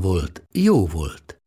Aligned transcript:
volt, 0.00 0.42
jó 0.52 0.86
volt. 0.86 1.40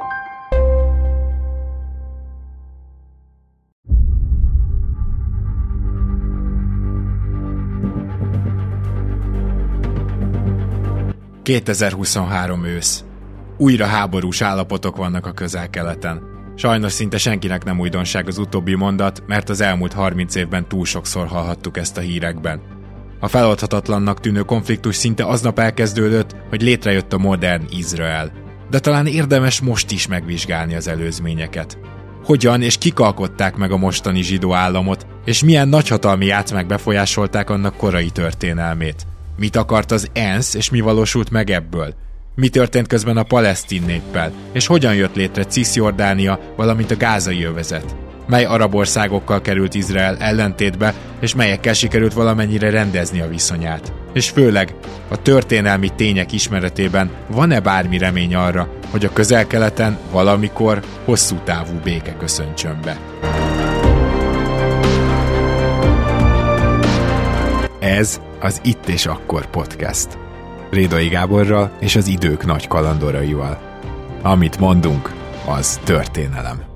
...2023 11.44 12.66
ősz. 12.66 13.04
Újra 13.58 13.86
háborús 13.86 14.42
állapotok 14.42 14.96
vannak 14.96 15.26
a 15.26 15.32
közel-keleten. 15.32 16.22
Sajnos 16.56 16.92
szinte 16.92 17.18
senkinek 17.18 17.64
nem 17.64 17.80
újdonság 17.80 18.28
az 18.28 18.38
utóbbi 18.38 18.76
mondat, 18.76 19.24
mert 19.28 19.50
az 19.50 19.62
elmúlt 19.62 19.94
30 19.94 20.36
évben 20.36 20.68
túl 20.68 20.86
sokszor 20.86 21.28
hallhattuk 21.28 21.78
ezt 21.78 21.98
a 21.98 22.02
hírekben. 22.02 22.62
A 23.20 23.28
feloldhatatlannak 23.28 24.20
tűnő 24.20 24.42
konfliktus 24.42 24.96
szinte 24.96 25.26
aznap 25.26 25.60
elkezdődött, 25.60 26.36
hogy 26.50 26.62
létrejött 26.62 27.14
a 27.14 27.18
modern 27.18 27.66
Izrael. 27.70 28.32
De 28.70 28.80
talán 28.80 29.06
érdemes 29.08 29.62
most 29.62 29.92
is 29.92 30.08
megvizsgálni 30.08 30.76
az 30.76 30.88
előzményeket. 30.88 31.78
Hogyan 32.24 32.62
és 32.62 32.78
kik 32.78 33.00
alkották 33.00 33.56
meg 33.56 33.72
a 33.72 33.78
mostani 33.78 34.22
zsidó 34.22 34.54
államot, 34.54 35.06
és 35.26 35.44
milyen 35.44 35.68
nagyhatalmi 35.68 36.26
játszmák 36.26 36.66
befolyásolták 36.66 37.50
annak 37.50 37.78
korai 37.78 38.10
történelmét. 38.10 39.08
Mit 39.38 39.56
akart 39.56 39.92
az 39.92 40.10
ENSZ, 40.14 40.54
és 40.54 40.70
mi 40.70 40.80
valósult 40.80 41.30
meg 41.30 41.50
ebből? 41.50 41.94
Mi 42.36 42.50
történt 42.50 42.88
közben 42.88 43.18
a 43.18 43.24
palesztin 43.24 43.84
néppel, 43.86 44.32
és 44.54 44.66
hogyan 44.66 44.96
jött 44.96 45.16
létre 45.16 45.46
Cisjordánia, 45.46 46.40
valamint 46.56 46.92
a 46.92 46.98
gázai 46.98 47.44
övezet? 47.44 47.96
Mely 48.30 48.46
arab 48.46 48.76
országokkal 48.76 49.42
került 49.42 49.74
Izrael 49.74 50.18
ellentétbe, 50.18 50.94
és 51.20 51.36
melyekkel 51.36 51.74
sikerült 51.74 52.14
valamennyire 52.14 52.70
rendezni 52.70 53.22
a 53.22 53.28
viszonyát. 53.28 53.94
És 54.14 54.30
főleg, 54.30 54.76
a 55.08 55.22
történelmi 55.22 55.90
tények 55.96 56.32
ismeretében 56.32 57.10
van-e 57.28 57.60
bármi 57.60 57.98
remény 57.98 58.36
arra, 58.36 58.70
hogy 58.92 59.06
a 59.06 59.14
közel-keleten 59.14 59.98
valamikor 60.12 60.82
hosszú 61.06 61.36
távú 61.44 61.80
béke 61.84 62.16
köszöntsön 62.16 62.80
be. 62.84 62.98
Ez 67.80 68.22
az 68.40 68.62
Itt 68.64 68.88
és 68.88 69.06
Akkor 69.06 69.50
podcast. 69.50 70.18
Rédai 70.70 71.08
Gáborral 71.08 71.72
és 71.80 71.96
az 71.96 72.08
idők 72.08 72.46
nagy 72.46 72.68
kalandoraival. 72.68 73.60
Amit 74.22 74.60
mondunk, 74.60 75.14
az 75.46 75.80
történelem. 75.84 76.69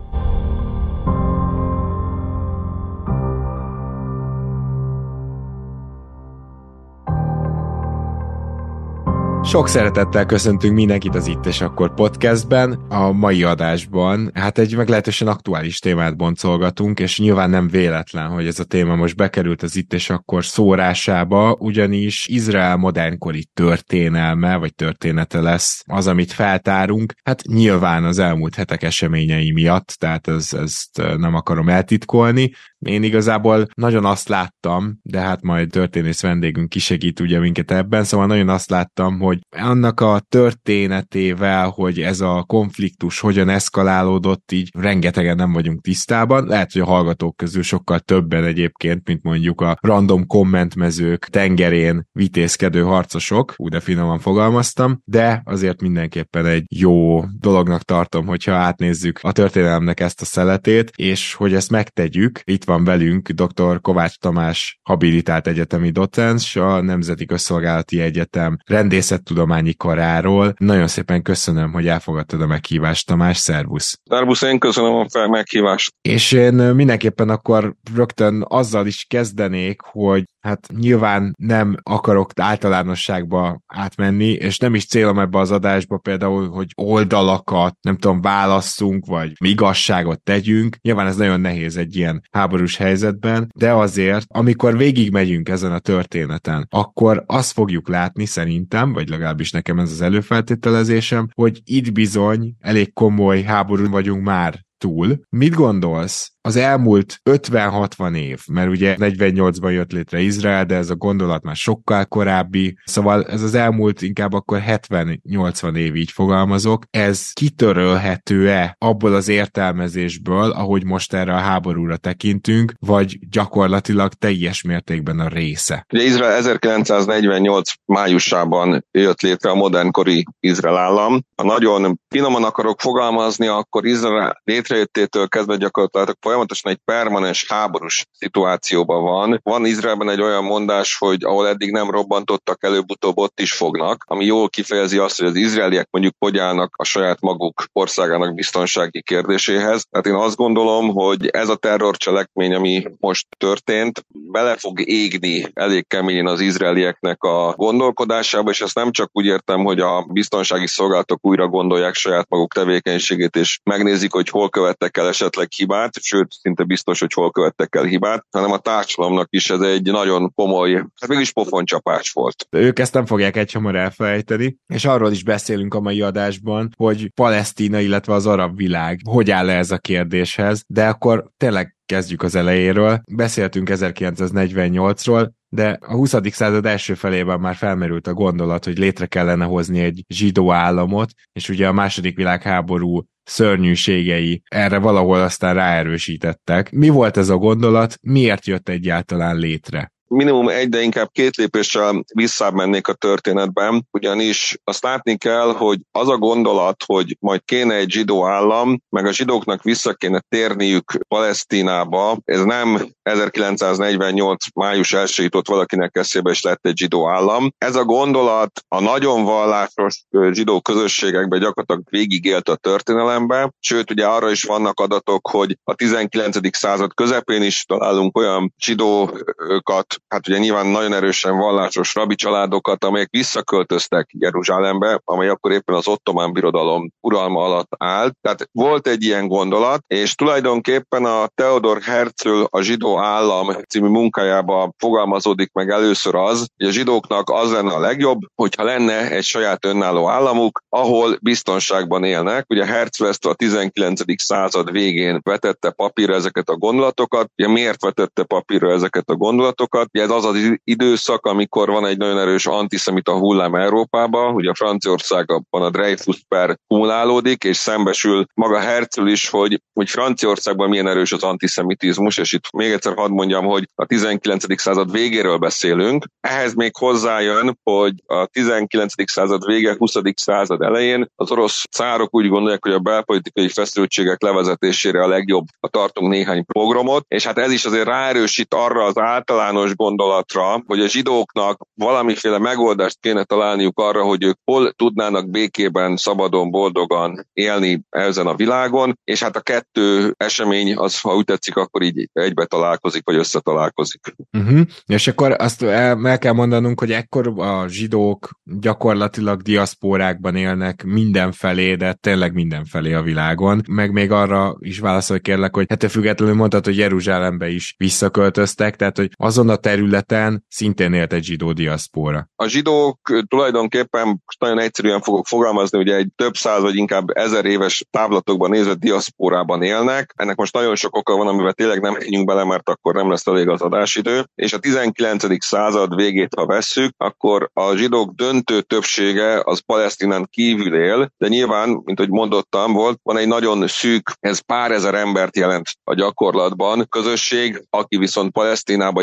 Sok 9.54 9.68
szeretettel 9.68 10.26
köszöntünk 10.26 10.76
mindenkit 10.76 11.16
az 11.16 11.28
Itt 11.28 11.46
és 11.46 11.62
Akkor 11.62 11.94
podcastben. 11.94 12.72
A 12.90 13.12
mai 13.12 13.44
adásban 13.44 14.32
hát 14.34 14.58
egy 14.58 14.76
meglehetősen 14.76 15.28
aktuális 15.28 15.80
témát 15.80 16.18
boncolgatunk, 16.18 17.00
és 17.00 17.20
nyilván 17.20 17.50
nem 17.50 17.68
véletlen, 17.68 18.30
hogy 18.30 18.48
ez 18.48 18.60
a 18.60 18.64
téma 18.64 18.96
most 18.96 19.16
bekerült 19.16 19.64
az 19.64 19.76
Itt 19.76 19.94
és 19.94 20.10
Akkor 20.10 20.46
szórásába, 20.46 21.56
ugyanis 21.60 22.28
Izrael 22.28 22.78
modernkori 22.78 23.46
történelme, 23.54 24.56
vagy 24.56 24.76
története 24.76 25.42
lesz 25.42 25.84
az, 25.88 26.08
amit 26.08 26.32
feltárunk. 26.32 27.14
Hát 27.24 27.42
nyilván 27.42 28.04
az 28.04 28.20
elmúlt 28.20 28.56
hetek 28.56 28.84
eseményei 28.84 29.52
miatt, 29.52 29.88
tehát 29.88 30.28
ez, 30.28 30.54
ezt 30.54 31.02
nem 31.18 31.36
akarom 31.36 31.70
eltitkolni. 31.70 32.52
Én 32.80 33.04
igazából 33.04 33.68
nagyon 33.74 34.06
azt 34.06 34.28
láttam, 34.28 35.00
de 35.02 35.20
hát 35.20 35.42
majd 35.42 35.70
történész 35.70 36.22
vendégünk 36.22 36.70
kisegít 36.70 37.20
ugye 37.20 37.40
minket 37.40 37.72
ebben, 37.72 38.04
szóval 38.04 38.28
nagyon 38.28 38.50
azt 38.50 38.70
láttam, 38.70 39.20
hogy 39.20 39.40
annak 39.50 40.00
a 40.00 40.22
történetével, 40.30 41.70
hogy 41.70 42.02
ez 42.02 42.22
a 42.22 42.44
konfliktus 42.48 43.20
hogyan 43.20 43.50
eszkalálódott, 43.50 44.52
így 44.52 44.70
rengetegen 44.74 45.36
nem 45.36 45.54
vagyunk 45.54 45.82
tisztában. 45.82 46.46
Lehet, 46.48 46.72
hogy 46.72 46.82
a 46.82 46.86
hallgatók 46.86 47.36
közül 47.36 47.64
sokkal 47.64 48.00
többen 48.00 48.44
egyébként, 48.44 49.08
mint 49.08 49.24
mondjuk 49.24 49.62
a 49.62 49.78
random 49.82 50.26
kommentmezők 50.28 51.26
tengerén 51.26 52.08
vitézkedő 52.12 52.82
harcosok, 52.82 53.54
úgy 53.58 53.72
de 53.72 53.80
finoman 53.80 54.20
fogalmaztam, 54.20 55.02
de 55.06 55.42
azért 55.46 55.82
mindenképpen 55.82 56.46
egy 56.46 56.66
jó 56.76 57.24
dolognak 57.40 57.82
tartom, 57.82 58.26
hogyha 58.26 58.54
átnézzük 58.54 59.20
a 59.22 59.32
történelemnek 59.32 60.00
ezt 60.00 60.22
a 60.22 60.26
szeletét, 60.26 60.92
és 60.96 61.34
hogy 61.34 61.54
ezt 61.54 61.72
megtegyük. 61.72 62.40
Itt 62.44 62.64
van 62.64 62.84
velünk 62.84 63.30
dr. 63.30 63.82
Kovács 63.82 64.18
Tamás 64.18 64.80
habilitált 64.84 65.48
egyetemi 65.48 65.90
docens, 65.90 66.56
a 66.56 66.82
Nemzeti 66.82 67.26
Közszolgálati 67.26 68.02
Egyetem 68.02 68.58
rendészet 68.66 69.24
tudományi 69.34 69.74
karáról. 69.74 70.54
Nagyon 70.58 70.88
szépen 70.88 71.22
köszönöm, 71.22 71.72
hogy 71.72 71.88
elfogadtad 71.88 72.42
a 72.42 72.48
meghívást, 72.48 73.08
Tamás, 73.08 73.38
szervusz! 73.38 74.00
Szervusz, 74.10 74.42
én 74.42 74.60
köszönöm 74.60 74.94
a 74.94 75.28
meghívást! 75.28 75.94
És 76.02 76.32
én 76.32 76.54
mindenképpen 76.54 77.30
akkor 77.30 77.76
rögtön 77.96 78.46
azzal 78.48 78.88
is 78.88 79.06
kezdenék, 79.10 79.82
hogy 79.82 80.24
hát 80.40 80.68
nyilván 80.78 81.34
nem 81.38 81.76
akarok 81.84 82.32
általánosságba 82.36 83.60
átmenni, 83.68 84.32
és 84.32 84.58
nem 84.58 84.76
is 84.76 84.86
célom 84.86 85.20
ebbe 85.20 85.40
az 85.40 85.52
adásba 85.52 85.98
például, 85.98 86.50
hogy 86.50 86.68
oldalakat, 86.76 87.76
nem 87.82 87.98
tudom, 87.98 88.22
válasszunk, 88.22 89.06
vagy 89.06 89.32
igazságot 89.38 90.22
tegyünk. 90.22 90.76
Nyilván 90.82 91.08
ez 91.08 91.16
nagyon 91.16 91.40
nehéz 91.40 91.78
egy 91.78 91.96
ilyen 91.96 92.22
háborús 92.32 92.78
helyzetben, 92.78 93.52
de 93.56 93.72
azért, 93.72 94.26
amikor 94.28 94.78
végigmegyünk 94.78 95.50
ezen 95.50 95.72
a 95.72 95.80
történeten, 95.80 96.68
akkor 96.70 97.24
azt 97.26 97.52
fogjuk 97.52 97.90
látni 97.90 98.26
szerintem, 98.26 98.94
vagy 98.94 99.10
legalábbis 99.14 99.52
nekem 99.52 99.80
ez 99.80 99.92
az 99.92 100.02
előfeltételezésem, 100.02 101.28
hogy 101.34 101.62
itt 101.64 101.92
bizony 101.92 102.56
elég 102.60 102.94
komoly 102.94 103.42
háború 103.42 103.90
vagyunk 103.90 104.24
már 104.24 104.60
túl. 104.78 105.20
Mit 105.30 105.54
gondolsz 105.54 106.33
az 106.46 106.56
elmúlt 106.56 107.20
50-60 107.30 108.16
év, 108.16 108.42
mert 108.48 108.70
ugye 108.70 108.96
48-ban 109.00 109.72
jött 109.72 109.92
létre 109.92 110.20
Izrael, 110.20 110.66
de 110.66 110.76
ez 110.76 110.90
a 110.90 110.96
gondolat 110.96 111.44
már 111.44 111.56
sokkal 111.56 112.06
korábbi, 112.06 112.78
szóval 112.86 113.26
ez 113.26 113.42
az 113.42 113.56
elmúlt 113.56 114.02
inkább 114.02 114.34
akkor 114.34 114.62
70-80 114.68 115.76
év 115.76 115.96
így 115.96 116.12
fogalmazok, 116.12 116.84
ez 116.90 117.32
kitörölhető-e 117.32 118.76
abból 118.80 119.14
az 119.14 119.28
értelmezésből, 119.28 120.52
ahogy 120.52 120.86
most 120.86 121.14
erre 121.14 121.34
a 121.34 121.40
háborúra 121.40 121.98
tekintünk, 121.98 122.74
vagy 122.80 123.20
gyakorlatilag 123.30 124.14
teljes 124.14 124.62
mértékben 124.62 125.20
a 125.20 125.28
része? 125.28 125.86
Ugye 125.94 126.04
Izrael 126.04 126.36
1948 126.36 127.72
májusában 127.86 128.86
jött 128.92 129.22
létre 129.22 129.50
a 129.50 129.56
modernkori 129.56 130.26
Izrael 130.40 130.78
állam. 130.78 131.22
Ha 131.36 131.44
nagyon 131.44 132.00
finoman 132.10 132.44
akarok 132.44 132.82
fogalmazni, 132.82 133.48
akkor 133.48 133.86
Izrael 133.86 134.42
létrejöttétől 134.44 135.28
kezdve 135.28 135.56
gyakorlatilag 135.56 136.16
folyamatosan 136.34 136.72
egy 136.72 136.80
permanens 136.86 137.46
háborús 137.48 138.06
szituációban 138.12 139.04
van. 139.04 139.40
Van 139.44 139.66
Izraelben 139.66 140.10
egy 140.10 140.22
olyan 140.22 140.44
mondás, 140.44 140.98
hogy 140.98 141.24
ahol 141.24 141.48
eddig 141.48 141.72
nem 141.72 141.90
robbantottak, 141.90 142.64
előbb-utóbb 142.64 143.18
ott 143.18 143.40
is 143.40 143.54
fognak, 143.54 144.04
ami 144.08 144.26
jól 144.26 144.50
kifejezi 144.50 144.98
azt, 144.98 145.20
hogy 145.20 145.28
az 145.28 145.36
izraeliek 145.36 145.88
mondjuk 145.92 146.16
hogy 146.20 146.38
állnak 146.38 146.74
a 146.78 146.84
saját 146.84 147.22
maguk 147.22 147.64
országának 147.74 148.34
biztonsági 148.34 149.02
kérdéséhez. 149.02 149.86
Tehát 149.92 150.06
én 150.06 150.14
azt 150.14 150.36
gondolom, 150.36 150.90
hogy 150.90 151.28
ez 151.28 151.50
a 151.50 151.56
terrorcselekmény, 151.56 152.54
ami 152.54 152.84
most 153.00 153.28
történt, 153.38 154.06
bele 154.32 154.56
fog 154.56 154.88
égni 154.90 155.52
elég 155.54 155.88
keményen 155.88 156.28
az 156.28 156.40
izraelieknek 156.40 157.24
a 157.24 157.54
gondolkodásába, 157.58 158.50
és 158.50 158.62
ezt 158.62 158.76
nem 158.76 158.92
csak 158.92 159.10
úgy 159.12 159.26
értem, 159.26 159.64
hogy 159.64 159.80
a 159.80 160.06
biztonsági 160.10 160.68
szolgálatok 160.68 161.20
újra 161.22 161.48
gondolják 161.48 161.94
saját 161.94 162.30
maguk 162.30 162.54
tevékenységét, 162.54 163.36
és 163.36 163.60
megnézik, 163.64 164.12
hogy 164.12 164.30
hol 164.30 164.50
követtek 164.50 164.98
el 164.98 165.08
esetleg 165.08 165.48
hibát, 165.56 166.02
sőt 166.02 166.23
szinte 166.30 166.64
biztos, 166.64 167.00
hogy 167.00 167.14
hol 167.14 167.32
követtek 167.32 167.76
el 167.76 167.84
hibát, 167.84 168.26
hanem 168.32 168.52
a 168.52 168.58
társadalomnak 168.58 169.28
is 169.30 169.50
ez 169.50 169.60
egy 169.60 169.92
nagyon 169.92 170.32
komoly, 170.36 170.74
hát 170.74 171.08
mégis 171.08 171.32
pofoncsapás 171.32 172.12
volt. 172.12 172.48
Ők 172.50 172.80
ezt 172.80 172.94
nem 172.94 173.06
fogják 173.06 173.36
egyhamar 173.36 173.76
elfelejteni, 173.76 174.58
és 174.68 174.86
arról 174.86 175.12
is 175.12 175.24
beszélünk 175.24 175.74
a 175.74 175.80
mai 175.80 176.02
adásban, 176.02 176.70
hogy 176.78 177.12
Palesztina, 177.14 177.80
illetve 177.80 178.14
az 178.14 178.26
arab 178.26 178.56
világ 178.56 179.02
hogy 179.10 179.32
áll 179.32 179.50
-e 179.50 179.58
ez 179.58 179.72
a 179.72 179.78
kérdéshez, 179.78 180.64
de 180.68 180.88
akkor 180.88 181.30
tényleg 181.38 181.76
kezdjük 181.86 182.24
az 182.24 182.36
elejéről. 182.36 183.02
Beszéltünk 183.12 183.70
1948-ról, 183.72 185.30
de 185.50 185.78
a 185.82 185.94
20. 185.94 186.16
század 186.24 186.66
első 186.66 186.94
felében 186.94 187.40
már 187.40 187.56
felmerült 187.56 188.08
a 188.08 188.14
gondolat, 188.14 188.66
hogy 188.66 188.78
létre 188.78 189.06
kellene 189.06 189.46
hozni 189.46 189.80
egy 189.80 190.04
zsidó 190.08 190.52
államot, 190.52 191.12
és 191.32 191.50
ugye 191.50 191.68
a 191.68 191.74
második 191.74 192.16
világháború 192.16 193.04
szörnyűségei 193.24 194.42
erre 194.48 194.78
valahol 194.78 195.22
aztán 195.22 195.54
ráerősítettek. 195.54 196.72
Mi 196.72 196.90
volt 196.90 197.18
ez 197.18 197.30
a 197.30 197.38
gondolat, 197.38 197.98
miért 198.02 198.46
jött 198.46 198.70
egyáltalán 198.70 199.36
létre? 199.38 199.93
Minimum 200.14 200.50
egy, 200.50 200.70
de 200.70 200.82
inkább 200.82 201.10
két 201.12 201.36
lépéssel 201.36 202.04
visszább 202.14 202.54
mennék 202.54 202.88
a 202.88 202.94
történetben, 202.94 203.88
ugyanis 203.92 204.58
azt 204.64 204.84
látni 204.84 205.18
kell, 205.18 205.54
hogy 205.54 205.80
az 205.92 206.10
a 206.10 206.18
gondolat, 206.18 206.84
hogy 206.86 207.18
majd 207.20 207.42
kéne 207.46 207.76
egy 207.76 207.92
zsidó 207.92 208.26
állam, 208.26 208.82
meg 208.90 209.06
a 209.06 209.14
zsidóknak 209.14 209.64
vissza 209.64 209.94
kéne 209.94 210.24
térniük 210.30 210.98
Palesztinába, 211.08 212.18
ez 212.26 212.44
nem 212.44 212.88
1948. 213.02 214.46
május 214.56 214.94
1 214.94 215.14
jutott 215.16 215.48
valakinek 215.48 215.96
eszébe, 215.96 216.30
és 216.30 216.42
lett 216.42 216.66
egy 216.66 216.78
zsidó 216.78 217.10
állam. 217.10 217.54
Ez 217.58 217.76
a 217.76 217.84
gondolat 217.84 218.64
a 218.68 218.80
nagyon 218.80 219.24
vallásos 219.24 220.04
zsidó 220.32 220.62
közösségekben 220.62 221.40
gyakorlatilag 221.40 221.84
végigélt 221.90 222.50
a 222.50 222.56
történelembe, 222.56 223.54
sőt 223.60 223.92
ugye 223.92 224.06
arra 224.06 224.32
is 224.32 224.44
vannak 224.44 224.80
adatok, 224.80 225.28
hogy 225.28 225.58
a 225.64 225.74
19. 225.74 226.58
század 226.58 226.94
közepén 226.94 227.42
is 227.42 227.64
találunk 227.66 228.18
olyan 228.18 228.54
zsidókat, 228.58 230.03
hát 230.08 230.28
ugye 230.28 230.38
nyilván 230.38 230.66
nagyon 230.66 230.94
erősen 230.94 231.38
vallásos 231.38 231.96
rabi 231.96 232.16
családokat, 232.16 232.84
amelyek 232.84 233.10
visszaköltöztek 233.12 234.10
Jeruzsálembe, 234.12 235.02
amely 235.04 235.30
akkor 235.30 235.52
éppen 235.52 235.76
az 235.76 235.88
ottomán 235.88 236.34
birodalom 236.34 236.92
uralma 237.02 237.44
alatt 237.44 237.70
állt. 237.78 238.14
Tehát 238.22 238.50
volt 238.52 238.88
egy 238.88 239.04
ilyen 239.04 239.28
gondolat, 239.28 239.84
és 239.88 240.16
tulajdonképpen 240.16 241.06
a 241.06 241.28
Theodor 241.36 241.82
Herzl 241.82 242.44
a 242.50 242.62
zsidó 242.62 243.00
állam 243.00 243.48
című 243.70 243.88
munkájába 243.88 244.74
fogalmazódik 244.78 245.52
meg 245.52 245.70
először 245.70 246.16
az, 246.16 246.48
hogy 246.58 246.68
a 246.68 246.72
zsidóknak 246.72 247.30
az 247.30 247.52
lenne 247.52 247.74
a 247.74 247.80
legjobb, 247.80 248.20
hogyha 248.36 248.64
lenne 248.64 249.12
egy 249.12 249.24
saját 249.24 249.66
önálló 249.66 250.10
államuk, 250.10 250.64
ahol 250.70 251.18
biztonságban 251.22 252.04
élnek. 252.04 252.46
Ugye 252.50 252.66
Herzl 252.66 253.06
ezt 253.06 253.26
a 253.26 253.34
19. 253.34 254.02
század 254.24 254.72
végén 254.72 255.20
vetette 255.24 255.70
papírra 255.70 256.14
ezeket 256.14 256.50
a 256.50 256.58
gondolatokat. 256.58 257.30
Ugye 257.38 257.48
miért 257.48 257.82
vetette 257.82 258.24
papírra 258.24 258.72
ezeket 258.72 259.10
a 259.10 259.16
gondolatokat? 259.16 259.88
Ugye 259.94 260.04
ez 260.04 260.10
az 260.10 260.26
az 260.26 260.60
időszak, 260.64 261.26
amikor 261.26 261.70
van 261.70 261.86
egy 261.86 261.98
nagyon 261.98 262.20
erős 262.20 262.46
antiszemita 262.46 263.18
hullám 263.18 263.56
Európában, 263.56 264.34
ugye 264.34 264.50
a 264.50 264.56
Franciaországban 264.56 265.62
a 265.62 265.70
Dreyfus 265.70 266.24
per 266.28 266.58
kumulálódik, 266.68 267.44
és 267.44 267.58
szembesül 267.58 268.26
maga 268.34 268.60
Herzl 268.60 269.06
is, 269.06 269.30
hogy, 269.30 269.62
hogy 269.74 269.90
Franciaországban 269.90 270.70
milyen 270.70 270.88
erős 270.88 271.12
az 271.12 271.24
antiszemitizmus, 271.24 272.18
és 272.18 272.34
itt 272.34 272.52
még 272.52 272.72
egyszer 272.72 272.94
hadd 272.96 273.12
mondjam, 273.12 273.46
hogy 273.46 273.70
a 273.76 273.86
19. 273.86 274.62
század 274.62 274.92
végéről 274.92 275.38
beszélünk. 275.38 276.06
Ehhez 276.20 276.54
még 276.54 276.76
hozzájön, 276.76 277.60
hogy 277.64 277.94
a 278.06 278.26
19. 278.26 278.94
század 279.12 279.46
vége, 279.46 279.76
20. 279.78 279.94
század 280.16 280.62
elején 280.62 281.08
az 281.16 281.32
orosz 281.32 281.64
cárok 281.72 282.16
úgy 282.16 282.28
gondolják, 282.28 282.64
hogy 282.64 282.74
a 282.74 282.80
belpolitikai 282.80 283.48
feszültségek 283.48 284.22
levezetésére 284.22 285.04
a 285.04 285.08
legjobb 285.08 285.46
a 285.60 285.68
tartunk 285.68 286.12
néhány 286.12 286.46
programot, 286.46 287.06
és 287.08 287.26
hát 287.26 287.38
ez 287.38 287.52
is 287.52 287.66
azért 287.66 287.86
ráerősít 287.86 288.54
arra 288.54 288.84
az 288.84 288.98
általános 288.98 289.73
gondolatra, 289.76 290.64
hogy 290.66 290.80
a 290.80 290.88
zsidóknak 290.88 291.68
valamiféle 291.74 292.38
megoldást 292.38 292.98
kéne 293.00 293.24
találniuk 293.24 293.80
arra, 293.80 294.04
hogy 294.04 294.24
ők 294.24 294.38
hol 294.44 294.72
tudnának 294.72 295.30
békében, 295.30 295.96
szabadon, 295.96 296.52
boldogan 296.52 297.28
élni 297.34 297.82
ezen 297.90 298.28
a 298.28 298.36
világon, 298.36 299.00
és 299.04 299.24
hát 299.24 299.36
a 299.36 299.42
kettő 299.42 300.14
esemény 300.18 300.76
az, 300.76 301.02
ha 301.02 301.16
úgy 301.16 301.26
tetszik, 301.26 301.56
akkor 301.56 301.82
így 301.82 302.10
egybe 302.14 302.46
találkozik, 302.46 303.06
vagy 303.06 303.16
összetalálkozik. 303.16 304.02
Uh-huh. 304.38 304.62
És 304.86 305.08
akkor 305.08 305.36
azt 305.38 305.64
el, 305.64 306.08
el 306.08 306.18
kell 306.18 306.34
mondanunk, 306.34 306.80
hogy 306.80 306.92
ekkor 306.92 307.34
a 307.38 307.68
zsidók 307.68 308.30
gyakorlatilag 308.44 309.42
diaszpórákban 309.42 310.36
élnek 310.36 310.84
mindenfelé, 310.84 311.76
de 311.76 311.94
tényleg 311.94 312.34
mindenfelé 312.34 312.94
a 312.94 313.02
világon. 313.02 313.62
Meg 313.70 313.92
még 313.92 314.12
arra 314.12 314.56
is 314.60 314.80
válaszolj 314.80 315.20
kérlek, 315.20 315.56
hogy 315.56 315.66
hát 315.70 315.92
függetlenül 315.92 316.36
mondtad, 316.36 316.66
hogy 316.66 316.78
Jeruzsálembe 316.78 317.50
is 317.50 317.76
visszaköltöztek, 317.78 318.76
tehát 318.76 318.98
hogy 318.98 319.10
azon 319.16 319.50
a 319.50 319.56
területen 319.64 320.46
szintén 320.50 320.94
élt 320.94 321.14
egy 321.14 321.24
zsidó 321.24 321.52
diaszpóra. 321.52 322.30
A 322.36 322.48
zsidók 322.48 323.00
tulajdonképpen 323.28 324.24
nagyon 324.40 324.60
egyszerűen 324.60 325.02
fogok 325.02 325.26
fogalmazni, 325.28 325.78
hogy 325.78 325.90
egy 325.90 326.08
több 326.16 326.36
száz 326.36 326.62
vagy 326.62 326.76
inkább 326.76 327.10
ezer 327.10 327.46
éves 327.46 327.86
távlatokban 327.90 328.50
nézve 328.50 328.74
diaszpórában 328.74 329.62
élnek. 329.62 330.14
Ennek 330.16 330.36
most 330.36 330.54
nagyon 330.54 330.76
sok 330.76 330.96
oka 330.96 331.16
van, 331.16 331.28
amivel 331.28 331.54
tényleg 331.54 331.82
nem 331.82 331.94
menjünk 331.94 332.28
bele, 332.28 332.44
mert 332.44 332.70
akkor 332.70 332.94
nem 332.94 333.10
lesz 333.10 333.28
elég 333.28 333.48
az 333.48 333.62
adásidő. 333.62 334.26
És 334.36 334.54
a 334.54 334.60
19. 334.60 335.46
század 335.46 335.96
végét, 335.96 336.34
ha 336.36 336.46
vesszük, 336.46 336.94
akkor 336.98 337.50
a 337.54 337.76
zsidók 337.76 338.14
döntő 338.14 338.62
többsége 338.62 339.42
az 339.44 339.60
Palesztinán 339.60 340.28
kívül 340.32 340.76
él, 340.76 341.12
de 341.18 341.28
nyilván, 341.28 341.82
mint 341.84 342.00
hogy 342.00 342.10
mondottam, 342.10 342.74
volt, 342.74 343.00
van 343.04 343.18
egy 343.18 343.28
nagyon 343.28 343.68
szűk, 343.68 344.12
ez 344.20 344.40
pár 344.40 344.72
ezer 344.72 344.94
embert 344.94 345.38
jelent 345.38 345.66
a 345.84 345.94
gyakorlatban, 345.94 346.86
közösség, 346.90 347.64
aki 347.70 347.98
viszont 347.98 348.32
Palesztinába, 348.32 349.02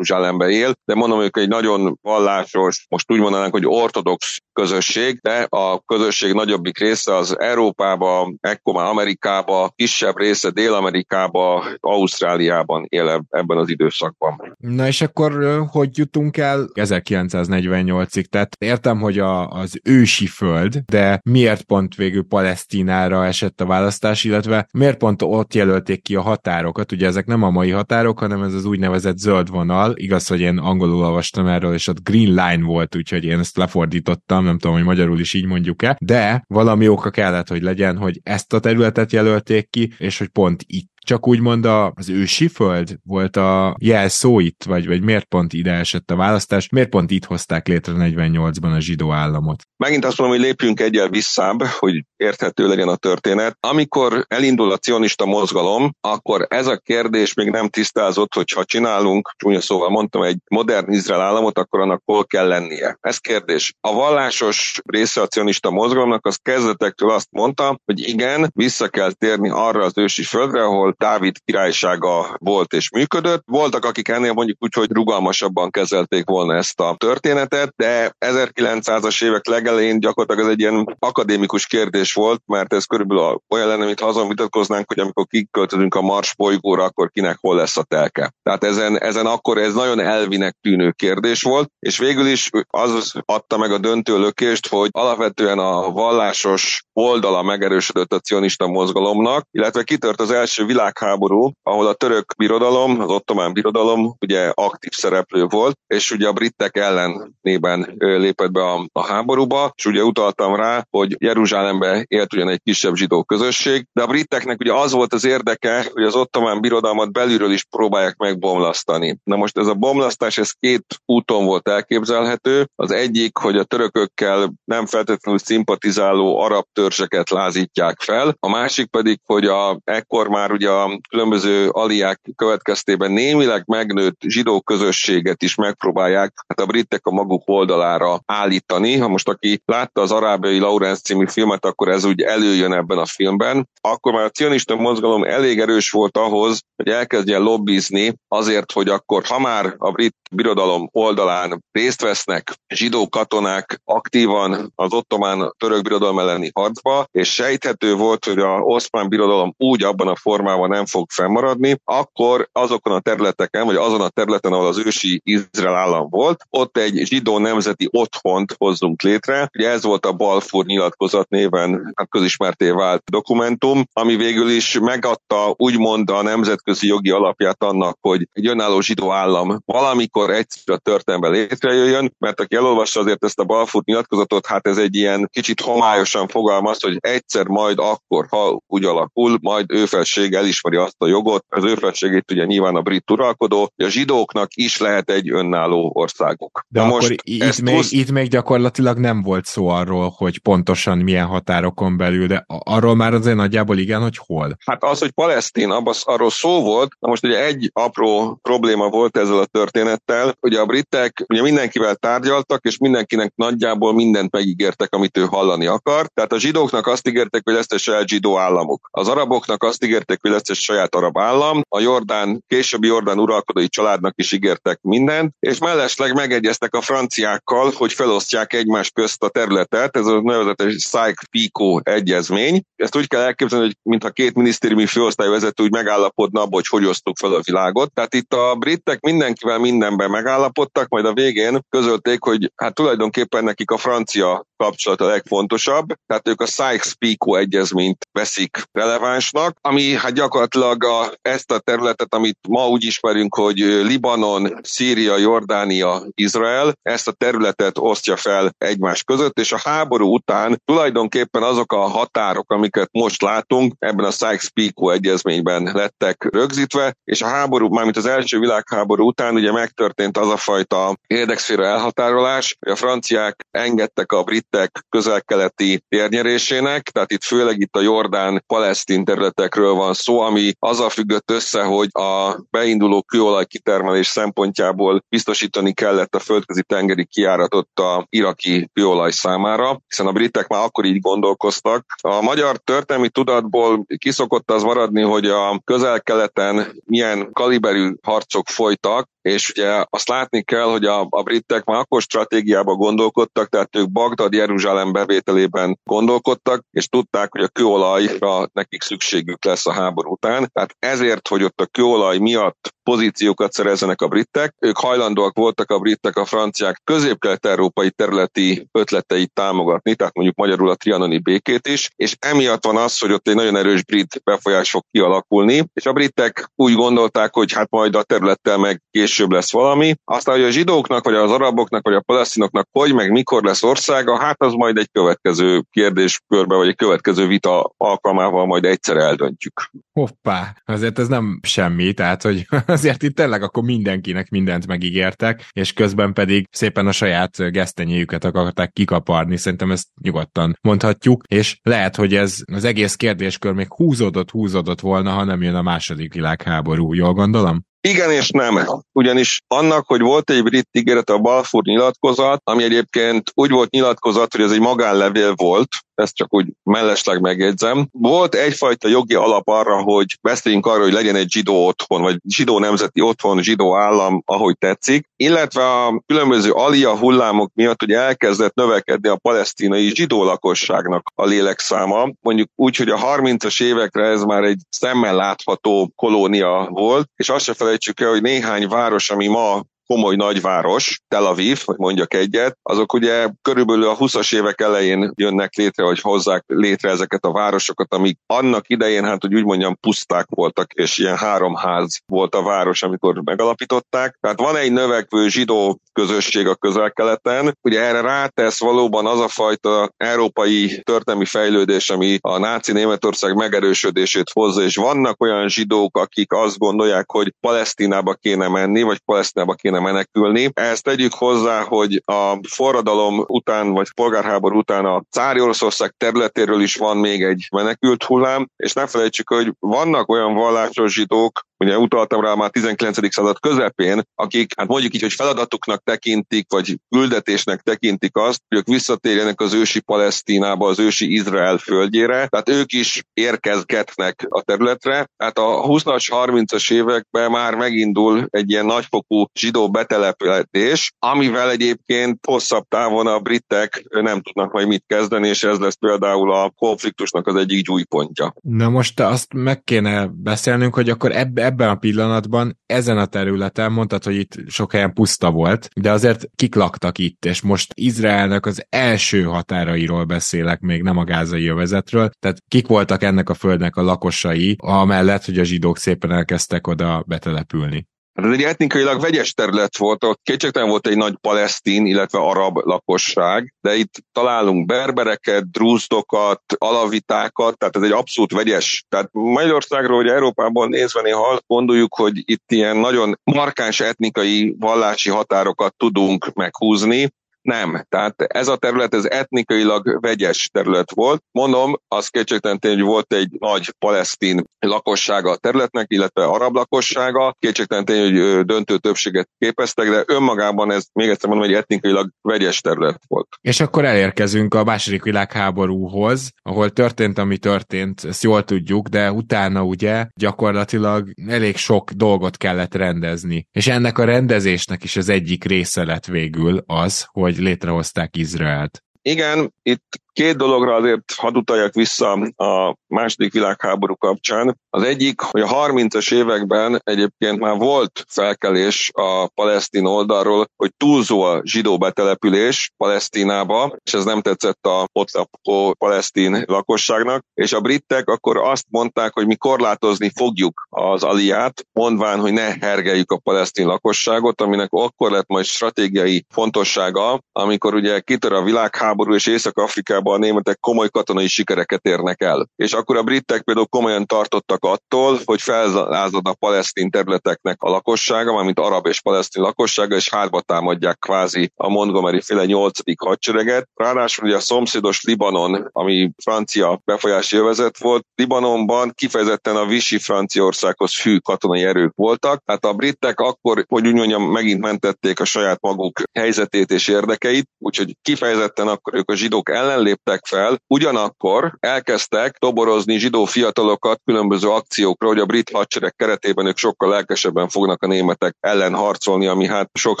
Jeruzsálembe 0.30 0.48
él, 0.48 0.74
de 0.84 0.94
mondom, 0.94 1.18
hogy 1.18 1.30
egy 1.32 1.48
nagyon 1.48 1.98
vallásos, 2.02 2.86
most 2.88 3.12
úgy 3.12 3.20
mondanánk, 3.20 3.52
hogy 3.52 3.66
ortodox 3.66 4.38
közösség, 4.52 5.18
de 5.22 5.46
a 5.48 5.80
közösség 5.80 6.32
nagyobbik 6.32 6.78
része 6.78 7.16
az 7.16 7.38
Európába, 7.38 8.32
ekkor 8.40 8.74
már 8.74 8.86
Amerikába, 8.86 9.72
kisebb 9.76 10.18
része 10.18 10.50
Dél-Amerikába, 10.50 11.64
Ausztráliában 11.80 12.86
él 12.88 13.22
ebben 13.30 13.58
az 13.58 13.68
időszakban. 13.68 14.56
Na 14.58 14.86
és 14.86 15.00
akkor 15.00 15.62
hogy 15.70 15.98
jutunk 15.98 16.36
el 16.36 16.68
1948-ig? 16.74 18.24
Tehát 18.24 18.56
értem, 18.58 19.00
hogy 19.00 19.18
a, 19.18 19.48
az 19.48 19.80
ősi 19.84 20.26
föld, 20.26 20.76
de 20.86 21.20
miért 21.24 21.62
pont 21.62 21.94
végül 21.94 22.26
Palesztinára 22.28 23.26
esett 23.26 23.60
a 23.60 23.66
választás, 23.66 24.24
illetve 24.24 24.68
miért 24.72 24.98
pont 24.98 25.22
ott 25.22 25.54
jelölték 25.54 26.02
ki 26.02 26.14
a 26.14 26.20
határokat? 26.20 26.92
Ugye 26.92 27.06
ezek 27.06 27.26
nem 27.26 27.42
a 27.42 27.50
mai 27.50 27.70
határok, 27.70 28.18
hanem 28.18 28.42
ez 28.42 28.54
az 28.54 28.64
úgynevezett 28.64 29.18
zöld 29.18 29.50
vonal. 29.50 29.92
Igaz, 29.96 30.19
hogy 30.28 30.40
én 30.40 30.58
angolul 30.58 31.04
olvastam 31.04 31.46
erről, 31.46 31.74
és 31.74 31.86
ott 31.88 32.02
Green 32.02 32.28
Line 32.28 32.64
volt, 32.64 32.96
úgyhogy 32.96 33.24
én 33.24 33.38
ezt 33.38 33.56
lefordítottam, 33.56 34.44
nem 34.44 34.58
tudom, 34.58 34.76
hogy 34.76 34.84
magyarul 34.84 35.20
is 35.20 35.34
így 35.34 35.46
mondjuk-e, 35.46 35.96
de 36.00 36.44
valami 36.48 36.88
oka 36.88 37.10
kellett, 37.10 37.48
hogy 37.48 37.62
legyen, 37.62 37.96
hogy 37.96 38.20
ezt 38.22 38.52
a 38.52 38.60
területet 38.60 39.12
jelölték 39.12 39.70
ki, 39.70 39.92
és 39.98 40.18
hogy 40.18 40.28
pont 40.28 40.62
itt 40.66 40.89
csak 41.06 41.28
úgymond 41.28 41.64
az 41.64 42.08
ősi 42.08 42.48
föld 42.48 42.96
volt 43.04 43.36
a 43.36 43.76
jelszó 43.80 44.40
itt, 44.40 44.64
vagy, 44.64 44.86
vagy 44.86 45.02
miért 45.02 45.24
pont 45.24 45.52
ide 45.52 45.72
esett 45.72 46.10
a 46.10 46.16
választás, 46.16 46.68
miért 46.68 46.88
pont 46.88 47.10
itt 47.10 47.24
hozták 47.24 47.68
létre 47.68 47.92
48-ban 47.96 48.76
a 48.76 48.80
zsidó 48.80 49.12
államot? 49.12 49.62
Megint 49.76 50.04
azt 50.04 50.18
mondom, 50.18 50.36
hogy 50.36 50.46
lépjünk 50.46 50.80
egyel 50.80 51.08
visszább, 51.08 51.62
hogy 51.62 52.04
érthető 52.16 52.68
legyen 52.68 52.88
a 52.88 52.96
történet. 52.96 53.56
Amikor 53.60 54.24
elindul 54.28 54.72
a 54.72 54.76
cionista 54.76 55.24
mozgalom, 55.24 55.90
akkor 56.00 56.46
ez 56.48 56.66
a 56.66 56.76
kérdés 56.76 57.34
még 57.34 57.50
nem 57.50 57.68
tisztázott, 57.68 58.34
hogy 58.34 58.50
ha 58.50 58.64
csinálunk, 58.64 59.30
csúnya 59.36 59.60
szóval 59.60 59.90
mondtam, 59.90 60.22
egy 60.22 60.38
modern 60.50 60.92
Izrael 60.92 61.20
államot, 61.20 61.58
akkor 61.58 61.80
annak 61.80 62.02
hol 62.04 62.26
kell 62.26 62.48
lennie. 62.48 62.98
Ez 63.00 63.18
kérdés. 63.18 63.74
A 63.80 63.92
vallásos 63.92 64.80
része 64.84 65.20
a 65.20 65.26
cionista 65.26 65.70
mozgalomnak 65.70 66.26
az 66.26 66.38
kezdetektől 66.42 67.10
azt 67.10 67.28
mondta, 67.30 67.78
hogy 67.84 68.00
igen, 68.00 68.50
vissza 68.54 68.88
kell 68.88 69.12
térni 69.12 69.50
arra 69.50 69.84
az 69.84 69.98
ősi 69.98 70.22
földre, 70.22 70.64
ahol 70.64 70.89
Dávid 70.98 71.36
királysága 71.44 72.36
volt 72.38 72.72
és 72.72 72.90
működött. 72.90 73.42
Voltak, 73.46 73.84
akik 73.84 74.08
ennél 74.08 74.32
mondjuk 74.32 74.56
úgy, 74.60 74.74
hogy 74.74 74.90
rugalmasabban 74.92 75.70
kezelték 75.70 76.24
volna 76.24 76.54
ezt 76.54 76.80
a 76.80 76.94
történetet, 76.98 77.72
de 77.76 78.14
1900-as 78.26 79.24
évek 79.24 79.46
legelején 79.46 80.00
gyakorlatilag 80.00 80.48
ez 80.48 80.52
egy 80.52 80.60
ilyen 80.60 80.96
akadémikus 80.98 81.66
kérdés 81.66 82.12
volt, 82.12 82.42
mert 82.46 82.72
ez 82.72 82.84
körülbelül 82.84 83.40
olyan 83.48 83.68
lenne, 83.68 83.84
mint 83.84 84.00
azon 84.00 84.28
vitatkoznánk, 84.28 84.88
hogy 84.88 84.98
amikor 84.98 85.26
kiköltözünk 85.26 85.94
a 85.94 86.00
Mars 86.00 86.34
bolygóra, 86.36 86.84
akkor 86.84 87.10
kinek 87.10 87.38
hol 87.40 87.56
lesz 87.56 87.76
a 87.76 87.82
telke. 87.82 88.32
Tehát 88.42 88.64
ezen, 88.64 89.00
ezen 89.00 89.26
akkor 89.26 89.58
ez 89.58 89.74
nagyon 89.74 90.00
elvinek 90.00 90.56
tűnő 90.60 90.90
kérdés 90.90 91.42
volt, 91.42 91.70
és 91.78 91.98
végül 91.98 92.26
is 92.26 92.50
az 92.68 93.12
adta 93.24 93.58
meg 93.58 93.72
a 93.72 93.78
döntő 93.78 94.18
lökést, 94.18 94.68
hogy 94.68 94.88
alapvetően 94.92 95.58
a 95.58 95.90
vallásos 95.90 96.82
oldala 96.92 97.42
megerősödött 97.42 98.12
a 98.12 98.18
cionista 98.18 98.66
mozgalomnak, 98.66 99.46
illetve 99.50 99.82
kitört 99.82 100.20
az 100.20 100.30
első 100.30 100.64
világ 100.64 100.79
világháború, 100.80 101.52
ahol 101.62 101.86
a 101.86 101.94
török 101.94 102.34
birodalom, 102.36 103.00
az 103.00 103.08
ottomán 103.08 103.52
birodalom 103.52 104.16
ugye 104.20 104.50
aktív 104.54 104.92
szereplő 104.92 105.46
volt, 105.46 105.78
és 105.86 106.10
ugye 106.10 106.28
a 106.28 106.32
britek 106.32 106.76
ellenében 106.76 107.94
lépett 107.98 108.50
be 108.50 108.62
a, 108.62 108.86
a 108.92 109.06
háborúba, 109.06 109.72
és 109.74 109.86
ugye 109.86 110.02
utaltam 110.02 110.54
rá, 110.54 110.86
hogy 110.90 111.16
Jeruzsálembe 111.18 112.04
élt 112.08 112.32
ugyan 112.32 112.48
egy 112.48 112.60
kisebb 112.62 112.94
zsidó 112.94 113.24
közösség, 113.24 113.86
de 113.92 114.02
a 114.02 114.06
briteknek 114.06 114.60
ugye 114.60 114.72
az 114.72 114.92
volt 114.92 115.12
az 115.12 115.24
érdeke, 115.24 115.84
hogy 115.92 116.02
az 116.02 116.14
ottomán 116.14 116.60
birodalmat 116.60 117.12
belülről 117.12 117.52
is 117.52 117.64
próbálják 117.64 118.16
megbomlasztani. 118.16 119.18
Na 119.24 119.36
most 119.36 119.58
ez 119.58 119.66
a 119.66 119.74
bomlasztás, 119.74 120.38
ez 120.38 120.50
két 120.50 120.84
úton 121.06 121.44
volt 121.44 121.68
elképzelhető. 121.68 122.68
Az 122.74 122.90
egyik, 122.90 123.36
hogy 123.36 123.56
a 123.56 123.64
törökökkel 123.64 124.52
nem 124.64 124.86
feltétlenül 124.86 125.40
szimpatizáló 125.40 126.40
arab 126.40 126.64
törzseket 126.72 127.30
lázítják 127.30 128.00
fel, 128.00 128.34
a 128.38 128.48
másik 128.48 128.90
pedig, 128.90 129.20
hogy 129.24 129.44
a, 129.44 129.80
ekkor 129.84 130.28
már 130.28 130.52
ugye 130.52 130.69
a 130.70 131.00
különböző 131.08 131.68
aliák 131.68 132.20
következtében 132.36 133.12
némileg 133.12 133.62
megnőtt 133.66 134.20
zsidó 134.20 134.60
közösséget 134.60 135.42
is 135.42 135.54
megpróbálják 135.54 136.32
hát 136.48 136.60
a 136.60 136.66
britek 136.66 137.06
a 137.06 137.10
maguk 137.10 137.42
oldalára 137.46 138.20
állítani. 138.26 138.96
Ha 138.96 139.08
most 139.08 139.28
aki 139.28 139.62
látta 139.64 140.00
az 140.00 140.12
arábiai 140.12 140.58
Laurence 140.58 141.00
című 141.00 141.26
filmet, 141.26 141.64
akkor 141.64 141.88
ez 141.88 142.04
úgy 142.04 142.20
előjön 142.20 142.72
ebben 142.72 142.98
a 142.98 143.06
filmben. 143.06 143.68
Akkor 143.80 144.12
már 144.12 144.24
a 144.24 144.30
cionista 144.30 144.76
mozgalom 144.76 145.24
elég 145.24 145.60
erős 145.60 145.90
volt 145.90 146.16
ahhoz, 146.16 146.60
hogy 146.76 146.88
elkezdjen 146.88 147.42
lobbizni 147.42 148.14
azért, 148.28 148.72
hogy 148.72 148.88
akkor, 148.88 149.24
ha 149.24 149.38
már 149.38 149.74
a 149.76 149.90
brit 149.90 150.16
birodalom 150.30 150.88
oldalán 150.92 151.64
részt 151.72 152.02
vesznek 152.02 152.52
zsidó 152.74 153.08
katonák 153.08 153.80
aktívan 153.84 154.72
az 154.74 154.92
ottomán 154.92 155.54
török 155.58 155.82
birodalom 155.82 156.18
elleni 156.18 156.50
harcba, 156.54 157.06
és 157.10 157.34
sejthető 157.34 157.94
volt, 157.94 158.24
hogy 158.24 158.38
a 158.38 158.58
oszmán 158.60 159.08
birodalom 159.08 159.54
úgy 159.56 159.82
abban 159.82 160.08
a 160.08 160.16
formában 160.16 160.59
nem 160.68 160.86
fog 160.86 161.10
fennmaradni, 161.10 161.80
akkor 161.84 162.48
azokon 162.52 162.92
a 162.92 163.00
területeken, 163.00 163.66
vagy 163.66 163.76
azon 163.76 164.00
a 164.00 164.08
területen, 164.08 164.52
ahol 164.52 164.66
az 164.66 164.78
ősi 164.78 165.20
Izrael 165.24 165.76
állam 165.76 166.08
volt, 166.08 166.44
ott 166.50 166.76
egy 166.76 167.02
zsidó 167.04 167.38
nemzeti 167.38 167.88
otthont 167.90 168.54
hozzunk 168.58 169.02
létre. 169.02 169.48
Ugye 169.54 169.68
ez 169.68 169.82
volt 169.82 170.06
a 170.06 170.12
Balfour 170.12 170.64
nyilatkozat 170.64 171.28
néven 171.28 171.92
hát 171.94 172.08
közismerté 172.08 172.70
vált 172.70 173.02
dokumentum, 173.10 173.84
ami 173.92 174.16
végül 174.16 174.50
is 174.50 174.78
megadta 174.78 175.54
úgymond 175.56 176.10
a 176.10 176.22
nemzetközi 176.22 176.86
jogi 176.86 177.10
alapját 177.10 177.62
annak, 177.62 177.98
hogy 178.00 178.28
egy 178.32 178.46
önálló 178.46 178.80
zsidó 178.80 179.12
állam 179.12 179.62
valamikor 179.64 180.30
egyszer 180.30 180.74
a 180.74 180.78
történelme 180.78 181.28
létrejöjjön, 181.28 182.14
mert 182.18 182.40
aki 182.40 182.54
elolvassa 182.54 183.00
azért 183.00 183.24
ezt 183.24 183.38
a 183.38 183.44
Balfour 183.44 183.84
nyilatkozatot, 183.84 184.46
hát 184.46 184.66
ez 184.66 184.78
egy 184.78 184.94
ilyen 184.94 185.28
kicsit 185.32 185.60
homályosan 185.60 186.28
fogalmaz, 186.28 186.82
hogy 186.82 186.96
egyszer 187.00 187.46
majd 187.46 187.78
akkor, 187.78 188.26
ha 188.30 188.60
úgy 188.66 188.84
alakul, 188.84 189.38
majd 189.40 189.72
ő 189.72 189.86
felség 189.86 190.34
elismeri 190.50 190.76
azt 190.76 190.96
a 190.98 191.06
jogot, 191.06 191.44
az 191.48 191.64
ő 191.64 191.74
felségét 191.74 192.30
ugye 192.30 192.44
nyilván 192.44 192.74
a 192.76 192.80
brit 192.80 193.10
uralkodó, 193.10 193.72
hogy 193.76 193.84
a 193.84 193.88
zsidóknak 193.88 194.48
is 194.54 194.78
lehet 194.78 195.10
egy 195.10 195.30
önálló 195.30 195.90
országuk. 195.94 196.64
De 196.68 196.80
Na 196.80 196.86
akkor 196.86 197.00
most 197.00 197.20
itt, 197.22 197.60
még, 197.60 197.74
plusz- 197.74 197.92
itt 197.92 198.10
még 198.10 198.28
gyakorlatilag 198.28 198.98
nem 198.98 199.22
volt 199.22 199.44
szó 199.44 199.68
arról, 199.68 200.14
hogy 200.16 200.38
pontosan 200.38 200.98
milyen 200.98 201.26
határokon 201.26 201.96
belül, 201.96 202.26
de 202.26 202.44
arról 202.46 202.94
már 202.94 203.14
azért 203.14 203.36
nagyjából 203.36 203.78
igen, 203.78 204.00
hogy 204.00 204.18
hol. 204.26 204.56
Hát 204.64 204.84
az, 204.84 204.98
hogy 204.98 205.10
Palesztin, 205.10 205.70
abban 205.70 205.94
arról 206.02 206.30
szó 206.30 206.62
volt, 206.62 206.92
na 206.98 207.08
most 207.08 207.24
ugye 207.24 207.44
egy 207.44 207.70
apró 207.72 208.38
probléma 208.42 208.88
volt 208.88 209.16
ezzel 209.16 209.38
a 209.38 209.44
történettel, 209.44 210.34
ugye 210.40 210.60
a 210.60 210.66
britek 210.66 211.24
ugye 211.28 211.42
mindenkivel 211.42 211.94
tárgyaltak, 211.94 212.64
és 212.64 212.78
mindenkinek 212.78 213.32
nagyjából 213.36 213.94
mindent 213.94 214.32
megígértek, 214.32 214.94
amit 214.94 215.18
ő 215.18 215.24
hallani 215.24 215.66
akar. 215.66 216.06
Tehát 216.14 216.32
a 216.32 216.38
zsidóknak 216.38 216.86
azt 216.86 217.08
ígértek, 217.08 217.40
hogy 217.44 217.54
lesz 217.54 217.70
egy 217.70 217.78
saját 217.78 218.08
zsidó 218.08 218.38
államuk. 218.38 218.88
Az 218.92 219.08
araboknak 219.08 219.62
azt 219.62 219.84
ígértek, 219.84 220.18
hogy 220.22 220.30
lesz 220.30 220.39
egy 220.48 220.56
saját 220.56 220.94
arab 220.94 221.18
állam, 221.18 221.62
a 221.68 221.80
Jordán, 221.80 222.44
későbbi 222.46 222.86
Jordán 222.86 223.18
uralkodói 223.18 223.68
családnak 223.68 224.12
is 224.16 224.32
ígértek 224.32 224.78
mindent, 224.82 225.34
és 225.38 225.58
mellesleg 225.58 226.14
megegyeztek 226.14 226.74
a 226.74 226.80
franciákkal, 226.80 227.72
hogy 227.74 227.92
felosztják 227.92 228.52
egymás 228.52 228.90
közt 228.90 229.22
a 229.22 229.28
területet, 229.28 229.96
ez 229.96 230.06
a 230.06 230.20
nevezetes 230.22 230.72
Sykes-Picot 230.72 231.88
egyezmény. 231.88 232.62
Ezt 232.76 232.96
úgy 232.96 233.06
kell 233.06 233.20
elképzelni, 233.20 233.64
hogy 233.64 233.76
mintha 233.82 234.10
két 234.10 234.34
minisztériumi 234.34 234.86
főosztályvezető 234.86 235.62
úgy 235.62 235.72
megállapodna 235.72 236.48
hogy 236.50 236.66
hogy 236.66 236.84
osztuk 236.84 237.16
fel 237.16 237.34
a 237.34 237.40
világot. 237.44 237.92
Tehát 237.92 238.14
itt 238.14 238.34
a 238.34 238.54
britek 238.58 239.00
mindenkivel 239.00 239.58
mindenben 239.58 240.10
megállapodtak, 240.10 240.88
majd 240.88 241.04
a 241.04 241.12
végén 241.12 241.60
közölték, 241.68 242.22
hogy 242.22 242.52
hát 242.56 242.74
tulajdonképpen 242.74 243.44
nekik 243.44 243.70
a 243.70 243.76
francia 243.76 244.44
kapcsolat 244.64 245.00
a 245.00 245.06
legfontosabb, 245.06 245.86
tehát 246.06 246.28
ők 246.28 246.40
a 246.40 246.46
Sykes-Picot 246.46 247.38
egyezményt 247.38 248.06
veszik 248.12 248.62
relevánsnak, 248.72 249.56
ami 249.60 249.94
hát 249.94 250.12
gyakorlatilag 250.12 250.84
a, 250.84 251.12
ezt 251.22 251.52
a 251.52 251.58
területet, 251.58 252.14
amit 252.14 252.38
ma 252.48 252.68
úgy 252.68 252.84
ismerünk, 252.84 253.34
hogy 253.34 253.58
Libanon, 253.58 254.58
Szíria, 254.62 255.16
Jordánia, 255.16 256.02
Izrael, 256.14 256.72
ezt 256.82 257.08
a 257.08 257.12
területet 257.12 257.78
osztja 257.78 258.16
fel 258.16 258.50
egymás 258.58 259.04
között, 259.04 259.38
és 259.38 259.52
a 259.52 259.60
háború 259.64 260.14
után 260.14 260.62
tulajdonképpen 260.64 261.42
azok 261.42 261.72
a 261.72 261.80
határok, 261.80 262.52
amiket 262.52 262.88
most 262.92 263.22
látunk, 263.22 263.74
ebben 263.78 264.04
a 264.04 264.10
Sykes-Picot 264.10 264.94
egyezményben 264.94 265.70
lettek 265.74 266.28
rögzítve, 266.32 266.94
és 267.04 267.22
a 267.22 267.26
háború, 267.26 267.68
mármint 267.68 267.96
az 267.96 268.06
első 268.06 268.38
világháború 268.38 269.06
után 269.06 269.34
ugye 269.34 269.52
megtörtént 269.52 270.18
az 270.18 270.28
a 270.28 270.36
fajta 270.36 270.96
érdekszféra 271.06 271.64
elhatárolás, 271.64 272.56
hogy 272.60 272.72
a 272.72 272.76
franciák 272.76 273.46
engedtek 273.50 274.12
a 274.12 274.24
britek 274.50 274.84
közel-keleti 274.88 275.84
térnyerésének, 275.88 276.82
tehát 276.82 277.10
itt 277.10 277.22
főleg 277.22 277.60
itt 277.60 277.76
a 277.76 277.80
Jordán-Palesztin 277.80 279.04
területekről 279.04 279.74
van 279.74 279.94
szó, 279.94 280.20
ami 280.20 280.52
azzal 280.58 280.88
függött 280.88 281.30
össze, 281.30 281.62
hogy 281.62 281.88
a 281.92 282.40
beinduló 282.50 283.02
kőolaj 283.02 283.44
kitermelés 283.44 284.06
szempontjából 284.06 285.04
biztosítani 285.08 285.72
kellett 285.72 286.14
a 286.14 286.18
földközi 286.18 286.62
tengeri 286.62 287.04
kiáratot 287.04 287.80
a 287.80 288.06
iraki 288.08 288.70
kőolaj 288.72 289.10
számára, 289.10 289.80
hiszen 289.88 290.06
a 290.06 290.12
britek 290.12 290.46
már 290.46 290.64
akkor 290.64 290.84
így 290.84 291.00
gondolkoztak. 291.00 291.84
A 292.02 292.20
magyar 292.20 292.56
történelmi 292.56 293.08
tudatból 293.08 293.84
kiszokott 293.98 294.50
az 294.50 294.62
maradni, 294.62 295.02
hogy 295.02 295.26
a 295.26 295.60
közel-keleten 295.64 296.82
milyen 296.84 297.32
kaliberű 297.32 297.92
harcok 298.02 298.48
folytak, 298.48 299.08
és 299.22 299.50
ugye 299.50 299.84
azt 299.90 300.08
látni 300.08 300.42
kell, 300.42 300.64
hogy 300.70 300.84
a, 300.84 301.06
a 301.10 301.22
britek 301.22 301.64
már 301.64 301.78
akkor 301.78 302.02
stratégiába 302.02 302.74
gondolkodtak, 302.74 303.48
tehát 303.48 303.76
ők 303.76 303.90
Bagdad, 303.90 304.32
Jeruzsálem 304.32 304.92
bevételében 304.92 305.78
gondolkodtak, 305.84 306.64
és 306.70 306.88
tudták, 306.88 307.28
hogy 307.30 307.42
a 307.42 307.48
kőolajra 307.48 308.48
nekik 308.52 308.82
szükségük 308.82 309.44
lesz 309.44 309.66
a 309.66 309.72
háború 309.72 310.10
után. 310.10 310.50
Tehát 310.52 310.76
ezért, 310.78 311.28
hogy 311.28 311.42
ott 311.42 311.60
a 311.60 311.66
kőolaj 311.66 312.18
miatt 312.18 312.74
pozíciókat 312.82 313.52
szerezzenek 313.52 314.00
a 314.00 314.08
britek, 314.08 314.54
ők 314.58 314.78
hajlandóak 314.78 315.36
voltak 315.36 315.70
a 315.70 315.78
britek, 315.78 316.16
a 316.16 316.24
franciák 316.24 316.80
közép-kelet-európai 316.84 317.90
területi 317.90 318.68
ötleteit 318.72 319.32
támogatni, 319.32 319.94
tehát 319.94 320.14
mondjuk 320.14 320.36
magyarul 320.36 320.70
a 320.70 320.74
trianoni 320.74 321.18
békét 321.18 321.66
is, 321.66 321.90
és 321.96 322.16
emiatt 322.18 322.64
van 322.64 322.76
az, 322.76 322.98
hogy 322.98 323.12
ott 323.12 323.28
egy 323.28 323.34
nagyon 323.34 323.56
erős 323.56 323.84
brit 323.84 324.20
befolyás 324.24 324.70
fog 324.70 324.82
kialakulni, 324.90 325.64
és 325.72 325.86
a 325.86 325.92
britek 325.92 326.50
úgy 326.56 326.74
gondolták, 326.74 327.34
hogy 327.34 327.52
hát 327.52 327.70
majd 327.70 327.94
a 327.94 328.02
területtel 328.02 328.58
meg 328.58 328.82
később 328.90 329.30
lesz 329.30 329.52
valami. 329.52 329.94
Aztán, 330.04 330.34
hogy 330.34 330.44
a 330.44 330.50
zsidóknak, 330.50 331.04
vagy 331.04 331.14
az 331.14 331.30
araboknak, 331.30 331.84
vagy 331.84 331.94
a 331.94 332.00
palesztinoknak 332.00 332.68
hogy, 332.70 332.94
meg 332.94 333.10
mikor 333.10 333.42
lesz 333.42 333.62
országa, 333.62 334.18
hát 334.18 334.42
az 334.42 334.52
majd 334.52 334.76
egy 334.76 334.88
következő 334.92 335.62
kérdéskörbe, 335.70 336.54
vagy 336.54 336.68
egy 336.68 336.76
következő 336.76 337.26
vita 337.26 337.72
alkalmával 337.76 338.46
majd 338.46 338.64
egyszer 338.64 338.96
eldöntjük. 338.96 339.70
Hoppá, 339.92 340.56
azért 340.64 340.98
ez 340.98 341.08
nem 341.08 341.40
semmi, 341.42 341.92
tehát 341.92 342.22
hogy 342.22 342.46
azért 342.66 343.02
itt 343.02 343.16
tényleg 343.16 343.42
akkor 343.42 343.62
mindenkinek 343.62 344.28
mindent 344.28 344.66
megígértek, 344.66 345.48
és 345.52 345.72
közben 345.72 346.12
pedig 346.12 346.46
szépen 346.50 346.86
a 346.86 346.92
saját 346.92 347.50
gesztenyéjüket 347.50 348.24
akarták 348.24 348.72
kikaparni, 348.72 349.36
szerintem 349.36 349.70
ezt 349.70 349.86
nyugodtan 350.02 350.56
mondhatjuk, 350.60 351.22
és 351.28 351.58
lehet, 351.62 351.96
hogy 351.96 352.14
ez 352.14 352.36
az 352.52 352.64
egész 352.64 352.94
kérdéskör 352.94 353.52
még 353.52 353.74
húzódott, 353.74 354.30
húzódott 354.30 354.80
volna, 354.80 355.10
ha 355.10 355.24
nem 355.24 355.42
jön 355.42 355.54
a 355.54 355.62
második 355.62 356.14
világháború, 356.14 356.94
jól 356.94 357.12
gondolom? 357.12 357.68
Igen 357.80 358.10
és 358.10 358.30
nem. 358.30 358.82
Ugyanis 358.92 359.40
annak, 359.46 359.86
hogy 359.86 360.00
volt 360.00 360.30
egy 360.30 360.42
brit 360.42 360.68
ígéret, 360.72 361.10
a 361.10 361.18
Balfour 361.18 361.64
nyilatkozat, 361.64 362.40
ami 362.44 362.62
egyébként 362.62 363.30
úgy 363.34 363.50
volt 363.50 363.70
nyilatkozat, 363.70 364.32
hogy 364.32 364.44
ez 364.44 364.52
egy 364.52 364.60
magánlevél 364.60 365.34
volt, 365.34 365.68
ezt 366.00 366.16
csak 366.16 366.34
úgy 366.34 366.46
mellesleg 366.62 367.20
megjegyzem. 367.20 367.88
Volt 367.92 368.34
egyfajta 368.34 368.88
jogi 368.88 369.14
alap 369.14 369.48
arra, 369.48 369.82
hogy 369.82 370.18
beszéljünk 370.22 370.66
arról, 370.66 370.82
hogy 370.82 370.92
legyen 370.92 371.16
egy 371.16 371.30
zsidó 371.30 371.66
otthon, 371.66 372.02
vagy 372.02 372.16
zsidó 372.28 372.58
nemzeti 372.58 373.00
otthon, 373.00 373.42
zsidó 373.42 373.76
állam, 373.76 374.22
ahogy 374.26 374.58
tetszik, 374.58 375.08
illetve 375.16 375.62
a 375.62 376.02
különböző 376.06 376.50
alia 376.50 376.96
hullámok 376.96 377.50
miatt 377.54 377.82
ugye 377.82 377.98
elkezdett 377.98 378.54
növekedni 378.54 379.08
a 379.08 379.16
palesztinai 379.16 379.94
zsidó 379.94 380.24
lakosságnak 380.24 381.12
a 381.14 381.24
lélekszáma. 381.24 382.08
Mondjuk 382.20 382.48
úgy, 382.54 382.76
hogy 382.76 382.88
a 382.88 382.98
30-as 382.98 383.62
évekre 383.62 384.06
ez 384.06 384.22
már 384.22 384.42
egy 384.42 384.60
szemmel 384.68 385.14
látható 385.14 385.92
kolónia 385.96 386.68
volt, 386.70 387.08
és 387.16 387.28
azt 387.28 387.44
se 387.44 387.54
felejtsük 387.54 388.00
el, 388.00 388.10
hogy 388.10 388.22
néhány 388.22 388.68
város, 388.68 389.10
ami 389.10 389.26
ma 389.26 389.62
komoly 389.90 390.16
nagyváros, 390.16 391.00
Tel 391.08 391.26
Aviv, 391.26 391.60
hogy 391.64 391.76
mondjak 391.78 392.14
egyet, 392.14 392.58
azok 392.62 392.92
ugye 392.92 393.28
körülbelül 393.42 393.88
a 393.88 393.96
20-as 393.96 394.34
évek 394.34 394.60
elején 394.60 395.12
jönnek 395.14 395.54
létre, 395.54 395.84
hogy 395.84 396.00
hozzák 396.00 396.44
létre 396.46 396.90
ezeket 396.90 397.24
a 397.24 397.32
városokat, 397.32 397.94
amik 397.94 398.18
annak 398.26 398.68
idején, 398.68 399.04
hát 399.04 399.20
hogy 399.20 399.34
úgy 399.34 399.44
mondjam, 399.44 399.76
puszták 399.80 400.26
voltak, 400.28 400.72
és 400.72 400.98
ilyen 400.98 401.16
három 401.16 401.54
ház 401.54 401.98
volt 402.06 402.34
a 402.34 402.42
város, 402.42 402.82
amikor 402.82 403.22
megalapították. 403.24 404.16
Tehát 404.20 404.40
van 404.40 404.56
egy 404.56 404.72
növekvő 404.72 405.28
zsidó 405.28 405.80
közösség 405.92 406.46
a 406.46 406.54
közel-keleten. 406.54 407.58
Ugye 407.62 407.80
erre 407.80 408.00
rátesz 408.00 408.60
valóban 408.60 409.06
az 409.06 409.20
a 409.20 409.28
fajta 409.28 409.92
európai 409.96 410.80
történelmi 410.82 411.26
fejlődés, 411.26 411.90
ami 411.90 412.18
a 412.20 412.38
náci 412.38 412.72
Németország 412.72 413.34
megerősödését 413.34 414.30
hozza, 414.32 414.62
és 414.62 414.76
vannak 414.76 415.22
olyan 415.22 415.48
zsidók, 415.48 415.96
akik 415.96 416.32
azt 416.32 416.58
gondolják, 416.58 417.10
hogy 417.10 417.34
Palesztinába 417.40 418.14
kéne 418.14 418.48
menni, 418.48 418.82
vagy 418.82 418.98
Palesztinába 418.98 419.54
kéne 419.54 419.79
kellene 419.80 419.92
menekülni. 419.92 420.50
Ezt 420.54 420.84
tegyük 420.84 421.14
hozzá, 421.14 421.62
hogy 421.62 422.02
a 422.04 422.38
forradalom 422.48 423.24
után, 423.26 423.72
vagy 423.72 423.92
polgárháború 423.94 424.58
után 424.58 424.84
a 424.84 425.02
cári 425.10 425.40
Oroszország 425.40 425.94
területéről 425.96 426.60
is 426.60 426.76
van 426.76 426.96
még 426.96 427.22
egy 427.22 427.48
menekült 427.52 428.02
hullám, 428.04 428.48
és 428.56 428.72
ne 428.72 428.86
felejtsük, 428.86 429.28
hogy 429.28 429.52
vannak 429.58 430.08
olyan 430.08 430.34
vallásos 430.34 430.92
zsidók, 430.92 431.48
ugye 431.64 431.78
utaltam 431.78 432.20
rá 432.20 432.34
már 432.34 432.50
19. 432.50 433.14
század 433.14 433.40
közepén, 433.40 434.02
akik 434.14 434.52
hát 434.56 434.68
mondjuk 434.68 434.94
így, 434.94 435.00
hogy 435.00 435.12
feladatuknak 435.12 435.82
tekintik, 435.82 436.46
vagy 436.48 436.78
küldetésnek 436.88 437.60
tekintik 437.60 438.16
azt, 438.16 438.42
hogy 438.48 438.58
ők 438.58 438.66
visszatérjenek 438.66 439.40
az 439.40 439.52
ősi 439.52 439.80
Palesztinába, 439.80 440.68
az 440.68 440.78
ősi 440.78 441.12
Izrael 441.12 441.58
földjére, 441.58 442.26
tehát 442.26 442.48
ők 442.48 442.72
is 442.72 443.02
érkezgetnek 443.12 444.26
a 444.28 444.42
területre. 444.42 445.08
Tehát 445.16 445.38
a 445.38 445.64
20-as, 445.66 446.06
30-as 446.10 446.72
években 446.72 447.30
már 447.30 447.54
megindul 447.54 448.26
egy 448.30 448.50
ilyen 448.50 448.66
nagyfokú 448.66 449.24
zsidó 449.38 449.70
betelepítés, 449.70 450.92
amivel 450.98 451.50
egyébként 451.50 452.18
hosszabb 452.26 452.64
távon 452.68 453.06
a 453.06 453.18
britek 453.18 453.84
nem 453.90 454.20
tudnak 454.20 454.52
majd 454.52 454.66
mit 454.66 454.84
kezdeni, 454.86 455.28
és 455.28 455.44
ez 455.44 455.58
lesz 455.58 455.76
például 455.80 456.32
a 456.32 456.50
konfliktusnak 456.56 457.26
az 457.26 457.34
egyik 457.34 457.64
gyújpontja. 457.64 458.34
Na 458.40 458.68
most 458.68 459.00
azt 459.00 459.34
meg 459.34 459.62
kéne 459.64 460.06
beszélnünk, 460.06 460.74
hogy 460.74 460.90
akkor 460.90 461.12
ebbe, 461.12 461.49
ebben 461.50 461.68
a 461.68 461.74
pillanatban, 461.74 462.58
ezen 462.66 462.98
a 462.98 463.06
területen, 463.06 463.72
mondtad, 463.72 464.04
hogy 464.04 464.14
itt 464.14 464.34
sok 464.46 464.72
helyen 464.72 464.92
puszta 464.92 465.30
volt, 465.30 465.68
de 465.74 465.90
azért 465.90 466.26
kik 466.34 466.54
laktak 466.54 466.98
itt, 466.98 467.24
és 467.24 467.40
most 467.40 467.72
Izraelnek 467.74 468.46
az 468.46 468.66
első 468.68 469.22
határairól 469.22 470.04
beszélek, 470.04 470.60
még 470.60 470.82
nem 470.82 470.96
a 470.96 471.04
gázai 471.04 471.46
övezetről, 471.46 472.10
tehát 472.18 472.38
kik 472.48 472.66
voltak 472.66 473.02
ennek 473.02 473.28
a 473.28 473.34
földnek 473.34 473.76
a 473.76 473.82
lakosai, 473.82 474.56
amellett, 474.58 475.24
hogy 475.24 475.38
a 475.38 475.44
zsidók 475.44 475.78
szépen 475.78 476.12
elkezdtek 476.12 476.66
oda 476.66 477.04
betelepülni. 477.06 477.88
Hát 478.20 478.28
ez 478.28 478.38
egy 478.38 478.44
etnikailag 478.44 479.00
vegyes 479.00 479.32
terület 479.32 479.76
volt, 479.76 480.04
ott 480.04 480.20
kétségtelen 480.22 480.68
volt 480.68 480.86
egy 480.86 480.96
nagy 480.96 481.16
palesztin, 481.20 481.86
illetve 481.86 482.18
arab 482.18 482.56
lakosság, 482.56 483.54
de 483.60 483.74
itt 483.74 483.92
találunk 484.12 484.66
berbereket, 484.66 485.50
drúzdokat, 485.50 486.42
alavitákat, 486.58 487.58
tehát 487.58 487.76
ez 487.76 487.82
egy 487.82 487.90
abszolút 487.92 488.32
vegyes. 488.32 488.84
Tehát 488.88 489.08
Magyarországról, 489.12 489.96
vagy 489.96 490.12
Európában 490.12 490.68
nézve 490.68 491.02
néha 491.02 491.40
gondoljuk, 491.46 491.94
hogy 491.94 492.22
itt 492.24 492.52
ilyen 492.52 492.76
nagyon 492.76 493.18
markáns 493.24 493.80
etnikai 493.80 494.54
vallási 494.58 495.10
határokat 495.10 495.74
tudunk 495.76 496.32
meghúzni, 496.34 497.08
nem. 497.42 497.84
Tehát 497.88 498.14
ez 498.22 498.48
a 498.48 498.56
terület, 498.56 498.94
ez 498.94 499.04
etnikailag 499.04 499.98
vegyes 500.00 500.48
terület 500.52 500.90
volt. 500.94 501.22
Mondom, 501.32 501.76
az 501.88 502.08
kétségtelen 502.08 502.58
hogy 502.60 502.80
volt 502.80 503.12
egy 503.12 503.28
nagy 503.38 503.74
palesztin 503.78 504.44
lakossága 504.58 505.30
a 505.30 505.36
területnek, 505.36 505.86
illetve 505.88 506.24
arab 506.24 506.54
lakossága. 506.54 507.34
Kétségtelen 507.38 507.84
hogy 507.86 508.44
döntő 508.44 508.76
többséget 508.78 509.28
képeztek, 509.38 509.88
de 509.88 510.02
önmagában 510.06 510.72
ez 510.72 510.86
még 510.92 511.08
egyszer 511.08 511.28
mondom, 511.28 511.48
egy 511.48 511.54
etnikailag 511.54 512.10
vegyes 512.22 512.60
terület 512.60 513.02
volt. 513.06 513.28
És 513.40 513.60
akkor 513.60 513.84
elérkezünk 513.84 514.54
a 514.54 514.64
második 514.64 515.02
világháborúhoz, 515.02 516.32
ahol 516.42 516.70
történt, 516.70 517.18
ami 517.18 517.38
történt, 517.38 518.04
ezt 518.04 518.22
jól 518.22 518.44
tudjuk, 518.44 518.88
de 518.88 519.12
utána 519.12 519.62
ugye 519.62 520.06
gyakorlatilag 520.14 521.08
elég 521.26 521.56
sok 521.56 521.90
dolgot 521.90 522.36
kellett 522.36 522.74
rendezni. 522.74 523.46
És 523.52 523.66
ennek 523.66 523.98
a 523.98 524.04
rendezésnek 524.04 524.84
is 524.84 524.96
az 524.96 525.08
egyik 525.08 525.44
része 525.44 525.84
lett 525.84 526.06
végül 526.06 526.62
az, 526.66 527.06
hogy 527.10 527.29
hogy 527.34 527.44
létrehozták 527.44 528.16
Izraelt. 528.16 528.84
Igen, 529.02 529.54
itt 529.62 530.00
Két 530.20 530.36
dologra 530.36 530.74
azért 530.74 531.12
hadd 531.16 531.36
utaljak 531.36 531.74
vissza 531.74 532.12
a 532.36 532.76
második 532.86 533.32
világháború 533.32 533.96
kapcsán. 533.96 534.58
Az 534.70 534.82
egyik, 534.82 535.20
hogy 535.20 535.40
a 535.40 535.46
30-as 535.46 536.12
években 536.12 536.80
egyébként 536.84 537.38
már 537.38 537.56
volt 537.56 538.04
felkelés 538.08 538.90
a 538.94 539.28
palesztin 539.28 539.84
oldalról, 539.84 540.46
hogy 540.56 540.72
túlzó 540.76 541.22
a 541.22 541.40
zsidó 541.44 541.78
betelepülés 541.78 542.72
Palesztinába, 542.76 543.76
és 543.84 543.94
ez 543.94 544.04
nem 544.04 544.20
tetszett 544.20 544.66
a 544.66 544.88
ott 544.92 545.10
lakó 545.12 545.74
palesztin 545.78 546.44
lakosságnak, 546.46 547.24
és 547.34 547.52
a 547.52 547.60
britek 547.60 548.08
akkor 548.08 548.36
azt 548.36 548.66
mondták, 548.70 549.12
hogy 549.12 549.26
mi 549.26 549.36
korlátozni 549.36 550.10
fogjuk 550.14 550.66
az 550.68 551.02
aliát, 551.02 551.66
mondván, 551.72 552.20
hogy 552.20 552.32
ne 552.32 552.54
hergeljük 552.60 553.10
a 553.10 553.18
palesztin 553.18 553.66
lakosságot, 553.66 554.40
aminek 554.40 554.72
akkor 554.72 555.10
lett 555.10 555.28
majd 555.28 555.44
stratégiai 555.44 556.24
fontossága, 556.28 557.20
amikor 557.32 557.74
ugye 557.74 558.00
kitör 558.00 558.32
a 558.32 558.42
világháború, 558.42 559.14
és 559.14 559.26
Észak-Afrikában 559.26 560.08
a 560.12 560.18
németek 560.18 560.58
komoly 560.60 560.88
katonai 560.88 561.28
sikereket 561.28 561.84
érnek 561.84 562.22
el. 562.22 562.48
És 562.56 562.72
akkor 562.72 562.96
a 562.96 563.02
britek 563.02 563.42
például 563.42 563.66
komolyan 563.66 564.06
tartottak 564.06 564.64
attól, 564.64 565.18
hogy 565.24 565.42
felzázad 565.42 566.26
a 566.26 566.34
palesztin 566.38 566.90
területeknek 566.90 567.62
a 567.62 567.70
lakossága, 567.70 568.34
mármint 568.34 568.58
arab 568.58 568.86
és 568.86 569.00
palesztin 569.00 569.42
lakossága, 569.42 569.96
és 569.96 570.10
hátba 570.10 570.40
támadják 570.40 570.98
kvázi 570.98 571.52
a 571.56 571.68
Montgomery 571.68 572.20
féle 572.20 572.44
8. 572.44 572.78
hadsereget. 573.04 573.68
Ráadásul 573.74 574.26
ugye 574.26 574.36
a 574.36 574.40
szomszédos 574.40 575.02
Libanon, 575.02 575.68
ami 575.72 576.10
francia 576.22 576.80
befolyási 576.84 577.36
övezet 577.36 577.78
volt, 577.78 578.06
Libanonban 578.14 578.92
kifejezetten 578.94 579.56
a 579.56 579.66
Vichy 579.66 579.98
Franciaországhoz 579.98 580.94
fű 580.94 581.16
katonai 581.16 581.62
erők 581.62 581.92
voltak, 581.94 582.42
tehát 582.44 582.64
a 582.64 582.72
britek 582.72 583.20
akkor, 583.20 583.64
hogy 583.68 583.86
úgy 583.86 583.94
mondjam, 583.94 584.22
megint 584.22 584.60
mentették 584.60 585.20
a 585.20 585.24
saját 585.24 585.60
maguk 585.60 586.02
helyzetét 586.12 586.70
és 586.70 586.88
érdekeit, 586.88 587.48
úgyhogy 587.58 587.96
kifejezetten 588.02 588.68
akkor 588.68 588.94
ők 588.94 589.10
a 589.10 589.16
zsidók 589.16 589.50
ellen 589.50 589.82
léptek 589.90 590.26
fel, 590.26 590.58
ugyanakkor 590.66 591.56
elkezdtek 591.60 592.36
toborozni 592.38 592.98
zsidó 592.98 593.24
fiatalokat 593.24 594.00
különböző 594.04 594.48
akciókra, 594.48 595.08
hogy 595.08 595.18
a 595.18 595.26
brit 595.26 595.50
hadsereg 595.50 595.94
keretében 595.96 596.46
ők 596.46 596.56
sokkal 596.56 596.88
lelkesebben 596.88 597.48
fognak 597.48 597.82
a 597.82 597.86
németek 597.86 598.36
ellen 598.40 598.74
harcolni, 598.74 599.26
ami 599.26 599.46
hát 599.46 599.70
sok 599.72 600.00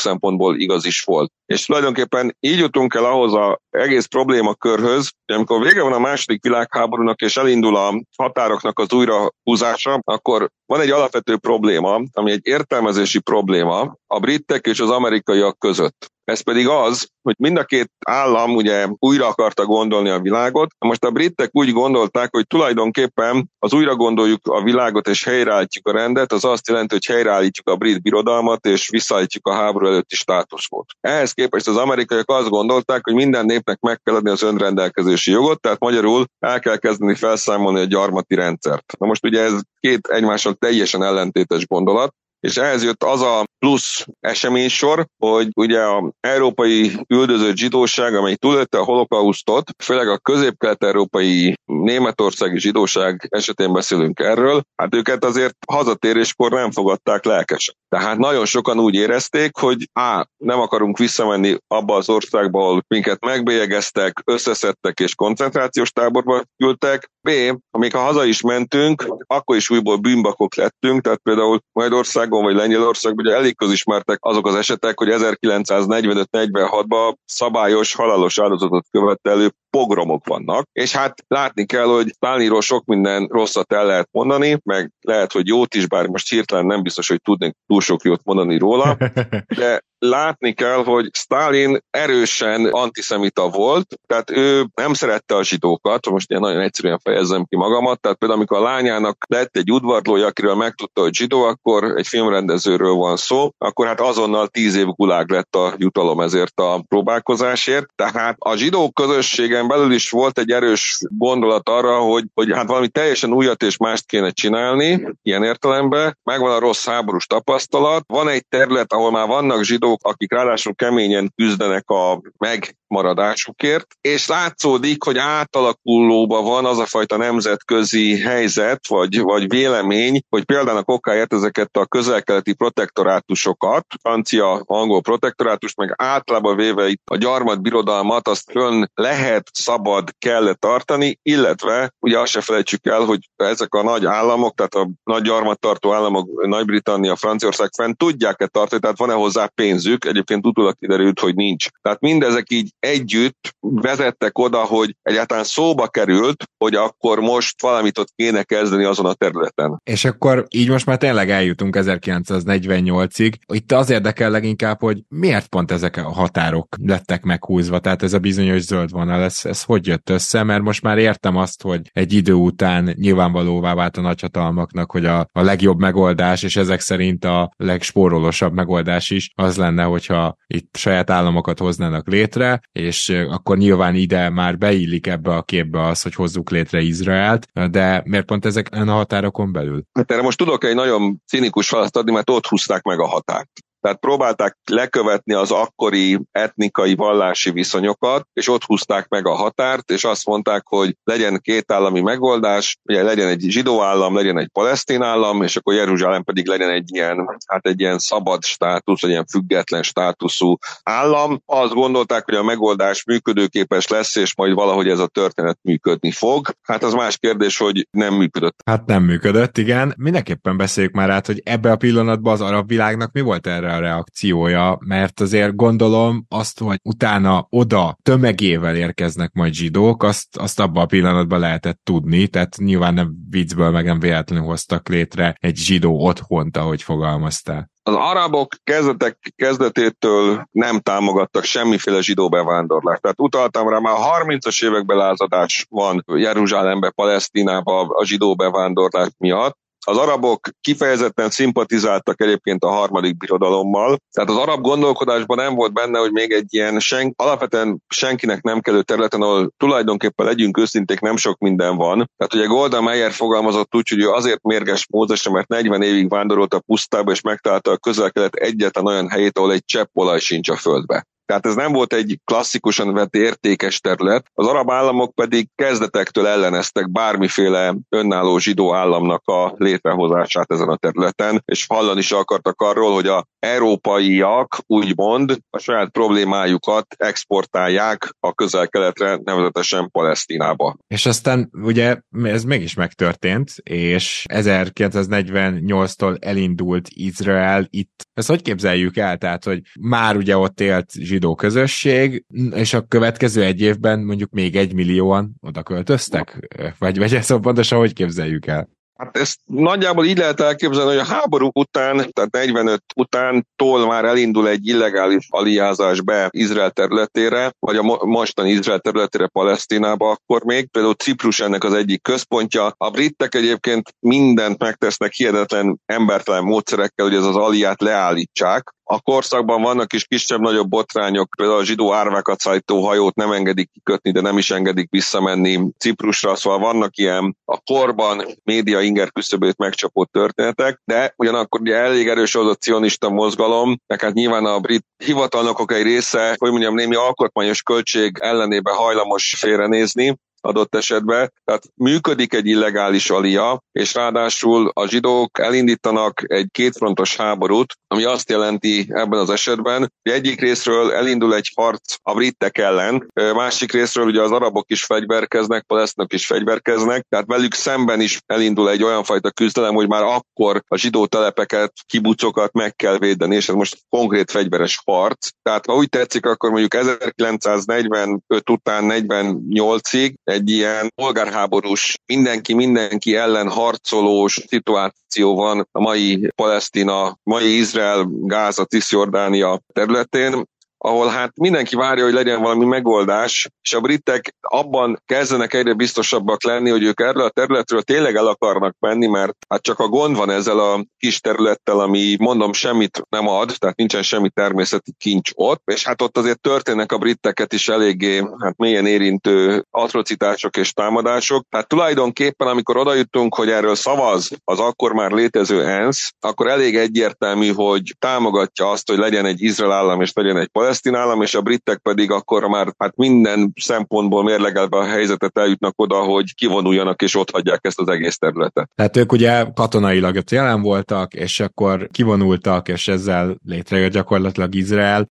szempontból 0.00 0.56
igaz 0.56 0.84
is 0.84 1.02
volt. 1.02 1.32
És 1.46 1.64
tulajdonképpen 1.64 2.36
így 2.40 2.58
jutunk 2.58 2.94
el 2.94 3.04
ahhoz 3.04 3.34
az 3.34 3.56
egész 3.70 4.06
problémakörhöz, 4.06 5.10
hogy 5.26 5.36
amikor 5.36 5.62
vége 5.62 5.82
van 5.82 5.92
a 5.92 5.98
második 5.98 6.42
világháborúnak, 6.42 7.20
és 7.20 7.36
elindul 7.36 7.76
a 7.76 8.02
határoknak 8.16 8.78
az 8.78 8.92
újrahúzása, 8.92 10.00
akkor 10.04 10.50
van 10.66 10.80
egy 10.80 10.90
alapvető 10.90 11.36
probléma, 11.36 12.00
ami 12.12 12.30
egy 12.30 12.46
értelmezési 12.46 13.20
probléma 13.20 13.96
a 14.06 14.18
britek 14.18 14.66
és 14.66 14.80
az 14.80 14.90
amerikaiak 14.90 15.58
között. 15.58 16.10
Ez 16.30 16.40
pedig 16.40 16.68
az, 16.68 17.08
hogy 17.22 17.34
mind 17.38 17.56
a 17.56 17.64
két 17.64 17.90
állam 18.06 18.54
ugye 18.54 18.86
újra 18.98 19.26
akarta 19.26 19.64
gondolni 19.64 20.08
a 20.08 20.20
világot. 20.20 20.70
Most 20.78 21.04
a 21.04 21.10
britek 21.10 21.48
úgy 21.52 21.72
gondolták, 21.72 22.28
hogy 22.32 22.46
tulajdonképpen 22.46 23.50
az 23.58 23.72
újra 23.72 23.96
gondoljuk 23.96 24.46
a 24.46 24.62
világot 24.62 25.08
és 25.08 25.24
helyreállítjuk 25.24 25.88
a 25.88 25.92
rendet, 25.92 26.32
az 26.32 26.44
azt 26.44 26.68
jelenti, 26.68 26.94
hogy 26.94 27.06
helyreállítjuk 27.06 27.68
a 27.68 27.76
brit 27.76 28.02
birodalmat 28.02 28.66
és 28.66 28.88
visszaállítjuk 28.88 29.46
a 29.46 29.54
háború 29.54 29.86
előtti 29.86 30.14
státuszkót. 30.14 30.86
Ehhez 31.00 31.32
képest 31.32 31.68
az 31.68 31.76
amerikaiak 31.76 32.30
azt 32.30 32.48
gondolták, 32.48 33.00
hogy 33.04 33.14
minden 33.14 33.44
népnek 33.44 33.80
meg 33.80 34.00
kell 34.02 34.14
adni 34.14 34.30
az 34.30 34.42
önrendelkezési 34.42 35.30
jogot, 35.30 35.60
tehát 35.60 35.80
magyarul 35.80 36.24
el 36.38 36.60
kell 36.60 36.76
kezdeni 36.76 37.14
felszámolni 37.14 37.80
a 37.80 37.84
gyarmati 37.84 38.34
rendszert. 38.34 38.92
Na 38.98 39.06
most 39.06 39.24
ugye 39.24 39.40
ez 39.40 39.60
két 39.80 40.06
egymással 40.06 40.54
teljesen 40.54 41.02
ellentétes 41.02 41.66
gondolat, 41.66 42.14
és 42.40 42.56
ehhez 42.56 42.82
jött 42.82 43.04
az 43.04 43.22
a 43.22 43.44
plusz 43.58 44.06
eseménysor, 44.20 45.06
hogy 45.18 45.48
ugye 45.56 45.80
a 45.80 46.12
európai 46.20 46.92
üldözött 47.08 47.56
zsidóság, 47.56 48.14
amely 48.14 48.34
túlélte 48.34 48.78
a 48.78 48.84
holokausztot, 48.84 49.70
főleg 49.84 50.08
a 50.08 50.18
közép-kelet-európai 50.18 51.54
németországi 51.64 52.58
zsidóság 52.58 53.26
esetén 53.28 53.72
beszélünk 53.72 54.20
erről, 54.20 54.62
hát 54.76 54.94
őket 54.94 55.24
azért 55.24 55.56
hazatéréskor 55.66 56.50
nem 56.50 56.70
fogadták 56.70 57.24
lelkesen. 57.24 57.74
Tehát 57.90 58.18
nagyon 58.18 58.44
sokan 58.44 58.78
úgy 58.78 58.94
érezték, 58.94 59.56
hogy 59.56 59.88
A. 59.92 60.26
nem 60.36 60.60
akarunk 60.60 60.98
visszamenni 60.98 61.56
abba 61.66 61.96
az 61.96 62.08
országba, 62.08 62.60
ahol 62.60 62.84
minket 62.88 63.24
megbélyegeztek, 63.24 64.22
összeszedtek 64.24 65.00
és 65.00 65.14
koncentrációs 65.14 65.90
táborba 65.90 66.42
küldtek. 66.56 67.10
B. 67.22 67.30
Amíg 67.70 67.92
ha 67.92 67.98
haza 67.98 68.24
is 68.24 68.40
mentünk, 68.40 69.14
akkor 69.26 69.56
is 69.56 69.70
újból 69.70 69.96
bűnbakok 69.96 70.54
lettünk, 70.54 71.02
tehát 71.02 71.20
például 71.22 71.60
Magyarországon 71.72 72.42
vagy 72.42 72.54
Lengyelországban 72.54 73.26
ugye 73.26 73.36
elég 73.36 73.56
közismertek 73.56 74.18
azok 74.20 74.46
az 74.46 74.54
esetek, 74.54 74.98
hogy 74.98 75.08
1945-46-ban 75.10 77.14
szabályos 77.24 77.94
halálos 77.94 78.38
áldozatot 78.38 78.86
követelő 78.90 79.52
pogromok 79.70 80.26
vannak, 80.26 80.68
és 80.72 80.96
hát 80.96 81.24
látni 81.28 81.66
kell, 81.66 81.86
hogy 81.86 82.08
Stálinról 82.14 82.60
sok 82.60 82.84
minden 82.84 83.26
rosszat 83.26 83.72
el 83.72 83.86
lehet 83.86 84.08
mondani, 84.12 84.60
meg 84.64 84.92
lehet, 85.00 85.32
hogy 85.32 85.46
jót 85.46 85.74
is, 85.74 85.86
bár 85.86 86.06
most 86.06 86.30
hirtelen 86.30 86.66
nem 86.66 86.82
biztos, 86.82 87.08
hogy 87.08 87.20
tudnék 87.22 87.56
túl 87.66 87.80
sok 87.80 88.02
jót 88.02 88.24
mondani 88.24 88.58
róla, 88.58 88.96
de 89.60 89.82
látni 90.00 90.52
kell, 90.52 90.84
hogy 90.84 91.08
Stalin 91.12 91.78
erősen 91.90 92.66
antiszemita 92.66 93.48
volt, 93.48 93.98
tehát 94.06 94.30
ő 94.30 94.66
nem 94.74 94.94
szerette 94.94 95.36
a 95.36 95.44
zsidókat, 95.44 96.10
most 96.10 96.30
ilyen 96.30 96.42
nagyon 96.42 96.60
egyszerűen 96.60 96.98
fejezem 97.02 97.44
ki 97.44 97.56
magamat, 97.56 98.00
tehát 98.00 98.18
például 98.18 98.40
amikor 98.40 98.58
a 98.58 98.70
lányának 98.70 99.24
lett 99.28 99.56
egy 99.56 99.72
udvarlója, 99.72 100.26
akiről 100.26 100.54
megtudta, 100.54 101.00
hogy 101.00 101.14
zsidó, 101.14 101.42
akkor 101.42 101.84
egy 101.84 102.06
filmrendezőről 102.06 102.94
van 102.94 103.16
szó, 103.16 103.50
akkor 103.58 103.86
hát 103.86 104.00
azonnal 104.00 104.48
tíz 104.48 104.76
év 104.76 104.86
gulág 104.86 105.30
lett 105.30 105.54
a 105.54 105.74
jutalom 105.76 106.20
ezért 106.20 106.60
a 106.60 106.84
próbálkozásért. 106.88 107.86
Tehát 107.96 108.36
a 108.38 108.56
zsidó 108.56 108.90
közösségen 108.90 109.68
belül 109.68 109.92
is 109.92 110.10
volt 110.10 110.38
egy 110.38 110.50
erős 110.50 110.98
gondolat 111.08 111.68
arra, 111.68 111.98
hogy, 111.98 112.24
hogy 112.34 112.52
hát 112.52 112.66
valami 112.66 112.88
teljesen 112.88 113.32
újat 113.32 113.62
és 113.62 113.76
mást 113.76 114.06
kéne 114.06 114.30
csinálni, 114.30 115.08
ilyen 115.22 115.42
értelemben. 115.42 116.18
Megvan 116.22 116.52
a 116.52 116.58
rossz 116.58 116.86
háborús 116.86 117.26
tapasztalat. 117.26 118.04
Van 118.06 118.28
egy 118.28 118.46
terület, 118.48 118.92
ahol 118.92 119.10
már 119.10 119.26
vannak 119.26 119.62
zsidók, 119.90 120.06
akik 120.06 120.32
ráadásul 120.32 120.74
keményen 120.74 121.32
küzdenek 121.36 121.90
a 121.90 122.20
megmaradásukért, 122.38 123.86
és 124.00 124.28
látszódik, 124.28 125.02
hogy 125.02 125.18
átalakulóban 125.18 126.44
van 126.44 126.64
az 126.64 126.78
a 126.78 126.86
fajta 126.86 127.16
nemzetközi 127.16 128.20
helyzet, 128.20 128.88
vagy, 128.88 129.20
vagy 129.20 129.48
vélemény, 129.48 130.20
hogy 130.28 130.44
például 130.44 130.82
okáért 130.84 131.32
ezeket 131.32 131.76
a 131.76 131.86
közelkeleti 131.86 132.54
protektorátusokat, 132.54 133.86
francia, 134.02 134.62
angol 134.64 135.00
protektorátust, 135.00 135.76
meg 135.76 135.94
általában 135.96 136.56
véve 136.56 136.88
itt 136.88 137.02
a 137.04 137.16
gyarmat 137.16 137.62
birodalmat, 137.62 138.28
azt 138.28 138.50
fönn 138.50 138.84
lehet, 138.94 139.48
szabad, 139.52 140.08
kell 140.18 140.54
tartani, 140.58 141.18
illetve 141.22 141.92
ugye 142.00 142.18
azt 142.18 142.32
se 142.32 142.40
felejtsük 142.40 142.86
el, 142.86 143.04
hogy 143.04 143.18
ezek 143.36 143.74
a 143.74 143.82
nagy 143.82 144.04
államok, 144.04 144.54
tehát 144.54 144.74
a 144.74 144.88
nagy 145.04 145.22
gyarmattartó 145.22 145.92
államok, 145.92 146.46
Nagy-Britannia, 146.46 147.16
Franciaország 147.16 147.68
fenn 147.76 147.92
tudják-e 147.92 148.46
tartani, 148.46 148.80
tehát 148.80 148.98
van-e 148.98 149.12
hozzá 149.12 149.46
pénzük, 149.80 150.04
egyébként 150.04 150.46
utólag 150.46 150.76
kiderült, 150.78 151.20
hogy 151.20 151.34
nincs. 151.34 151.66
Tehát 151.82 152.00
mindezek 152.00 152.50
így 152.50 152.70
együtt 152.78 153.54
vezettek 153.60 154.38
oda, 154.38 154.58
hogy 154.58 154.96
egyáltalán 155.02 155.44
szóba 155.44 155.88
került, 155.88 156.44
hogy 156.58 156.74
akkor 156.74 157.20
most 157.20 157.62
valamit 157.62 157.98
ott 157.98 158.12
kéne 158.16 158.42
kezdeni 158.42 158.84
azon 158.84 159.06
a 159.06 159.14
területen. 159.14 159.80
És 159.84 160.04
akkor 160.04 160.46
így 160.48 160.68
most 160.68 160.86
már 160.86 160.98
tényleg 160.98 161.30
eljutunk 161.30 161.76
1948-ig. 161.78 163.32
Itt 163.52 163.72
az 163.72 163.90
érdekel 163.90 164.30
leginkább, 164.30 164.80
hogy 164.80 165.02
miért 165.08 165.48
pont 165.48 165.70
ezek 165.70 165.96
a 165.96 166.12
határok 166.12 166.66
lettek 166.82 167.22
meghúzva, 167.22 167.78
tehát 167.78 168.02
ez 168.02 168.12
a 168.12 168.18
bizonyos 168.18 168.60
zöld 168.60 168.90
vonal, 168.90 169.22
ez, 169.22 169.40
ez 169.42 169.62
hogy 169.62 169.86
jött 169.86 170.10
össze, 170.10 170.42
mert 170.42 170.62
most 170.62 170.82
már 170.82 170.98
értem 170.98 171.36
azt, 171.36 171.62
hogy 171.62 171.80
egy 171.92 172.12
idő 172.12 172.32
után 172.32 172.94
nyilvánvalóvá 172.98 173.74
vált 173.74 173.96
a 173.96 174.00
nagyhatalmaknak, 174.00 174.90
hogy 174.90 175.04
a, 175.04 175.26
a 175.32 175.42
legjobb 175.42 175.78
megoldás, 175.78 176.42
és 176.42 176.56
ezek 176.56 176.80
szerint 176.80 177.24
a 177.24 177.50
legspórolósabb 177.56 178.52
megoldás 178.52 179.10
is 179.10 179.30
az 179.34 179.56
lenne, 179.56 179.69
hogyha 179.78 180.36
itt 180.46 180.76
saját 180.76 181.10
államokat 181.10 181.58
hoznának 181.58 182.08
létre, 182.08 182.60
és 182.72 183.08
akkor 183.08 183.56
nyilván 183.56 183.94
ide 183.94 184.28
már 184.28 184.58
beillik 184.58 185.06
ebbe 185.06 185.34
a 185.34 185.42
képbe 185.42 185.86
az, 185.86 186.02
hogy 186.02 186.14
hozzuk 186.14 186.50
létre 186.50 186.80
Izraelt, 186.80 187.46
de 187.70 188.02
miért 188.04 188.26
pont 188.26 188.44
ezek 188.44 188.68
a 188.72 188.90
határokon 188.90 189.52
belül? 189.52 189.82
Hát 189.92 190.10
erre 190.10 190.22
most 190.22 190.38
tudok 190.38 190.64
egy 190.64 190.74
nagyon 190.74 191.22
cinikus 191.26 191.70
választ 191.70 191.96
adni, 191.96 192.12
mert 192.12 192.30
ott 192.30 192.46
húzták 192.46 192.82
meg 192.82 193.00
a 193.00 193.06
határt. 193.06 193.50
Tehát 193.80 193.98
próbálták 193.98 194.56
lekövetni 194.70 195.34
az 195.34 195.50
akkori 195.50 196.20
etnikai, 196.32 196.94
vallási 196.94 197.50
viszonyokat, 197.50 198.26
és 198.32 198.48
ott 198.48 198.64
húzták 198.64 199.08
meg 199.08 199.26
a 199.26 199.34
határt, 199.34 199.90
és 199.90 200.04
azt 200.04 200.26
mondták, 200.26 200.62
hogy 200.66 200.96
legyen 201.04 201.38
két 201.42 201.72
állami 201.72 202.00
megoldás, 202.00 202.78
ugye 202.84 203.02
legyen 203.02 203.28
egy 203.28 203.40
zsidó 203.48 203.82
állam, 203.82 204.14
legyen 204.14 204.38
egy 204.38 204.48
palesztin 204.52 205.02
állam, 205.02 205.42
és 205.42 205.56
akkor 205.56 205.74
Jeruzsálem 205.74 206.24
pedig 206.24 206.46
legyen 206.46 206.70
egy 206.70 206.94
ilyen, 206.94 207.38
hát 207.46 207.66
egy 207.66 207.80
ilyen 207.80 207.98
szabad 207.98 208.44
státusz, 208.44 209.02
egy 209.02 209.10
ilyen 209.10 209.26
független 209.26 209.82
státuszú 209.82 210.56
állam. 210.82 211.42
Azt 211.46 211.72
gondolták, 211.74 212.24
hogy 212.24 212.34
a 212.34 212.42
megoldás 212.42 213.04
működőképes 213.04 213.88
lesz, 213.88 214.16
és 214.16 214.36
majd 214.36 214.54
valahogy 214.54 214.88
ez 214.88 214.98
a 214.98 215.06
történet 215.06 215.58
működni 215.62 216.10
fog. 216.10 216.50
Hát 216.62 216.82
az 216.82 216.94
más 216.94 217.18
kérdés, 217.18 217.56
hogy 217.56 217.86
nem 217.90 218.14
működött. 218.14 218.62
Hát 218.64 218.86
nem 218.86 219.02
működött, 219.02 219.58
igen. 219.58 219.94
Mindenképpen 219.96 220.56
beszéljük 220.56 220.92
már 220.92 221.10
át, 221.10 221.26
hogy 221.26 221.40
ebbe 221.44 221.70
a 221.70 221.76
pillanatban 221.76 222.32
az 222.32 222.40
arab 222.40 222.68
világnak 222.68 223.12
mi 223.12 223.20
volt 223.20 223.46
erre 223.46 223.69
a 223.74 223.80
reakciója, 223.80 224.78
mert 224.80 225.20
azért 225.20 225.56
gondolom 225.56 226.24
azt, 226.28 226.58
hogy 226.58 226.78
utána 226.82 227.46
oda 227.50 227.96
tömegével 228.02 228.76
érkeznek 228.76 229.32
majd 229.32 229.52
zsidók, 229.52 230.02
azt, 230.02 230.36
azt 230.36 230.60
abban 230.60 230.82
a 230.82 230.86
pillanatban 230.86 231.40
lehetett 231.40 231.80
tudni, 231.84 232.26
tehát 232.26 232.56
nyilván 232.56 232.94
nem 232.94 233.14
viccből 233.30 233.70
meg 233.70 233.84
nem 233.84 234.00
véletlenül 234.00 234.44
hoztak 234.44 234.88
létre 234.88 235.34
egy 235.40 235.56
zsidó 235.56 236.04
otthont, 236.06 236.56
ahogy 236.56 236.82
fogalmaztál. 236.82 237.70
Az 237.82 237.94
arabok 237.94 238.54
kezdetek 238.64 239.18
kezdetétől 239.36 240.44
nem 240.50 240.78
támogattak 240.78 241.44
semmiféle 241.44 242.00
zsidó 242.00 242.28
bevándorlást. 242.28 243.00
Tehát 243.00 243.20
utaltam 243.20 243.68
rá, 243.68 243.78
már 243.78 243.94
a 243.94 244.24
30-as 244.24 244.64
években 244.64 244.96
lázadás 244.96 245.66
van 245.68 246.04
Jeruzsálembe, 246.06 246.90
Palesztinába 246.90 247.80
a 247.80 248.04
zsidó 248.04 248.34
bevándorlás 248.34 249.08
miatt, 249.18 249.58
az 249.86 249.96
arabok 249.96 250.48
kifejezetten 250.60 251.30
szimpatizáltak 251.30 252.20
egyébként 252.20 252.64
a 252.64 252.68
harmadik 252.68 253.16
birodalommal, 253.16 253.98
tehát 254.12 254.30
az 254.30 254.36
arab 254.36 254.60
gondolkodásban 254.60 255.36
nem 255.36 255.54
volt 255.54 255.72
benne, 255.72 255.98
hogy 255.98 256.12
még 256.12 256.32
egy 256.32 256.46
ilyen 256.48 256.80
sen, 256.80 257.14
alapvetően 257.16 257.82
senkinek 257.88 258.42
nem 258.42 258.60
kellő 258.60 258.82
területen, 258.82 259.22
ahol 259.22 259.52
tulajdonképpen 259.56 260.26
legyünk 260.26 260.58
őszinték, 260.58 261.00
nem 261.00 261.16
sok 261.16 261.38
minden 261.38 261.76
van. 261.76 262.10
Tehát 262.16 262.34
ugye 262.34 262.44
Golda 262.44 262.80
Meyer 262.80 263.12
fogalmazott 263.12 263.74
úgy, 263.74 263.88
hogy 263.88 264.00
ő 264.00 264.08
azért 264.08 264.42
mérges 264.42 264.86
Mózesre, 264.90 265.30
mert 265.30 265.48
40 265.48 265.82
évig 265.82 266.08
vándorolt 266.08 266.54
a 266.54 266.60
pusztába, 266.60 267.10
és 267.10 267.20
megtalálta 267.20 267.70
a 267.70 267.76
közel-kelet 267.76 268.34
egyetlen 268.34 268.86
olyan 268.86 269.08
helyét, 269.08 269.38
ahol 269.38 269.52
egy 269.52 269.64
csepp 269.64 269.88
olaj 269.92 270.18
sincs 270.18 270.48
a 270.48 270.56
földbe. 270.56 271.06
Tehát 271.30 271.46
ez 271.46 271.54
nem 271.54 271.72
volt 271.72 271.92
egy 271.92 272.18
klasszikusan 272.24 272.92
vett 272.92 273.14
értékes 273.14 273.80
terület. 273.80 274.30
Az 274.34 274.46
arab 274.46 274.70
államok 274.70 275.14
pedig 275.14 275.48
kezdetektől 275.54 276.26
elleneztek 276.26 276.90
bármiféle 276.90 277.74
önálló 277.88 278.38
zsidó 278.38 278.74
államnak 278.74 279.22
a 279.28 279.54
létrehozását 279.56 280.52
ezen 280.52 280.68
a 280.68 280.76
területen, 280.76 281.42
és 281.44 281.66
hallani 281.68 281.98
is 281.98 282.12
akartak 282.12 282.60
arról, 282.60 282.94
hogy 282.94 283.06
a 283.06 283.26
európaiak 283.38 284.58
úgymond 284.66 285.38
a 285.50 285.58
saját 285.58 285.90
problémájukat 285.90 286.86
exportálják 286.98 288.16
a 288.20 288.32
közel-keletre, 288.32 289.18
nevezetesen 289.24 289.90
Palesztinába. 289.90 290.76
És 290.86 291.06
aztán 291.06 291.50
ugye 291.52 291.96
ez 292.22 292.44
mégis 292.44 292.74
megtörtént, 292.74 293.50
és 293.62 294.24
1948-tól 294.32 296.24
elindult 296.24 296.88
Izrael 296.88 297.66
itt. 297.70 298.08
Ezt 298.14 298.28
hogy 298.28 298.42
képzeljük 298.42 298.96
el? 298.96 299.16
Tehát, 299.16 299.44
hogy 299.44 299.60
már 299.80 300.16
ugye 300.16 300.36
ott 300.36 300.60
élt 300.60 300.92
zsidó 300.92 301.19
zsidó 301.20 301.34
közösség, 301.34 302.24
és 302.54 302.74
a 302.74 302.86
következő 302.88 303.42
egy 303.42 303.60
évben 303.60 304.00
mondjuk 304.00 304.30
még 304.30 304.56
egy 304.56 304.74
millióan 304.74 305.34
oda 305.40 305.62
költöztek? 305.62 306.48
Vagy, 306.78 306.98
vagy 306.98 307.14
ezt 307.14 307.34
pontosan 307.36 307.78
hogy 307.78 307.92
képzeljük 307.92 308.46
el? 308.46 308.68
Hát 308.94 309.16
ezt 309.16 309.38
nagyjából 309.44 310.04
így 310.06 310.18
lehet 310.18 310.40
elképzelni, 310.40 310.90
hogy 310.90 310.98
a 310.98 311.14
háború 311.14 311.50
után, 311.54 312.10
tehát 312.12 312.30
45 312.30 312.82
után 312.96 313.46
tól 313.56 313.86
már 313.86 314.04
elindul 314.04 314.48
egy 314.48 314.66
illegális 314.66 315.26
aliázás 315.30 316.00
be 316.00 316.28
Izrael 316.30 316.70
területére, 316.70 317.52
vagy 317.58 317.76
a 317.76 317.82
mostani 318.04 318.50
Izrael 318.50 318.78
területére 318.78 319.26
Palesztinába 319.26 320.10
akkor 320.10 320.44
még. 320.44 320.70
Például 320.70 320.94
Ciprus 320.94 321.40
ennek 321.40 321.64
az 321.64 321.72
egyik 321.72 322.02
központja. 322.02 322.74
A 322.76 322.90
britek 322.90 323.34
egyébként 323.34 323.94
mindent 324.00 324.58
megtesznek 324.58 325.12
hihetetlen 325.12 325.80
embertelen 325.86 326.44
módszerekkel, 326.44 327.06
hogy 327.06 327.14
ez 327.14 327.24
az 327.24 327.36
aliát 327.36 327.80
leállítsák. 327.80 328.74
A 328.92 329.00
korszakban 329.00 329.62
vannak 329.62 329.92
is 329.92 330.04
kisebb-nagyobb 330.04 330.68
botrányok, 330.68 331.28
például 331.36 331.58
a 331.58 331.64
zsidó 331.64 331.92
árvákat 331.92 332.40
szállító 332.40 332.86
hajót 332.86 333.14
nem 333.14 333.32
engedik 333.32 333.70
kikötni, 333.72 334.10
de 334.10 334.20
nem 334.20 334.38
is 334.38 334.50
engedik 334.50 334.90
visszamenni 334.90 335.70
Ciprusra, 335.78 336.34
szóval 336.34 336.58
vannak 336.58 336.96
ilyen 336.96 337.36
a 337.44 337.60
korban 337.60 338.24
média 338.44 338.80
inger 338.80 339.12
küszöbét 339.12 339.56
megcsapott 339.56 340.12
történetek, 340.12 340.80
de 340.84 341.12
ugyanakkor 341.16 341.60
ugye 341.60 341.74
elég 341.74 342.08
erős 342.08 342.34
az 342.34 342.46
a 342.46 342.54
cionista 342.54 343.08
mozgalom, 343.08 343.80
meg 343.86 344.00
hát 344.00 344.12
nyilván 344.12 344.44
a 344.44 344.60
brit 344.60 344.86
hivatalnokok 345.04 345.72
egy 345.72 345.82
része, 345.82 346.34
hogy 346.38 346.50
mondjam, 346.50 346.74
némi 346.74 346.94
alkotmányos 346.94 347.62
költség 347.62 348.16
ellenébe 348.20 348.70
hajlamos 348.70 349.34
félrenézni, 349.38 350.16
adott 350.40 350.74
esetben. 350.74 351.32
Tehát 351.44 351.62
működik 351.74 352.34
egy 352.34 352.46
illegális 352.46 353.10
alia, 353.10 353.62
és 353.72 353.94
ráadásul 353.94 354.70
a 354.74 354.86
zsidók 354.86 355.38
elindítanak 355.38 356.22
egy 356.26 356.46
kétfrontos 356.50 357.16
háborút, 357.16 357.74
ami 357.86 358.04
azt 358.04 358.30
jelenti 358.30 358.86
ebben 358.88 359.18
az 359.18 359.30
esetben, 359.30 359.92
hogy 360.02 360.12
egyik 360.12 360.40
részről 360.40 360.92
elindul 360.92 361.34
egy 361.34 361.52
harc 361.54 361.94
a 362.02 362.14
britek 362.14 362.58
ellen, 362.58 363.10
másik 363.14 363.72
részről 363.72 364.06
ugye 364.06 364.22
az 364.22 364.30
arabok 364.30 364.70
is 364.70 364.84
fegyverkeznek, 364.84 365.62
palesztinok 365.62 366.12
is 366.12 366.26
fegyverkeznek, 366.26 367.06
tehát 367.08 367.26
velük 367.26 367.54
szemben 367.54 368.00
is 368.00 368.20
elindul 368.26 368.70
egy 368.70 368.82
olyan 368.82 369.04
fajta 369.04 369.30
küzdelem, 369.30 369.74
hogy 369.74 369.88
már 369.88 370.02
akkor 370.02 370.62
a 370.68 370.76
zsidó 370.76 371.06
telepeket, 371.06 371.72
kibucokat 371.86 372.52
meg 372.52 372.76
kell 372.76 372.98
védeni, 372.98 373.36
és 373.36 373.48
ez 373.48 373.54
most 373.54 373.78
konkrét 373.88 374.30
fegyveres 374.30 374.80
harc. 374.84 375.28
Tehát 375.42 375.66
ha 375.66 375.74
úgy 375.74 375.88
tetszik, 375.88 376.26
akkor 376.26 376.50
mondjuk 376.50 376.74
1945 376.74 378.50
után 378.50 378.84
48-ig 378.88 380.14
egy 380.30 380.50
ilyen 380.50 380.92
polgárháborús, 380.94 381.98
mindenki 382.06 382.54
mindenki 382.54 383.14
ellen 383.16 383.48
harcolós 383.48 384.44
szituáció 384.48 385.34
van 385.36 385.68
a 385.72 385.80
mai 385.80 386.30
Palesztina, 386.34 387.18
mai 387.22 387.56
Izrael, 387.56 388.08
Gáza, 388.10 388.64
Cisjordánia 388.64 389.60
területén, 389.72 390.44
ahol 390.82 391.08
hát 391.08 391.32
mindenki 391.36 391.76
várja, 391.76 392.04
hogy 392.04 392.12
legyen 392.12 392.40
valami 392.40 392.64
megoldás, 392.64 393.48
és 393.62 393.74
a 393.74 393.80
britek 393.80 394.34
abban 394.40 395.02
kezdenek 395.06 395.54
egyre 395.54 395.74
biztosabbak 395.74 396.44
lenni, 396.44 396.70
hogy 396.70 396.82
ők 396.82 397.00
erről 397.00 397.22
a 397.22 397.30
területről 397.30 397.82
tényleg 397.82 398.16
el 398.16 398.26
akarnak 398.26 398.76
menni, 398.78 399.06
mert 399.06 399.36
hát 399.48 399.62
csak 399.62 399.78
a 399.78 399.88
gond 399.88 400.16
van 400.16 400.30
ezzel 400.30 400.58
a 400.58 400.84
kis 400.98 401.20
területtel, 401.20 401.80
ami 401.80 402.16
mondom 402.18 402.52
semmit 402.52 403.02
nem 403.08 403.28
ad, 403.28 403.54
tehát 403.58 403.76
nincsen 403.76 404.02
semmi 404.02 404.28
természeti 404.30 404.92
kincs 404.98 405.30
ott, 405.34 405.62
és 405.64 405.84
hát 405.84 406.02
ott 406.02 406.18
azért 406.18 406.40
történnek 406.40 406.92
a 406.92 406.98
britteket 406.98 407.52
is 407.52 407.68
eléggé 407.68 408.24
hát 408.38 408.56
mélyen 408.56 408.86
érintő 408.86 409.64
atrocitások 409.70 410.56
és 410.56 410.72
támadások. 410.72 411.46
Tehát 411.48 411.68
tulajdonképpen, 411.68 412.48
amikor 412.48 412.76
oda 412.76 412.94
jutunk, 412.94 413.34
hogy 413.34 413.50
erről 413.50 413.74
szavaz 413.74 414.30
az 414.44 414.58
akkor 414.58 414.92
már 414.92 415.10
létező 415.10 415.64
ENSZ, 415.64 416.12
akkor 416.20 416.48
elég 416.48 416.76
egyértelmű, 416.76 417.52
hogy 417.52 417.94
támogatja 417.98 418.70
azt, 418.70 418.88
hogy 418.88 418.98
legyen 418.98 419.26
egy 419.26 419.42
Izrael 419.42 419.72
állam 419.72 420.00
és 420.00 420.12
legyen 420.12 420.36
egy 420.36 420.48
palesztin 420.48 420.69
állam, 420.94 421.22
és 421.22 421.34
a 421.34 421.40
britek 421.42 421.78
pedig 421.78 422.10
akkor 422.10 422.48
már 422.48 422.74
hát 422.78 422.96
minden 422.96 423.52
szempontból 423.60 424.22
mérlegelve 424.22 424.76
a 424.76 424.84
helyzetet 424.84 425.38
eljutnak 425.38 425.74
oda, 425.76 426.00
hogy 426.00 426.34
kivonuljanak 426.34 427.02
és 427.02 427.14
ott 427.14 427.30
hagyják 427.30 427.60
ezt 427.62 427.80
az 427.80 427.88
egész 427.88 428.18
területet. 428.18 428.70
Tehát 428.74 428.96
ők 428.96 429.12
ugye 429.12 429.44
katonailag 429.54 430.16
ott 430.16 430.30
jelen 430.30 430.62
voltak, 430.62 431.14
és 431.14 431.40
akkor 431.40 431.88
kivonultak, 431.92 432.68
és 432.68 432.88
ezzel 432.88 433.36
létrejött 433.44 433.92
gyakorlatilag 433.92 434.54
Izrael 434.54 435.08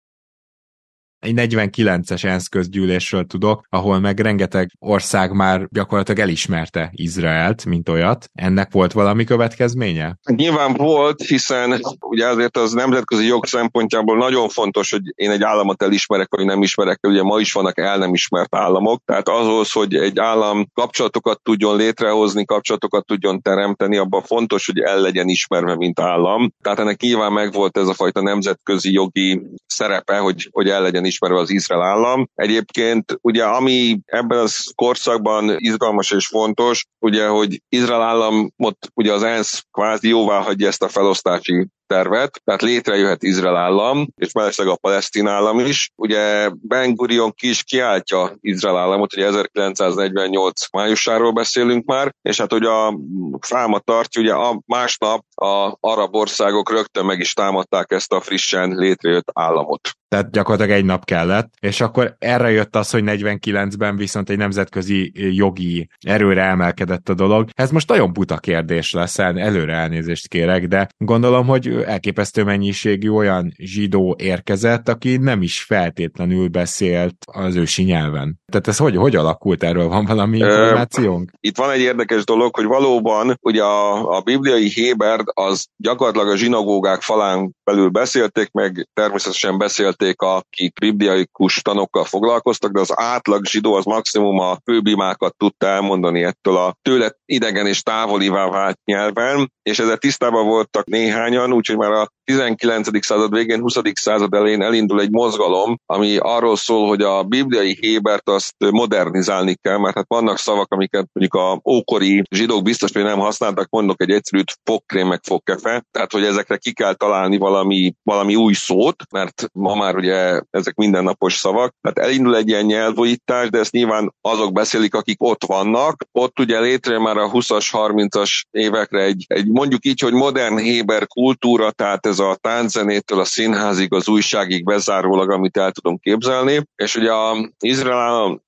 egy 1.23 1.35
49-es 1.37 2.25
ENSZ 2.25 2.49
közgyűlésről 2.49 3.25
tudok, 3.25 3.67
ahol 3.69 4.01
meg 4.01 4.21
rengeteg 4.21 4.71
ország 4.79 5.33
már 5.33 5.67
gyakorlatilag 5.71 6.21
elismerte 6.21 6.91
Izraelt, 6.93 7.65
mint 7.65 7.89
olyat. 7.89 8.31
Ennek 8.35 8.73
volt 8.73 8.93
valami 8.93 9.25
következménye? 9.25 10.19
Nyilván 10.25 10.75
volt, 10.75 11.23
hiszen 11.23 11.81
ugye 12.01 12.27
azért 12.27 12.57
az 12.57 12.73
nemzetközi 12.73 13.27
jog 13.27 13.47
szempontjából 13.47 14.17
nagyon 14.17 14.49
fontos, 14.49 14.91
hogy 14.91 15.03
én 15.15 15.31
egy 15.31 15.43
államot 15.43 15.83
elismerek, 15.83 16.29
vagy 16.31 16.45
nem 16.45 16.63
ismerek. 16.63 16.99
Ugye 17.07 17.23
ma 17.23 17.41
is 17.41 17.53
vannak 17.53 17.79
el 17.79 17.99
nem 17.99 18.15
ismert 18.15 18.55
államok, 18.55 19.03
tehát 19.05 19.29
ahhoz, 19.29 19.73
hogy 19.73 19.95
egy 19.95 20.19
állam 20.19 20.67
kapcsolatokat 20.75 21.41
tudjon 21.43 21.77
létrehozni, 21.77 22.45
kapcsolatokat 22.45 23.07
tudjon 23.07 23.43
teremteni, 23.43 23.97
abban 23.97 24.23
fontos, 24.23 24.67
hogy 24.67 24.79
el 24.79 25.01
legyen 25.01 25.29
ismerve, 25.29 25.77
mint 25.77 26.01
állam. 26.01 26.53
Tehát 26.63 26.79
ennek 26.79 27.01
nyilván 27.01 27.33
megvolt 27.33 27.77
ez 27.77 27.89
a 27.89 27.95
fajta 27.95 28.23
nemzetközi 28.23 28.93
jogi 28.93 29.43
szerepe, 29.67 30.19
hogy, 30.19 30.49
hogy 30.51 30.69
el 30.69 30.83
legyen 30.83 31.05
ismerve 31.13 31.39
az 31.39 31.51
Izrael 31.51 31.83
állam. 31.83 32.29
Egyébként 32.35 33.19
ugye 33.21 33.45
ami 33.45 34.01
ebben 34.05 34.39
az 34.39 34.73
korszakban 34.75 35.55
izgalmas 35.59 36.11
és 36.11 36.27
fontos, 36.27 36.87
ugye, 36.99 37.27
hogy 37.27 37.63
Izrael 37.69 38.03
államot 38.03 38.77
ugye 38.95 39.13
az 39.13 39.23
ENSZ 39.23 39.65
kvázi 39.71 40.09
jóvá 40.09 40.41
hagyja 40.41 40.69
ezt 40.69 40.83
a 40.83 40.89
felosztási 40.89 41.67
tervet, 41.87 42.41
tehát 42.45 42.63
létrejöhet 42.63 43.23
Izrael 43.23 43.57
állam, 43.57 44.07
és 44.17 44.33
mellesleg 44.33 44.67
a 44.67 44.77
palesztin 44.77 45.27
állam 45.27 45.59
is. 45.59 45.91
Ugye 45.97 46.51
Ben 46.61 46.95
Gurion 46.95 47.33
ki 47.33 47.49
is 47.49 47.63
kiáltja 47.63 48.37
Izrael 48.41 48.77
államot, 48.77 49.13
ugye 49.13 49.27
1948 49.27 50.73
májusáról 50.73 51.33
beszélünk 51.33 51.85
már, 51.85 52.15
és 52.23 52.39
hát 52.41 52.53
ugye 52.53 52.69
a 52.69 52.99
fáma 53.41 53.79
tartja, 53.79 54.23
ugye 54.23 54.33
a 54.33 54.63
másnap 54.67 55.25
a 55.35 55.77
arab 55.81 56.15
országok 56.15 56.71
rögtön 56.71 57.05
meg 57.05 57.21
is 57.21 57.33
támadták 57.33 57.91
ezt 57.93 58.13
a 58.13 58.21
frissen 58.21 58.75
létrejött 58.75 59.31
államot. 59.33 59.91
Tehát 60.13 60.31
gyakorlatilag 60.31 60.79
egy 60.79 60.85
nap 60.85 61.05
kellett, 61.05 61.53
és 61.61 61.81
akkor 61.81 62.17
erre 62.19 62.51
jött 62.51 62.77
az, 62.77 62.91
hogy 62.91 63.03
49-ben 63.07 63.97
viszont 63.97 64.31
egy 64.31 64.37
nemzetközi 64.37 65.13
jogi 65.37 65.89
erőre 66.01 66.43
emelkedett 66.43 67.09
a 67.09 67.15
dolog. 67.15 67.49
Ez 67.55 67.71
most 67.71 67.89
nagyon 67.89 68.13
buta 68.13 68.37
kérdés 68.37 68.93
lesz, 68.93 69.19
előre 69.19 69.75
elnézést 69.75 70.29
kérek, 70.29 70.67
de 70.67 70.89
gondolom, 70.99 71.47
hogy 71.47 71.69
elképesztő 71.87 72.45
mennyiségű 72.45 73.11
olyan 73.11 73.53
zsidó 73.57 74.17
érkezett, 74.19 74.89
aki 74.89 75.17
nem 75.17 75.43
is 75.43 75.63
feltétlenül 75.63 76.49
beszélt 76.49 77.17
az 77.33 77.55
ősi 77.55 77.83
nyelven. 77.83 78.41
Tehát 78.53 78.69
ez 78.69 78.77
hogy, 78.77 78.97
hogy 78.97 79.17
alakult 79.17 79.63
erről? 79.63 79.89
Van 79.89 80.05
valami 80.05 80.39
információnk? 80.39 81.31
Itt 81.41 81.57
van 81.57 81.71
egy 81.71 81.81
érdekes 81.81 82.25
dolog, 82.25 82.57
hogy 82.57 82.67
valóban 82.67 83.39
ugye 83.41 83.63
a, 83.63 84.17
a 84.17 84.21
bibliai 84.21 84.69
Héberd 84.69 85.25
az 85.35 85.67
gyakorlatilag 85.77 86.29
a 86.29 86.37
zsinagógák 86.37 87.01
falán 87.01 87.53
belül 87.65 87.89
beszélték, 87.89 88.51
meg 88.51 88.89
természetesen 88.93 89.59
beszélték, 90.03 90.21
akik 90.21 90.79
bibliaikus 90.79 91.63
tanokkal 91.63 92.05
foglalkoztak, 92.05 92.73
de 92.73 92.81
az 92.81 92.93
átlag 92.95 93.47
zsidó 93.47 93.75
az 93.75 93.85
maximum 93.85 94.39
a 94.39 94.57
főbimákat 94.65 95.37
tudta 95.37 95.67
elmondani 95.67 96.23
ettől 96.23 96.57
a 96.57 96.77
tőle 96.83 97.13
idegen 97.25 97.67
és 97.67 97.83
távolivá 97.83 98.49
vált 98.49 98.79
nyelven, 98.85 99.53
és 99.63 99.79
ezzel 99.79 99.97
tisztában 99.97 100.47
voltak 100.47 100.87
néhányan, 100.87 101.53
úgyhogy 101.53 101.77
már 101.77 101.91
a 101.91 102.13
19. 102.33 103.05
század 103.05 103.35
végén, 103.35 103.61
20. 103.61 103.75
század 103.93 104.35
elején 104.35 104.63
elindul 104.63 105.01
egy 105.01 105.11
mozgalom, 105.11 105.79
ami 105.87 106.17
arról 106.17 106.57
szól, 106.57 106.89
hogy 106.89 107.03
a 107.03 107.23
bibliai 107.23 107.79
Hébert 107.81 108.29
azt 108.29 108.55
modernizálni 108.59 109.55
kell, 109.55 109.79
mert 109.79 109.95
hát 109.97 110.05
vannak 110.09 110.39
szavak, 110.39 110.73
amiket 110.73 111.09
mondjuk 111.13 111.45
a 111.45 111.61
ókori 111.71 112.23
zsidók 112.31 112.63
biztos, 112.63 112.93
hogy 112.93 113.03
nem 113.03 113.19
használtak, 113.19 113.69
mondok 113.71 114.01
egy 114.03 114.11
egyszerűt 114.11 114.53
fogkrém 114.65 115.09
meg 115.09 115.21
fogkefe, 115.23 115.85
tehát 115.91 116.13
hogy 116.13 116.25
ezekre 116.25 116.57
ki 116.57 116.73
kell 116.73 116.95
találni 116.95 117.37
valami, 117.37 117.95
valami 118.03 118.35
új 118.35 118.53
szót, 118.53 118.97
mert 119.11 119.49
ma 119.53 119.75
már 119.75 119.97
ugye 119.97 120.41
ezek 120.51 120.75
mindennapos 120.75 121.35
szavak, 121.35 121.75
tehát 121.81 122.11
elindul 122.11 122.37
egy 122.37 122.49
ilyen 122.49 122.65
nyelvújítás, 122.65 123.51
de 123.51 123.59
ezt 123.59 123.73
nyilván 123.73 124.15
azok 124.21 124.53
beszélik, 124.53 124.95
akik 124.95 125.23
ott 125.23 125.45
vannak. 125.45 126.05
Ott 126.13 126.39
ugye 126.39 126.61
létre 126.61 126.99
már 126.99 127.17
a 127.17 127.31
20-as, 127.31 127.69
30-as 127.73 128.43
évekre 128.51 129.03
egy, 129.03 129.25
egy 129.29 129.49
mondjuk 129.49 129.85
így, 129.85 130.01
hogy 130.01 130.13
modern 130.13 130.59
Héber 130.59 131.07
kultúra, 131.07 131.71
tehát 131.71 132.07
ez 132.07 132.19
a 132.23 132.37
tánczenétől 132.41 133.21
a 133.21 133.25
színházig, 133.25 133.93
az 133.95 134.09
újságig 134.09 134.65
bezárólag, 134.65 135.31
amit 135.31 135.57
el 135.57 135.73
tudunk 135.73 136.01
képzelni. 136.01 136.63
És 136.77 136.97
ugye 136.97 137.13
a 137.13 137.51
Izrael 137.59 137.99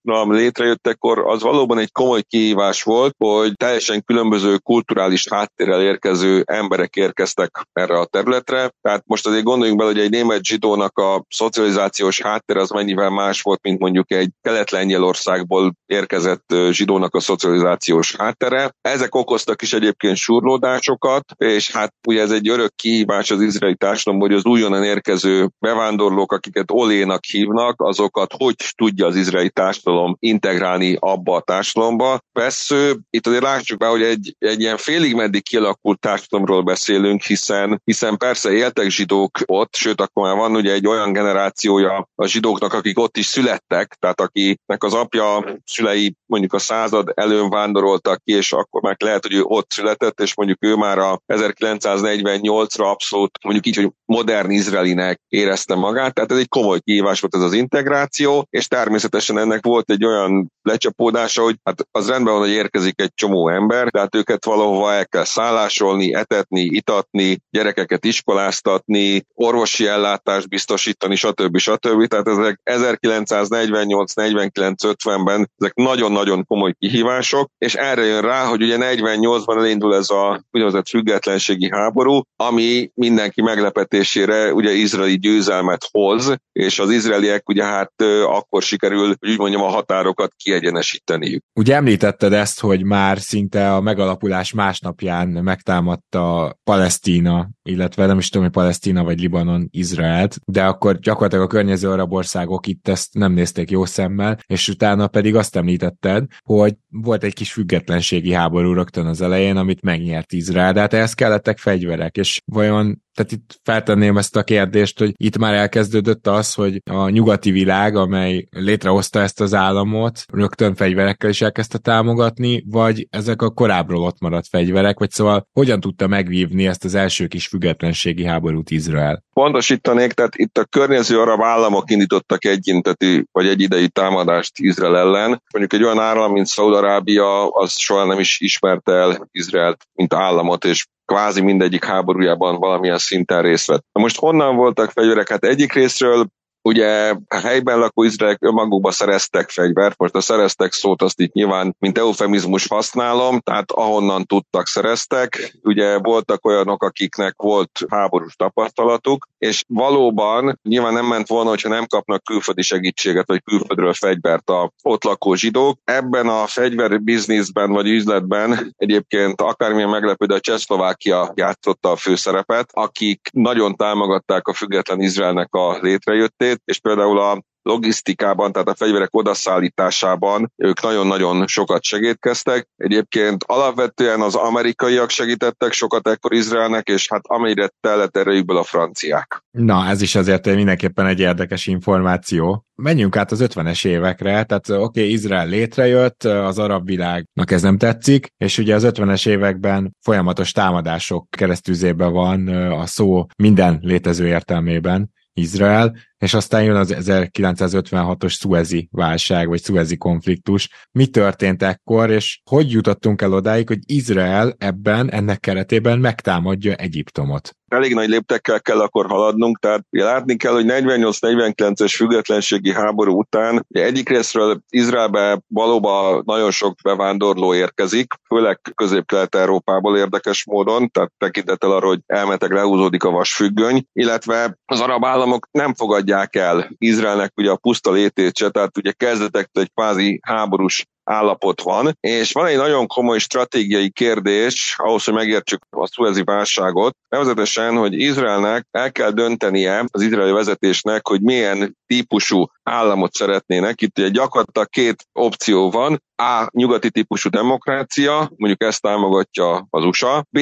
állam 0.04 0.32
létrejöttekor 0.32 1.18
az 1.26 1.42
valóban 1.42 1.78
egy 1.78 1.92
komoly 1.92 2.22
kihívás 2.22 2.82
volt, 2.82 3.14
hogy 3.18 3.52
teljesen 3.56 4.04
különböző 4.04 4.56
kulturális 4.56 5.28
háttérrel 5.28 5.82
érkező 5.82 6.42
emberek 6.46 6.96
érkeztek 6.96 7.66
erre 7.72 7.98
a 7.98 8.04
területre. 8.04 8.72
Tehát 8.80 9.02
most 9.06 9.26
azért 9.26 9.44
gondoljunk 9.44 9.78
bele, 9.78 9.92
hogy 9.92 10.00
egy 10.00 10.10
német 10.10 10.44
zsidónak 10.44 10.98
a 10.98 11.24
szocializációs 11.28 12.20
háttér 12.20 12.56
az 12.56 12.70
mennyivel 12.70 13.10
más 13.10 13.42
volt, 13.42 13.62
mint 13.62 13.78
mondjuk 13.78 14.12
egy 14.12 14.30
kelet-lengyelországból 14.42 15.74
érkezett 15.86 16.54
zsidónak 16.70 17.14
a 17.14 17.20
szocializációs 17.20 18.16
háttere. 18.16 18.74
Ezek 18.80 19.14
okoztak 19.14 19.62
is 19.62 19.72
egyébként 19.72 20.16
surlódásokat, 20.16 21.24
és 21.36 21.70
hát 21.70 21.94
ugye 22.06 22.20
ez 22.20 22.30
egy 22.30 22.48
örök 22.48 22.74
kihívás 22.76 23.30
az 23.30 23.40
izraeli 23.54 23.76
társadalom, 23.76 24.20
hogy 24.20 24.32
az 24.32 24.44
újonnan 24.44 24.84
érkező 24.84 25.50
bevándorlók, 25.58 26.32
akiket 26.32 26.70
olénak 26.70 27.24
hívnak, 27.24 27.80
azokat 27.80 28.34
hogy 28.38 28.54
tudja 28.76 29.06
az 29.06 29.16
izraeli 29.16 29.50
társadalom 29.50 30.16
integrálni 30.18 30.96
abba 31.00 31.36
a 31.36 31.40
társadalomba. 31.40 32.18
Persze, 32.32 32.96
itt 33.10 33.26
azért 33.26 33.42
lássuk 33.42 33.78
be, 33.78 33.86
hogy 33.86 34.02
egy, 34.02 34.34
egy 34.38 34.60
ilyen 34.60 34.76
félig 34.76 35.14
meddig 35.14 35.42
kialakult 35.42 36.00
társadalomról 36.00 36.62
beszélünk, 36.62 37.22
hiszen, 37.22 37.80
hiszen 37.84 38.16
persze 38.16 38.52
éltek 38.52 38.88
zsidók 38.88 39.38
ott, 39.46 39.74
sőt, 39.74 40.00
akkor 40.00 40.26
már 40.26 40.36
van 40.36 40.56
ugye 40.56 40.72
egy 40.72 40.86
olyan 40.86 41.12
generációja 41.12 42.08
a 42.14 42.26
zsidóknak, 42.26 42.72
akik 42.72 42.98
ott 42.98 43.16
is 43.16 43.26
születtek, 43.26 43.96
tehát 43.98 44.20
akinek 44.20 44.84
az 44.84 44.94
apja 44.94 45.58
szülei 45.64 46.14
mondjuk 46.26 46.52
a 46.52 46.58
század 46.58 47.12
előn 47.14 47.50
vándoroltak 47.50 48.22
ki, 48.24 48.32
és 48.32 48.52
akkor 48.52 48.82
már 48.82 48.96
lehet, 48.98 49.22
hogy 49.22 49.34
ő 49.34 49.42
ott 49.42 49.70
született, 49.70 50.20
és 50.20 50.36
mondjuk 50.36 50.64
ő 50.64 50.74
már 50.74 50.98
a 50.98 51.20
1948-ra 51.26 52.90
abszolút 52.90 53.38
mondjuk 53.44 53.66
így, 53.66 53.76
hogy 53.76 53.90
modern 54.04 54.50
izraelinek 54.50 55.20
érezte 55.28 55.74
magát, 55.74 56.14
tehát 56.14 56.32
ez 56.32 56.38
egy 56.38 56.48
komoly 56.48 56.80
kihívás 56.80 57.20
volt 57.20 57.34
ez 57.34 57.40
az 57.40 57.52
integráció, 57.52 58.46
és 58.50 58.68
természetesen 58.68 59.38
ennek 59.38 59.64
volt 59.64 59.90
egy 59.90 60.04
olyan 60.04 60.52
lecsapódása, 60.62 61.42
hogy 61.42 61.56
hát 61.62 61.86
az 61.90 62.08
rendben 62.08 62.32
van, 62.32 62.42
hogy 62.42 62.50
érkezik 62.50 63.00
egy 63.00 63.14
csomó 63.14 63.48
ember, 63.48 63.90
tehát 63.90 64.14
őket 64.14 64.44
valahova 64.44 64.92
el 64.92 65.06
kell 65.06 65.24
szállásolni, 65.24 66.14
etetni, 66.14 66.60
itatni, 66.60 67.38
gyerekeket 67.50 68.04
iskoláztatni, 68.04 69.24
orvosi 69.34 69.86
ellátást 69.86 70.48
biztosítani, 70.48 71.16
stb. 71.16 71.58
stb. 71.58 72.06
Tehát 72.06 72.28
ezek 72.28 72.60
1948-49-50-ben 72.64 75.50
ezek 75.56 75.74
nagyon-nagyon 75.74 76.46
komoly 76.46 76.74
kihívások, 76.78 77.50
és 77.58 77.74
erre 77.74 78.04
jön 78.04 78.22
rá, 78.22 78.44
hogy 78.44 78.62
ugye 78.62 78.76
48-ban 78.80 79.58
elindul 79.58 79.94
ez 79.94 80.10
a 80.10 80.44
úgynevezett 80.50 80.88
függetlenségi 80.88 81.70
háború, 81.70 82.20
ami 82.36 82.90
minden 82.94 83.30
mindenki 83.34 83.42
meglepetésére 83.42 84.52
ugye 84.52 84.72
izraeli 84.72 85.18
győzelmet 85.18 85.88
hoz, 85.90 86.36
és 86.52 86.78
az 86.78 86.90
izraeliek 86.90 87.48
ugye 87.48 87.64
hát 87.64 87.92
akkor 88.26 88.62
sikerül, 88.62 89.06
hogy 89.06 89.30
úgy 89.30 89.38
mondjam, 89.38 89.62
a 89.62 89.68
határokat 89.68 90.32
kiegyenesíteniük. 90.36 91.42
Ugye 91.54 91.74
említetted 91.74 92.32
ezt, 92.32 92.60
hogy 92.60 92.84
már 92.84 93.18
szinte 93.18 93.74
a 93.74 93.80
megalapulás 93.80 94.52
másnapján 94.52 95.28
megtámadta 95.28 96.56
Palesztína, 96.64 97.48
illetve 97.62 98.06
nem 98.06 98.18
is 98.18 98.28
tudom, 98.28 98.42
hogy 98.42 98.54
Palesztína 98.54 99.04
vagy 99.04 99.20
Libanon 99.20 99.68
Izraelt, 99.70 100.36
de 100.44 100.64
akkor 100.64 100.98
gyakorlatilag 100.98 101.44
a 101.44 101.48
környező 101.48 101.90
arab 101.90 102.12
országok 102.12 102.66
itt 102.66 102.88
ezt 102.88 103.14
nem 103.14 103.32
nézték 103.32 103.70
jó 103.70 103.84
szemmel, 103.84 104.38
és 104.46 104.68
utána 104.68 105.06
pedig 105.06 105.36
azt 105.36 105.56
említetted, 105.56 106.24
hogy 106.44 106.74
volt 106.90 107.24
egy 107.24 107.34
kis 107.34 107.52
függetlenségi 107.52 108.32
háború 108.32 108.72
rögtön 108.72 109.06
az 109.06 109.20
elején, 109.20 109.56
amit 109.56 109.82
megnyert 109.82 110.32
Izrael, 110.32 110.72
de 110.72 110.80
hát 110.80 110.94
ehhez 110.94 111.14
kellettek 111.14 111.58
fegyverek, 111.58 112.16
és 112.16 112.40
vajon 112.44 113.02
tehát 113.14 113.32
itt 113.32 113.60
feltenném 113.62 114.16
ezt 114.16 114.36
a 114.36 114.42
kérdést, 114.42 114.98
hogy 114.98 115.12
itt 115.16 115.38
már 115.38 115.54
elkezdődött 115.54 116.26
az, 116.26 116.54
hogy 116.54 116.80
a 116.90 117.08
nyugati 117.08 117.50
világ, 117.50 117.96
amely 117.96 118.46
létrehozta 118.50 119.20
ezt 119.20 119.40
az 119.40 119.54
államot, 119.54 120.24
rögtön 120.32 120.74
fegyverekkel 120.74 121.30
is 121.30 121.40
elkezdte 121.40 121.78
támogatni, 121.78 122.64
vagy 122.66 123.06
ezek 123.10 123.42
a 123.42 123.50
korábbról 123.50 124.02
ott 124.02 124.20
maradt 124.20 124.48
fegyverek, 124.48 124.98
vagy 124.98 125.10
szóval 125.10 125.46
hogyan 125.52 125.80
tudta 125.80 126.06
megvívni 126.06 126.66
ezt 126.66 126.84
az 126.84 126.94
első 126.94 127.26
kis 127.26 127.46
függetlenségi 127.46 128.24
háborút 128.24 128.70
Izrael? 128.70 129.24
Pontosítanék, 129.32 130.12
tehát 130.12 130.36
itt 130.36 130.58
a 130.58 130.64
környező 130.64 131.20
arab 131.20 131.42
államok 131.42 131.90
indítottak 131.90 132.44
egyintetű 132.44 133.22
vagy 133.32 133.46
egy 133.46 133.60
idei 133.60 133.88
támadást 133.88 134.58
Izrael 134.58 134.96
ellen. 134.96 135.42
Mondjuk 135.52 135.72
egy 135.72 135.82
olyan 135.82 135.98
állam, 135.98 136.32
mint 136.32 136.46
Szaudarábia, 136.46 137.48
az 137.48 137.78
soha 137.78 138.04
nem 138.04 138.18
is 138.18 138.40
ismerte 138.40 138.92
el 138.92 139.28
Izraelt, 139.30 139.86
mint 139.94 140.14
államot, 140.14 140.64
és 140.64 140.86
kvázi 141.04 141.40
mindegyik 141.40 141.84
háborújában 141.84 142.58
valamilyen 142.58 142.98
szinten 142.98 143.42
részt 143.42 143.66
vett. 143.66 143.84
Most 143.92 144.18
honnan 144.18 144.56
voltak 144.56 144.90
fegyverek? 144.90 145.28
Hát 145.28 145.44
egyik 145.44 145.72
részről 145.72 146.26
Ugye 146.66 147.14
a 147.28 147.36
helyben 147.36 147.78
lakó 147.78 148.02
izraelek 148.02 148.38
önmagukba 148.40 148.90
szereztek 148.90 149.50
fegyvert, 149.50 149.98
most 149.98 150.14
a 150.14 150.20
szereztek 150.20 150.72
szót 150.72 151.02
azt 151.02 151.20
itt 151.20 151.32
nyilván, 151.32 151.76
mint 151.78 151.98
eufemizmus 151.98 152.66
használom, 152.66 153.40
tehát 153.40 153.70
ahonnan 153.70 154.24
tudtak 154.24 154.66
szereztek. 154.66 155.56
Ugye 155.62 155.98
voltak 155.98 156.46
olyanok, 156.46 156.82
akiknek 156.82 157.34
volt 157.36 157.70
háborús 157.88 158.36
tapasztalatuk, 158.36 159.28
és 159.38 159.64
valóban 159.68 160.58
nyilván 160.62 160.92
nem 160.92 161.06
ment 161.06 161.28
volna, 161.28 161.48
hogyha 161.48 161.68
nem 161.68 161.86
kapnak 161.86 162.24
külföldi 162.24 162.62
segítséget, 162.62 163.26
vagy 163.26 163.42
külföldről 163.42 163.92
fegyvert 163.92 164.50
a 164.50 164.72
ott 164.82 165.04
lakó 165.04 165.34
zsidók. 165.34 165.78
Ebben 165.84 166.28
a 166.28 166.46
fegyver 166.46 167.02
bizniszben 167.02 167.72
vagy 167.72 167.88
üzletben 167.88 168.74
egyébként 168.76 169.40
akármilyen 169.40 169.88
meglepő, 169.88 170.26
de 170.26 170.34
a 170.34 170.40
Csehszlovákia 170.40 171.32
játszotta 171.34 171.90
a 171.90 171.96
főszerepet, 171.96 172.70
akik 172.72 173.28
nagyon 173.32 173.76
támogatták 173.76 174.48
a 174.48 174.52
független 174.52 175.00
Izraelnek 175.00 175.54
a 175.54 175.78
létrejöttét, 175.80 176.53
és 176.64 176.78
például 176.78 177.18
a 177.18 177.42
logisztikában, 177.64 178.52
tehát 178.52 178.68
a 178.68 178.74
fegyverek 178.74 179.14
odaszállításában 179.14 180.52
ők 180.56 180.82
nagyon-nagyon 180.82 181.46
sokat 181.46 181.82
segítkeztek. 181.82 182.68
Egyébként 182.76 183.44
alapvetően 183.46 184.20
az 184.20 184.34
amerikaiak 184.34 185.10
segítettek 185.10 185.72
sokat 185.72 186.08
ekkor 186.08 186.32
Izraelnek, 186.32 186.88
és 186.88 187.08
hát 187.10 187.20
amelyre 187.26 187.70
tellett 187.80 188.16
erejükből 188.16 188.56
a 188.56 188.62
franciák. 188.62 189.44
Na, 189.50 189.86
ez 189.86 190.02
is 190.02 190.14
azért 190.14 190.44
mindenképpen 190.44 191.06
egy 191.06 191.20
érdekes 191.20 191.66
információ. 191.66 192.66
Menjünk 192.74 193.16
át 193.16 193.32
az 193.32 193.44
50-es 193.44 193.86
évekre, 193.86 194.44
tehát 194.44 194.68
oké, 194.68 194.80
okay, 194.80 195.10
Izrael 195.10 195.46
létrejött, 195.46 196.24
az 196.24 196.58
arab 196.58 196.86
világnak 196.86 197.50
ez 197.50 197.62
nem 197.62 197.78
tetszik, 197.78 198.26
és 198.36 198.58
ugye 198.58 198.74
az 198.74 198.86
50-es 198.86 199.28
években 199.28 199.96
folyamatos 200.00 200.52
támadások 200.52 201.26
keresztüzében 201.30 202.12
van 202.12 202.48
a 202.72 202.86
szó 202.86 203.26
minden 203.36 203.78
létező 203.82 204.26
értelmében. 204.26 205.12
Izrael, 205.36 205.96
és 206.24 206.34
aztán 206.34 206.62
jön 206.62 206.76
az 206.76 206.94
1956-os 206.98 208.32
szuezi 208.32 208.88
válság, 208.92 209.48
vagy 209.48 209.62
szuezi 209.62 209.96
konfliktus. 209.96 210.68
Mi 210.92 211.06
történt 211.06 211.62
ekkor, 211.62 212.10
és 212.10 212.40
hogy 212.50 212.70
jutottunk 212.70 213.22
el 213.22 213.32
odáig, 213.32 213.68
hogy 213.68 213.78
Izrael 213.86 214.54
ebben, 214.58 215.10
ennek 215.10 215.40
keretében 215.40 215.98
megtámadja 215.98 216.74
Egyiptomot? 216.74 217.56
elég 217.74 217.94
nagy 217.94 218.08
léptekkel 218.08 218.60
kell 218.60 218.80
akkor 218.80 219.06
haladnunk, 219.06 219.58
tehát 219.58 219.84
látni 219.90 220.36
kell, 220.36 220.52
hogy 220.52 220.64
48-49-es 220.68 221.92
függetlenségi 221.96 222.72
háború 222.72 223.18
után 223.18 223.66
részről 224.04 224.60
Izraelbe 224.68 225.40
valóban 225.48 226.22
nagyon 226.26 226.50
sok 226.50 226.74
bevándorló 226.82 227.54
érkezik, 227.54 228.12
főleg 228.28 228.60
közép-kelet-európából 228.74 229.96
érdekes 229.96 230.44
módon, 230.44 230.90
tehát 230.90 231.12
tekintettel 231.18 231.70
arra, 231.70 231.86
hogy 231.86 232.00
elmetek 232.06 232.52
lehúzódik 232.52 233.04
a 233.04 233.10
vasfüggöny, 233.10 233.84
illetve 233.92 234.58
az 234.64 234.80
arab 234.80 235.04
államok 235.04 235.48
nem 235.50 235.74
fogadják 235.74 236.13
el 236.30 236.74
Izraelnek 236.78 237.32
ugye 237.36 237.50
a 237.50 237.56
puszta 237.56 237.92
létét 237.92 238.36
se, 238.36 238.50
tehát 238.50 238.78
ugye 238.78 238.92
kezdetektől 238.92 239.62
egy 239.62 239.70
kvázi 239.74 240.20
háborús 240.22 240.84
állapot 241.04 241.60
van, 241.60 241.96
és 242.00 242.32
van 242.32 242.46
egy 242.46 242.56
nagyon 242.56 242.86
komoly 242.86 243.18
stratégiai 243.18 243.90
kérdés, 243.90 244.74
ahhoz, 244.78 245.04
hogy 245.04 245.14
megértsük 245.14 245.62
a 245.70 245.86
szuezi 245.86 246.22
válságot, 246.24 246.96
nevezetesen, 247.08 247.76
hogy 247.76 247.92
Izraelnek 247.92 248.66
el 248.70 248.92
kell 248.92 249.10
döntenie 249.10 249.84
az 249.90 250.02
izraeli 250.02 250.32
vezetésnek, 250.32 251.06
hogy 251.06 251.20
milyen 251.20 251.76
típusú 251.86 252.46
államot 252.62 253.12
szeretnének. 253.12 253.80
Itt 253.80 253.98
ugye 253.98 254.08
gyakorlatilag 254.08 254.68
két 254.68 255.06
opció 255.12 255.70
van. 255.70 256.02
A. 256.16 256.46
Nyugati 256.50 256.90
típusú 256.90 257.28
demokrácia, 257.28 258.30
mondjuk 258.36 258.62
ezt 258.62 258.82
támogatja 258.82 259.66
az 259.70 259.84
USA. 259.84 260.24
B 260.30 260.38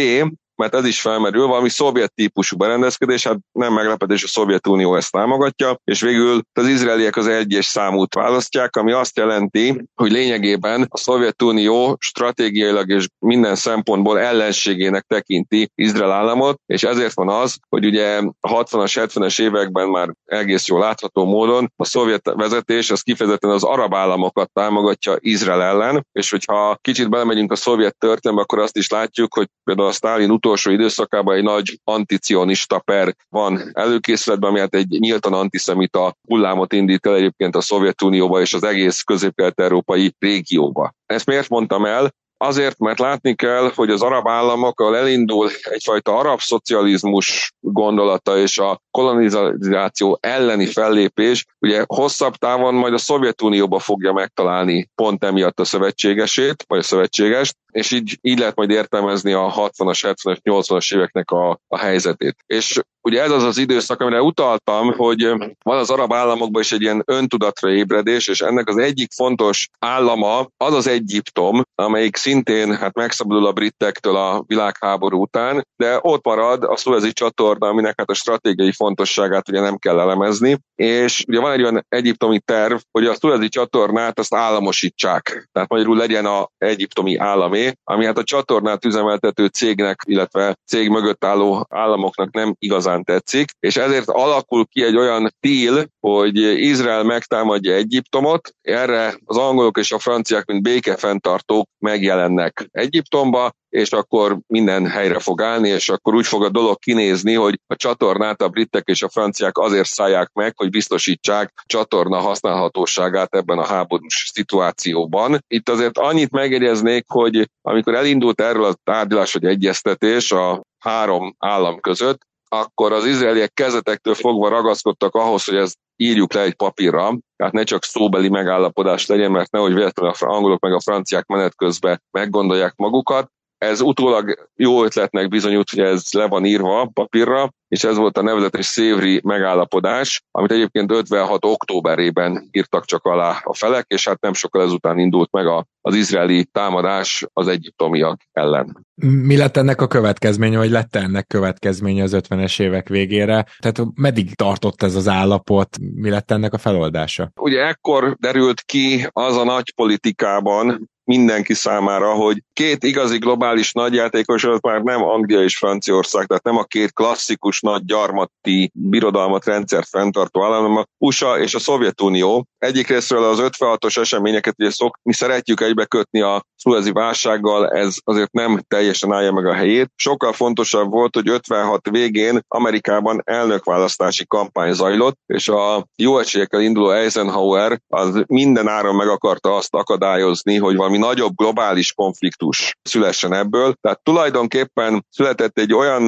mert 0.56 0.74
ez 0.74 0.84
is 0.84 1.00
felmerül, 1.00 1.46
valami 1.46 1.68
szovjet 1.68 2.14
típusú 2.14 2.56
berendezkedés, 2.56 3.26
hát 3.26 3.38
nem 3.52 3.72
meglepetés, 3.72 4.24
a 4.24 4.28
Szovjetunió 4.28 4.96
ezt 4.96 5.12
támogatja, 5.12 5.76
és 5.84 6.00
végül 6.00 6.40
az 6.52 6.66
izraeliek 6.66 7.16
az 7.16 7.26
egyes 7.26 7.64
számút 7.64 8.14
választják, 8.14 8.76
ami 8.76 8.92
azt 8.92 9.16
jelenti, 9.16 9.84
hogy 9.94 10.12
lényegében 10.12 10.86
a 10.88 10.98
Szovjetunió 10.98 11.96
stratégiailag 12.00 12.88
és 12.88 13.06
minden 13.18 13.54
szempontból 13.54 14.18
ellenségének 14.18 15.04
tekinti 15.08 15.70
Izrael 15.74 16.12
államot, 16.12 16.60
és 16.66 16.82
ezért 16.82 17.14
van 17.14 17.28
az, 17.28 17.58
hogy 17.68 17.84
ugye 17.84 18.18
a 18.40 18.64
60-as, 18.64 19.08
70-es 19.14 19.40
években 19.40 19.88
már 19.88 20.14
egész 20.24 20.66
jól 20.66 20.80
látható 20.80 21.24
módon 21.24 21.72
a 21.76 21.84
szovjet 21.84 22.32
vezetés 22.34 22.90
az 22.90 23.00
kifejezetten 23.00 23.50
az 23.50 23.64
arab 23.64 23.94
államokat 23.94 24.50
támogatja 24.52 25.16
Izrael 25.18 25.62
ellen, 25.62 26.06
és 26.12 26.30
hogyha 26.30 26.78
kicsit 26.80 27.10
belemegyünk 27.10 27.52
a 27.52 27.56
szovjet 27.56 27.98
történelme, 27.98 28.42
akkor 28.42 28.58
azt 28.58 28.76
is 28.76 28.88
látjuk, 28.88 29.34
hogy 29.34 29.48
például 29.64 29.88
a 29.88 29.92
Stalin 29.92 30.30
utolsó 30.42 30.70
időszakában 30.70 31.36
egy 31.36 31.42
nagy 31.42 31.80
anticionista 31.84 32.78
per 32.78 33.14
van 33.28 33.70
előkészületben, 33.72 34.50
ami 34.50 34.58
hát 34.58 34.74
egy 34.74 34.88
nyíltan 34.88 35.32
antiszemita 35.32 36.16
hullámot 36.28 36.72
indít 36.72 37.06
el 37.06 37.14
egyébként 37.14 37.56
a 37.56 37.60
Szovjetunióba 37.60 38.40
és 38.40 38.54
az 38.54 38.64
egész 38.64 39.02
közép-kelet-európai 39.02 40.14
régióba. 40.18 40.94
Ezt 41.06 41.26
miért 41.26 41.48
mondtam 41.48 41.84
el? 41.84 42.14
Azért, 42.44 42.78
mert 42.78 42.98
látni 42.98 43.34
kell, 43.34 43.70
hogy 43.74 43.90
az 43.90 44.02
arab 44.02 44.28
államokkal 44.28 44.96
elindul 44.96 45.50
egyfajta 45.62 46.18
arab 46.18 46.40
szocializmus 46.40 47.52
gondolata 47.60 48.38
és 48.38 48.58
a 48.58 48.80
kolonizáció 48.90 50.18
elleni 50.20 50.66
fellépés, 50.66 51.44
ugye 51.58 51.84
hosszabb 51.86 52.34
távon 52.34 52.74
majd 52.74 52.92
a 52.92 52.98
Szovjetunióba 52.98 53.78
fogja 53.78 54.12
megtalálni 54.12 54.90
pont 54.94 55.24
emiatt 55.24 55.60
a 55.60 55.64
szövetségesét, 55.64 56.64
vagy 56.68 56.78
a 56.78 56.82
szövetségest, 56.82 57.56
és 57.72 57.90
így, 57.90 58.18
így 58.20 58.38
lehet 58.38 58.56
majd 58.56 58.70
értelmezni 58.70 59.32
a 59.32 59.52
60-as, 59.56 60.14
70-es, 60.24 60.38
80-as 60.42 60.94
éveknek 60.94 61.30
a, 61.30 61.60
a 61.68 61.78
helyzetét. 61.78 62.36
És 62.46 62.80
ugye 63.00 63.22
ez 63.22 63.30
az 63.30 63.42
az 63.42 63.58
időszak, 63.58 64.00
amire 64.00 64.22
utaltam, 64.22 64.92
hogy 64.92 65.22
van 65.62 65.78
az 65.78 65.90
arab 65.90 66.12
államokban 66.12 66.62
is 66.62 66.72
egy 66.72 66.82
ilyen 66.82 67.02
öntudatra 67.06 67.70
ébredés, 67.70 68.28
és 68.28 68.40
ennek 68.40 68.68
az 68.68 68.76
egyik 68.76 69.12
fontos 69.12 69.68
állama 69.78 70.46
az 70.56 70.74
az 70.74 70.86
Egyiptom, 70.86 71.62
amelyik 71.74 72.16
szintén 72.32 72.76
hát 72.76 72.94
megszabadul 72.94 73.46
a 73.46 73.52
britektől 73.52 74.16
a 74.16 74.44
világháború 74.46 75.20
után, 75.20 75.66
de 75.76 75.98
ott 76.00 76.24
marad 76.24 76.64
a 76.64 76.76
szuezi 76.76 77.12
csatorna, 77.12 77.68
aminek 77.68 77.94
hát 77.96 78.10
a 78.10 78.14
stratégiai 78.14 78.72
fontosságát 78.72 79.48
ugye 79.48 79.60
nem 79.60 79.76
kell 79.76 80.00
elemezni, 80.00 80.58
és 80.74 81.24
ugye 81.28 81.40
van 81.40 81.52
egy 81.52 81.62
olyan 81.62 81.84
egyiptomi 81.88 82.38
terv, 82.38 82.76
hogy 82.90 83.06
a 83.06 83.14
szuezi 83.14 83.48
csatornát 83.48 84.18
azt 84.18 84.34
államosítsák, 84.34 85.48
tehát 85.52 85.68
magyarul 85.68 85.96
legyen 85.96 86.26
a 86.26 86.48
egyiptomi 86.58 87.16
állami 87.16 87.72
ami 87.84 88.04
hát 88.04 88.18
a 88.18 88.24
csatornát 88.24 88.84
üzemeltető 88.84 89.46
cégnek, 89.46 90.00
illetve 90.06 90.56
cég 90.66 90.88
mögött 90.88 91.24
álló 91.24 91.66
államoknak 91.68 92.32
nem 92.32 92.54
igazán 92.58 93.04
tetszik, 93.04 93.50
és 93.60 93.76
ezért 93.76 94.08
alakul 94.08 94.66
ki 94.66 94.82
egy 94.82 94.96
olyan 94.96 95.34
deal, 95.40 95.86
hogy 96.00 96.36
Izrael 96.36 97.02
megtámadja 97.02 97.74
Egyiptomot, 97.74 98.50
erre 98.62 99.14
az 99.24 99.36
angolok 99.36 99.78
és 99.78 99.92
a 99.92 99.98
franciák, 99.98 100.46
mint 100.46 100.62
békefenntartók 100.62 101.68
megjelennek 101.78 102.21
Egyiptomba, 102.70 103.52
és 103.68 103.90
akkor 103.90 104.38
minden 104.46 104.86
helyre 104.86 105.18
fog 105.18 105.42
állni, 105.42 105.68
és 105.68 105.88
akkor 105.88 106.14
úgy 106.14 106.26
fog 106.26 106.44
a 106.44 106.48
dolog 106.48 106.78
kinézni, 106.78 107.34
hogy 107.34 107.60
a 107.66 107.76
csatornát 107.76 108.42
a 108.42 108.48
britek 108.48 108.88
és 108.88 109.02
a 109.02 109.08
franciák 109.08 109.58
azért 109.58 109.88
szállják 109.88 110.32
meg, 110.32 110.52
hogy 110.56 110.70
biztosítsák 110.70 111.52
csatorna 111.66 112.18
használhatóságát 112.18 113.34
ebben 113.34 113.58
a 113.58 113.66
háborús 113.66 114.30
szituációban. 114.32 115.44
Itt 115.46 115.68
azért 115.68 115.98
annyit 115.98 116.30
megjegyeznék, 116.30 117.04
hogy 117.08 117.50
amikor 117.62 117.94
elindult 117.94 118.40
erről 118.40 118.64
a 118.64 118.74
tárgyalás 118.84 119.32
vagy 119.32 119.44
egyeztetés 119.44 120.32
a 120.32 120.62
három 120.78 121.34
állam 121.38 121.80
között, 121.80 122.20
akkor 122.52 122.92
az 122.92 123.06
izraeliek 123.06 123.52
kezetektől 123.52 124.14
fogva 124.14 124.48
ragaszkodtak 124.48 125.14
ahhoz, 125.14 125.44
hogy 125.44 125.56
ezt 125.56 125.78
írjuk 125.96 126.32
le 126.32 126.40
egy 126.40 126.54
papírra, 126.54 127.18
tehát 127.36 127.52
ne 127.52 127.62
csak 127.62 127.84
szóbeli 127.84 128.28
megállapodás 128.28 129.06
legyen, 129.06 129.30
mert 129.30 129.50
nehogy 129.50 129.74
véletlenül 129.74 130.12
a 130.20 130.26
angolok 130.26 130.60
meg 130.60 130.72
a 130.72 130.80
franciák 130.80 131.26
menet 131.26 131.56
közben 131.56 132.02
meggondolják 132.10 132.74
magukat, 132.76 133.30
ez 133.62 133.80
utólag 133.80 134.48
jó 134.56 134.84
ötletnek 134.84 135.28
bizonyult, 135.28 135.70
hogy 135.70 135.78
ez 135.78 136.12
le 136.12 136.26
van 136.26 136.44
írva 136.44 136.90
papírra, 136.92 137.50
és 137.68 137.84
ez 137.84 137.96
volt 137.96 138.18
a 138.18 138.22
nevezetes 138.22 138.66
szévri 138.66 139.20
megállapodás, 139.24 140.22
amit 140.30 140.50
egyébként 140.50 140.90
56. 140.90 141.44
októberében 141.44 142.48
írtak 142.50 142.84
csak 142.84 143.04
alá 143.04 143.40
a 143.44 143.54
felek, 143.54 143.84
és 143.88 144.08
hát 144.08 144.20
nem 144.20 144.32
sokkal 144.32 144.62
ezután 144.62 144.98
indult 144.98 145.32
meg 145.32 145.46
a, 145.46 145.66
az 145.80 145.94
izraeli 145.94 146.44
támadás 146.44 147.26
az 147.32 147.48
egyiptomiak 147.48 148.20
ellen. 148.32 148.86
Mi 149.02 149.36
lett 149.36 149.56
ennek 149.56 149.80
a 149.80 149.86
következménye, 149.86 150.56
vagy 150.56 150.70
lett 150.70 150.96
ennek 150.96 151.26
következménye 151.26 152.02
az 152.02 152.16
50-es 152.16 152.60
évek 152.60 152.88
végére? 152.88 153.46
Tehát 153.58 153.82
meddig 153.94 154.34
tartott 154.34 154.82
ez 154.82 154.94
az 154.94 155.08
állapot? 155.08 155.76
Mi 155.94 156.10
lett 156.10 156.30
ennek 156.30 156.52
a 156.52 156.58
feloldása? 156.58 157.30
Ugye 157.40 157.66
ekkor 157.66 158.16
derült 158.20 158.60
ki 158.60 159.06
az 159.12 159.36
a 159.36 159.44
nagy 159.44 159.74
politikában, 159.74 160.90
mindenki 161.04 161.54
számára, 161.54 162.12
hogy 162.12 162.42
két 162.52 162.84
igazi 162.84 163.18
globális 163.18 163.72
nagyjátékos, 163.72 164.44
az 164.44 164.58
már 164.60 164.80
nem 164.80 165.02
Anglia 165.02 165.42
és 165.42 165.56
Franciaország, 165.56 166.26
tehát 166.26 166.42
nem 166.42 166.56
a 166.56 166.64
két 166.64 166.92
klasszikus 166.92 167.60
nagy 167.60 167.84
gyarmati 167.84 168.70
birodalmat 168.74 169.44
rendszert 169.44 169.88
fenntartó 169.88 170.44
állam, 170.44 170.62
hanem 170.62 170.76
a 170.76 170.86
USA 170.98 171.38
és 171.38 171.54
a 171.54 171.58
Szovjetunió. 171.58 172.46
Egyik 172.58 172.88
részről 172.88 173.24
az 173.24 173.38
56-os 173.42 173.98
eseményeket 173.98 174.54
ugye 174.58 174.70
szok, 174.70 174.98
mi 175.02 175.12
szeretjük 175.12 175.60
egybekötni 175.60 176.20
a 176.20 176.44
szuezi 176.56 176.92
válsággal, 176.92 177.68
ez 177.68 177.96
azért 178.04 178.32
nem 178.32 178.60
teljesen 178.68 179.12
állja 179.12 179.32
meg 179.32 179.46
a 179.46 179.54
helyét. 179.54 179.90
Sokkal 179.96 180.32
fontosabb 180.32 180.90
volt, 180.90 181.14
hogy 181.14 181.28
56 181.28 181.88
végén 181.90 182.40
Amerikában 182.48 183.22
elnökválasztási 183.24 184.26
kampány 184.26 184.72
zajlott, 184.72 185.18
és 185.26 185.48
a 185.48 185.86
jó 185.96 186.18
egységekkel 186.18 186.60
induló 186.60 186.90
Eisenhower 186.90 187.80
az 187.88 188.24
minden 188.26 188.68
áron 188.68 188.94
meg 188.94 189.08
akarta 189.08 189.54
azt 189.54 189.74
akadályozni, 189.74 190.56
hogy 190.56 190.76
valami 190.76 190.98
nagyobb 191.02 191.36
globális 191.36 191.92
konfliktus 191.92 192.74
szülessen 192.82 193.32
ebből. 193.32 193.74
Tehát 193.80 194.02
tulajdonképpen 194.02 195.06
született 195.10 195.58
egy 195.58 195.74
olyan 195.74 196.02